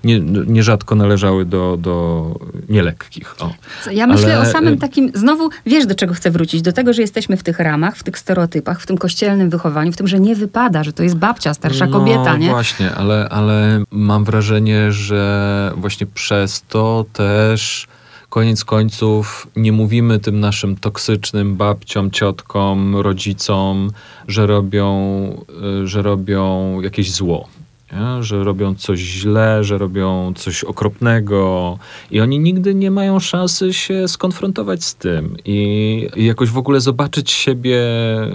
nie, 0.04 0.20
nierzadko 0.48 0.96
należały 0.96 1.46
do, 1.46 1.78
do 1.78 2.26
nielekkich. 2.70 3.36
O. 3.40 3.54
Ja 3.92 4.08
myślę 4.08 4.38
ale... 4.38 4.50
o 4.50 4.52
samym 4.52 4.78
takim, 4.78 5.12
znowu 5.14 5.50
wiesz 5.66 5.86
do 5.86 5.96
czego 5.96 6.14
chcę 6.14 6.32
wrócić, 6.32 6.62
do 6.62 6.74
tego, 6.74 6.94
że 6.94 7.02
jesteśmy 7.02 7.38
w 7.38 7.44
tych 7.44 7.60
ramach, 7.60 7.98
w 7.98 8.04
tych 8.04 8.18
stereotypach, 8.18 8.82
w 8.82 8.86
tym 8.86 8.98
kościelnym 8.98 9.50
wychowaniu, 9.50 9.92
w 9.92 9.98
tym, 9.98 10.08
że 10.08 10.20
nie 10.20 10.36
wypada, 10.36 10.84
że 10.84 10.94
to 10.94 11.04
jest 11.04 11.16
babcia, 11.16 11.54
starsza 11.54 11.86
no, 11.86 12.00
kobieta, 12.00 12.38
nie? 12.38 12.50
właśnie, 12.50 12.96
ale, 12.96 13.30
ale 13.30 13.84
mam 13.92 14.24
wrażenie, 14.24 14.92
że 14.92 15.74
właśnie 15.78 16.08
przez 16.08 16.64
to 16.70 17.06
też 17.14 17.88
koniec 18.34 18.66
końców 18.66 19.48
nie 19.56 19.72
mówimy 19.72 20.20
tym 20.20 20.40
naszym 20.40 20.76
toksycznym 20.76 21.56
babciom, 21.56 22.12
ciotkom, 22.12 22.96
rodzicom, 22.96 23.92
że 24.28 24.48
robią, 24.48 24.88
y, 25.84 25.88
że 25.88 26.02
robią 26.02 26.82
jakieś 26.82 27.12
zło 27.12 27.48
nie? 27.94 28.24
że 28.24 28.44
robią 28.44 28.76
coś 28.76 29.00
źle, 29.00 29.64
że 29.64 29.78
robią 29.78 30.34
coś 30.36 30.64
okropnego 30.64 31.80
i 32.12 32.22
oni 32.22 32.40
nigdy 32.40 32.76
nie 32.76 32.92
mają 32.92 33.20
szansy 33.20 33.74
się 33.74 34.08
skonfrontować 34.08 34.84
z 34.84 34.96
tym 34.96 35.38
i, 35.46 36.10
i 36.16 36.26
jakoś 36.26 36.50
w 36.50 36.58
ogóle 36.58 36.82
zobaczyć 36.82 37.32
siebie 37.32 37.80
e, 37.80 38.30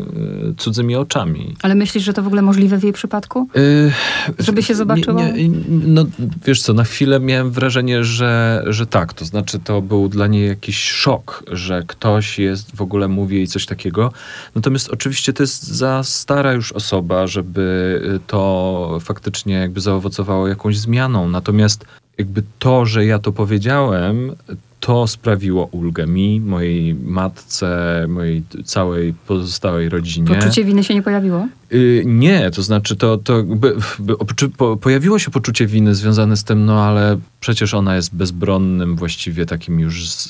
cudzymi 0.57 0.97
oczami. 0.97 1.57
Ale 1.63 1.75
myślisz, 1.75 2.05
że 2.05 2.13
to 2.13 2.23
w 2.23 2.27
ogóle 2.27 2.43
możliwe 2.43 2.79
w 2.79 2.83
jej 2.83 2.93
przypadku? 2.93 3.49
Yy, 3.55 3.93
Żeby 4.39 4.63
się 4.63 4.75
zobaczyło? 4.75 5.21
Nie, 5.21 5.33
nie, 5.33 5.51
no 5.69 6.05
wiesz 6.47 6.63
co, 6.63 6.73
na 6.73 6.85
chwilę 6.85 7.21
miałem 7.21 7.51
wrażenie, 7.51 8.05
że, 8.05 8.65
że 8.67 8.87
tak, 8.87 9.13
to 9.13 9.25
znaczy 9.25 9.59
to 9.59 9.83
był 9.83 10.09
dla 10.09 10.27
niej 10.27 10.49
jakiś 10.49 10.83
szok, 10.83 11.43
że 11.53 11.83
ktoś 11.87 12.39
jest, 12.39 12.77
w 12.77 12.83
ogóle 12.83 13.09
mówi 13.09 13.37
jej 13.37 13.47
coś 13.47 13.67
takiego. 13.67 14.13
Natomiast 14.55 14.91
oczywiście 14.91 15.33
to 15.33 15.43
jest 15.43 15.63
za 15.67 16.03
stara 16.03 16.53
już 16.53 16.73
osoba, 16.73 17.27
żeby 17.27 18.01
to 18.27 18.99
faktycznie 19.01 19.48
faktycznie 19.49 19.55
jakby 19.55 19.81
zaowocowało 19.81 20.49
jakąś 20.49 20.79
zmianą. 20.79 21.29
Natomiast 21.29 21.85
jakby 22.19 22.43
to, 22.59 22.87
że 22.87 23.07
ja 23.07 23.19
to 23.19 23.33
powiedziałem, 23.33 24.37
to 24.81 25.07
sprawiło 25.07 25.69
ulgę 25.73 26.07
mi, 26.07 26.41
mojej 26.41 26.95
matce, 26.95 28.07
mojej 28.09 28.43
całej 28.65 29.15
pozostałej 29.27 29.89
rodzinie. 29.89 30.27
Poczucie 30.27 30.65
winy 30.65 30.85
się 30.85 30.95
nie 30.95 31.03
pojawiło? 31.03 31.49
Yy, 31.71 32.03
nie, 32.07 32.51
to 32.51 32.63
znaczy 32.63 32.97
to, 32.97 33.17
to 33.19 33.43
by, 33.43 33.77
by, 33.99 34.15
po, 34.57 34.77
pojawiło 34.77 35.19
się 35.19 35.31
poczucie 35.31 35.67
winy 35.67 35.95
związane 35.95 36.37
z 36.37 36.45
tym, 36.45 36.67
no 36.67 36.83
ale 36.83 37.19
przecież 37.41 37.75
ona 37.75 37.97
jest 37.97 38.15
bezbronnym, 38.15 38.97
właściwie 38.97 39.47
takim 39.47 39.81
już 39.81 40.11
z, 40.11 40.29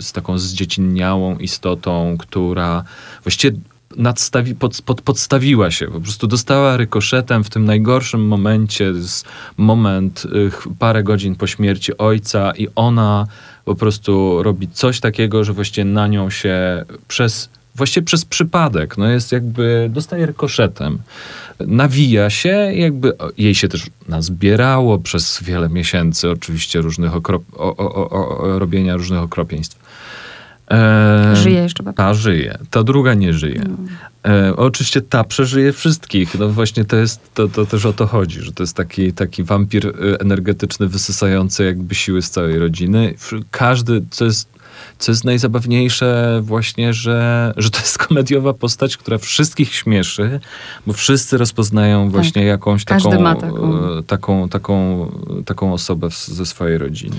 z 0.00 0.12
taką 0.12 0.38
zdziecinniałą 0.38 1.38
istotą, 1.38 2.16
która 2.18 2.84
właściwie 3.24 3.58
nadstawi, 3.96 4.54
pod, 4.54 4.82
pod, 4.82 5.02
podstawiła 5.02 5.70
się, 5.70 5.86
po 5.86 6.00
prostu 6.00 6.26
dostała 6.26 6.76
rykoszetem 6.76 7.44
w 7.44 7.50
tym 7.50 7.64
najgorszym 7.64 8.26
momencie, 8.26 8.92
moment 9.56 10.24
y, 10.24 10.50
parę 10.78 11.02
godzin 11.02 11.34
po 11.34 11.46
śmierci 11.46 11.98
ojca 11.98 12.52
i 12.56 12.68
ona 12.74 13.26
po 13.64 13.74
prostu 13.74 14.42
robi 14.42 14.68
coś 14.68 15.00
takiego, 15.00 15.44
że 15.44 15.52
właściwie 15.52 15.84
na 15.84 16.06
nią 16.06 16.30
się 16.30 16.84
przez, 17.08 17.48
właściwie 17.74 18.04
przez 18.04 18.24
przypadek, 18.24 18.98
no 18.98 19.08
jest 19.08 19.32
jakby, 19.32 19.90
dostaje 19.92 20.26
rykoszetem. 20.26 20.98
Nawija 21.60 22.30
się, 22.30 22.72
jakby 22.74 23.12
jej 23.38 23.54
się 23.54 23.68
też 23.68 23.86
nazbierało 24.08 24.98
przez 24.98 25.42
wiele 25.42 25.68
miesięcy 25.68 26.30
oczywiście 26.30 26.80
różnych 26.80 27.14
okrop, 27.14 27.42
o, 27.56 27.76
o, 27.76 28.10
o, 28.10 28.58
robienia 28.58 28.96
różnych 28.96 29.20
okropieństw 29.20 29.87
E, 30.70 31.36
żyje 31.36 31.60
jeszcze 31.60 31.82
babcia? 31.82 32.02
Ta 32.02 32.14
żyje, 32.14 32.58
ta 32.70 32.82
druga 32.82 33.14
nie 33.14 33.32
żyje. 33.32 33.64
E, 34.26 34.56
oczywiście 34.56 35.00
ta 35.00 35.24
przeżyje 35.24 35.72
wszystkich. 35.72 36.38
No 36.38 36.48
właśnie 36.48 36.84
to 36.84 36.96
jest, 36.96 37.34
to, 37.34 37.48
to 37.48 37.66
też 37.66 37.86
o 37.86 37.92
to 37.92 38.06
chodzi, 38.06 38.40
że 38.40 38.52
to 38.52 38.62
jest 38.62 38.76
taki, 38.76 39.12
taki 39.12 39.44
wampir 39.44 39.86
e, 39.86 40.20
energetyczny, 40.20 40.88
wysysający 40.88 41.64
jakby 41.64 41.94
siły 41.94 42.22
z 42.22 42.30
całej 42.30 42.58
rodziny. 42.58 43.14
Każdy, 43.50 44.02
co 44.10 44.24
jest 44.24 44.58
co 44.98 45.12
jest 45.12 45.24
najzabawniejsze 45.24 46.40
właśnie, 46.42 46.92
że, 46.92 47.52
że 47.56 47.70
to 47.70 47.78
jest 47.78 47.98
komediowa 48.08 48.54
postać, 48.54 48.96
która 48.96 49.18
wszystkich 49.18 49.74
śmieszy, 49.74 50.40
bo 50.86 50.92
wszyscy 50.92 51.38
rozpoznają 51.38 52.04
tak. 52.04 52.12
właśnie 52.12 52.42
tak. 52.42 52.48
jakąś 52.48 52.84
taką, 52.84 53.10
taką. 53.10 54.02
taką, 54.06 54.48
taką, 54.48 55.06
taką 55.44 55.72
osobę 55.72 56.08
ze 56.10 56.46
swojej 56.46 56.78
rodziny. 56.78 57.16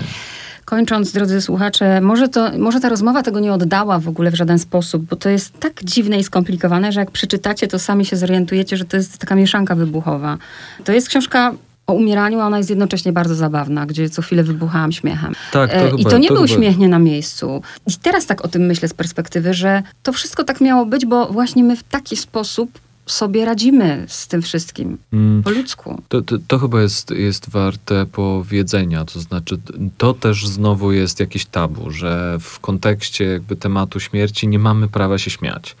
Kończąc, 0.70 1.12
drodzy 1.12 1.40
słuchacze, 1.40 2.00
może, 2.00 2.28
to, 2.28 2.50
może 2.58 2.80
ta 2.80 2.88
rozmowa 2.88 3.22
tego 3.22 3.40
nie 3.40 3.52
oddała 3.52 3.98
w 3.98 4.08
ogóle 4.08 4.30
w 4.30 4.34
żaden 4.34 4.58
sposób, 4.58 5.02
bo 5.02 5.16
to 5.16 5.28
jest 5.28 5.60
tak 5.60 5.84
dziwne 5.84 6.18
i 6.18 6.24
skomplikowane, 6.24 6.92
że 6.92 7.00
jak 7.00 7.10
przeczytacie, 7.10 7.68
to 7.68 7.78
sami 7.78 8.04
się 8.06 8.16
zorientujecie, 8.16 8.76
że 8.76 8.84
to 8.84 8.96
jest 8.96 9.18
taka 9.18 9.34
mieszanka 9.34 9.74
wybuchowa. 9.74 10.38
To 10.84 10.92
jest 10.92 11.08
książka 11.08 11.52
o 11.86 11.92
umieraniu, 11.92 12.40
a 12.40 12.46
ona 12.46 12.58
jest 12.58 12.70
jednocześnie 12.70 13.12
bardzo 13.12 13.34
zabawna, 13.34 13.86
gdzie 13.86 14.10
co 14.10 14.22
chwilę 14.22 14.42
wybuchałam 14.42 14.92
śmiechem. 14.92 15.34
Tak, 15.52 15.70
to 15.70 15.76
E, 15.76 15.84
chyba, 15.90 15.96
I 15.96 16.04
to 16.04 16.18
nie 16.18 16.28
to 16.28 16.34
był 16.34 16.42
chyba- 16.42 16.54
śmiech 16.56 16.78
nie 16.78 16.88
na 16.88 16.98
miejscu. 16.98 17.62
I 17.86 17.90
teraz 18.02 18.26
tak 18.26 18.44
o 18.44 18.48
tym 18.48 18.62
myślę 18.62 18.88
z 18.88 18.94
perspektywy, 18.94 19.54
że 19.54 19.82
to 20.02 20.12
wszystko 20.12 20.44
tak 20.44 20.60
miało 20.60 20.86
być, 20.86 21.06
bo 21.06 21.26
właśnie 21.26 21.64
my 21.64 21.76
w 21.76 21.82
taki 21.82 22.16
sposób 22.16 22.70
sobie 23.12 23.44
radzimy 23.44 24.04
z 24.08 24.28
tym 24.28 24.42
wszystkim. 24.42 24.98
Mm. 25.12 25.42
Po 25.42 25.50
ludzku. 25.50 26.02
To, 26.08 26.22
to, 26.22 26.36
to 26.46 26.58
chyba 26.58 26.82
jest, 26.82 27.10
jest 27.10 27.50
warte 27.50 28.06
powiedzenia, 28.06 29.04
to 29.04 29.20
znaczy 29.20 29.58
to 29.98 30.14
też 30.14 30.46
znowu 30.46 30.92
jest 30.92 31.20
jakieś 31.20 31.46
tabu, 31.46 31.90
że 31.90 32.38
w 32.40 32.60
kontekście 32.60 33.24
jakby 33.24 33.56
tematu 33.56 34.00
śmierci 34.00 34.48
nie 34.48 34.58
mamy 34.58 34.88
prawa 34.88 35.18
się 35.18 35.30
śmiać. 35.30 35.76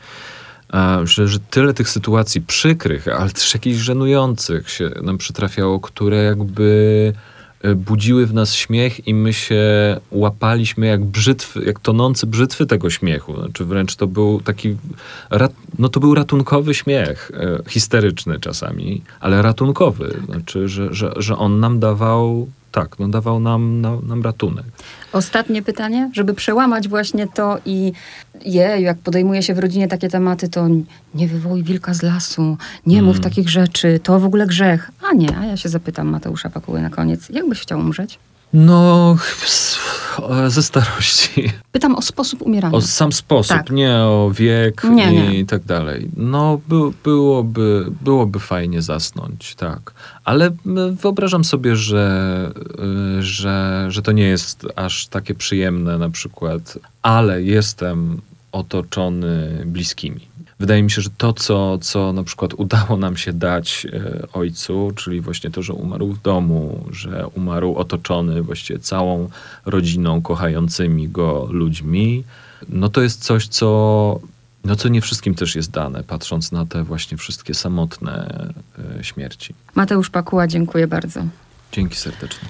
Że, 1.04 1.28
że 1.28 1.38
tyle 1.38 1.74
tych 1.74 1.88
sytuacji 1.88 2.40
przykrych, 2.40 3.08
ale 3.08 3.30
też 3.30 3.54
jakichś 3.54 3.78
żenujących 3.78 4.70
się 4.70 4.90
nam 5.02 5.18
przytrafiało, 5.18 5.80
które 5.80 6.22
jakby 6.22 7.12
budziły 7.76 8.26
w 8.26 8.34
nas 8.34 8.54
śmiech 8.54 9.08
i 9.08 9.14
my 9.14 9.32
się 9.32 9.62
łapaliśmy 10.10 10.86
jak 10.86 11.04
brzytwy, 11.04 11.64
jak 11.64 11.80
tonący 11.80 12.26
brzytwy 12.26 12.66
tego 12.66 12.90
śmiechu. 12.90 13.36
Znaczy 13.36 13.64
wręcz 13.64 13.96
to 13.96 14.06
był 14.06 14.40
taki, 14.40 14.76
no 15.78 15.88
to 15.88 16.00
był 16.00 16.14
ratunkowy 16.14 16.74
śmiech, 16.74 17.30
e, 17.34 17.62
histeryczny 17.68 18.40
czasami, 18.40 19.02
ale 19.20 19.42
ratunkowy. 19.42 20.20
Znaczy, 20.26 20.68
że, 20.68 20.94
że, 20.94 21.12
że 21.16 21.36
on 21.36 21.60
nam 21.60 21.80
dawał, 21.80 22.48
tak, 22.72 22.98
no 22.98 23.08
dawał 23.08 23.40
nam, 23.40 23.80
nam, 23.80 24.06
nam 24.06 24.22
ratunek. 24.22 24.66
Ostatnie 25.12 25.62
pytanie, 25.62 26.10
żeby 26.14 26.34
przełamać 26.34 26.88
właśnie 26.88 27.26
to 27.28 27.58
i 27.66 27.92
jej, 28.44 28.82
jak 28.84 28.98
podejmuje 28.98 29.42
się 29.42 29.54
w 29.54 29.58
rodzinie 29.58 29.88
takie 29.88 30.08
tematy, 30.08 30.48
to 30.48 30.68
nie 31.14 31.28
wywołuj 31.28 31.62
wilka 31.62 31.94
z 31.94 32.02
lasu, 32.02 32.56
nie 32.86 33.02
mów 33.02 33.16
Mm. 33.16 33.22
takich 33.22 33.48
rzeczy, 33.50 34.00
to 34.02 34.20
w 34.20 34.24
ogóle 34.24 34.46
grzech. 34.46 34.90
A 35.10 35.14
nie, 35.14 35.38
a 35.38 35.44
ja 35.44 35.56
się 35.56 35.68
zapytam 35.68 36.08
Mateusza 36.08 36.50
Pakuły 36.50 36.80
na 36.82 36.90
koniec, 36.90 37.28
jak 37.30 37.48
byś 37.48 37.60
chciał 37.60 37.78
umrzeć? 37.78 38.18
No, 38.52 39.16
ze 40.48 40.62
starości. 40.62 41.52
Pytam 41.72 41.94
o 41.94 42.02
sposób 42.02 42.42
umierania. 42.42 42.76
O 42.76 42.80
sam 42.80 43.12
sposób, 43.12 43.56
Tak. 43.56 43.70
nie 43.70 43.94
o 43.94 44.30
wiek 44.34 44.84
Nie, 44.84 45.12
i 45.34 45.38
nie. 45.38 45.46
tak 45.46 45.64
dalej. 45.64 46.08
No, 46.16 46.60
by, 46.68 46.76
byłoby, 47.04 47.86
byłoby 48.00 48.38
fajnie 48.40 48.82
zasnąć, 48.82 49.54
tak. 49.54 49.92
Ale 50.24 50.50
wyobrażam 50.92 51.44
sobie, 51.44 51.76
że, 51.76 52.52
y, 53.18 53.22
że, 53.22 53.86
że 53.88 54.02
to 54.02 54.12
nie 54.12 54.24
jest 54.28 54.66
aż 54.76 55.06
takie 55.06 55.34
przyjemne 55.34 55.98
na 55.98 56.10
przykład, 56.10 56.78
ale 57.02 57.42
jestem 57.42 58.20
otoczony 58.52 59.62
bliskimi. 59.66 60.29
Wydaje 60.60 60.82
mi 60.82 60.90
się, 60.90 61.02
że 61.02 61.10
to, 61.18 61.32
co, 61.32 61.78
co 61.78 62.12
na 62.12 62.24
przykład 62.24 62.54
udało 62.54 62.96
nam 62.96 63.16
się 63.16 63.32
dać 63.32 63.86
e, 63.92 64.32
ojcu, 64.32 64.92
czyli 64.96 65.20
właśnie 65.20 65.50
to, 65.50 65.62
że 65.62 65.72
umarł 65.72 66.12
w 66.12 66.22
domu, 66.22 66.84
że 66.90 67.26
umarł 67.26 67.74
otoczony 67.74 68.42
właściwie 68.42 68.78
całą 68.78 69.28
rodziną, 69.66 70.22
kochającymi 70.22 71.08
go 71.08 71.48
ludźmi, 71.50 72.24
no 72.68 72.88
to 72.88 73.02
jest 73.02 73.24
coś, 73.24 73.48
co, 73.48 74.20
no 74.64 74.76
co 74.76 74.88
nie 74.88 75.00
wszystkim 75.00 75.34
też 75.34 75.56
jest 75.56 75.70
dane, 75.70 76.02
patrząc 76.02 76.52
na 76.52 76.66
te 76.66 76.84
właśnie 76.84 77.16
wszystkie 77.16 77.54
samotne 77.54 78.44
e, 78.98 79.04
śmierci. 79.04 79.54
Mateusz 79.74 80.10
Pakuła, 80.10 80.46
dziękuję 80.46 80.86
bardzo. 80.86 81.20
Dzięki 81.72 81.96
serdecznie. 81.96 82.48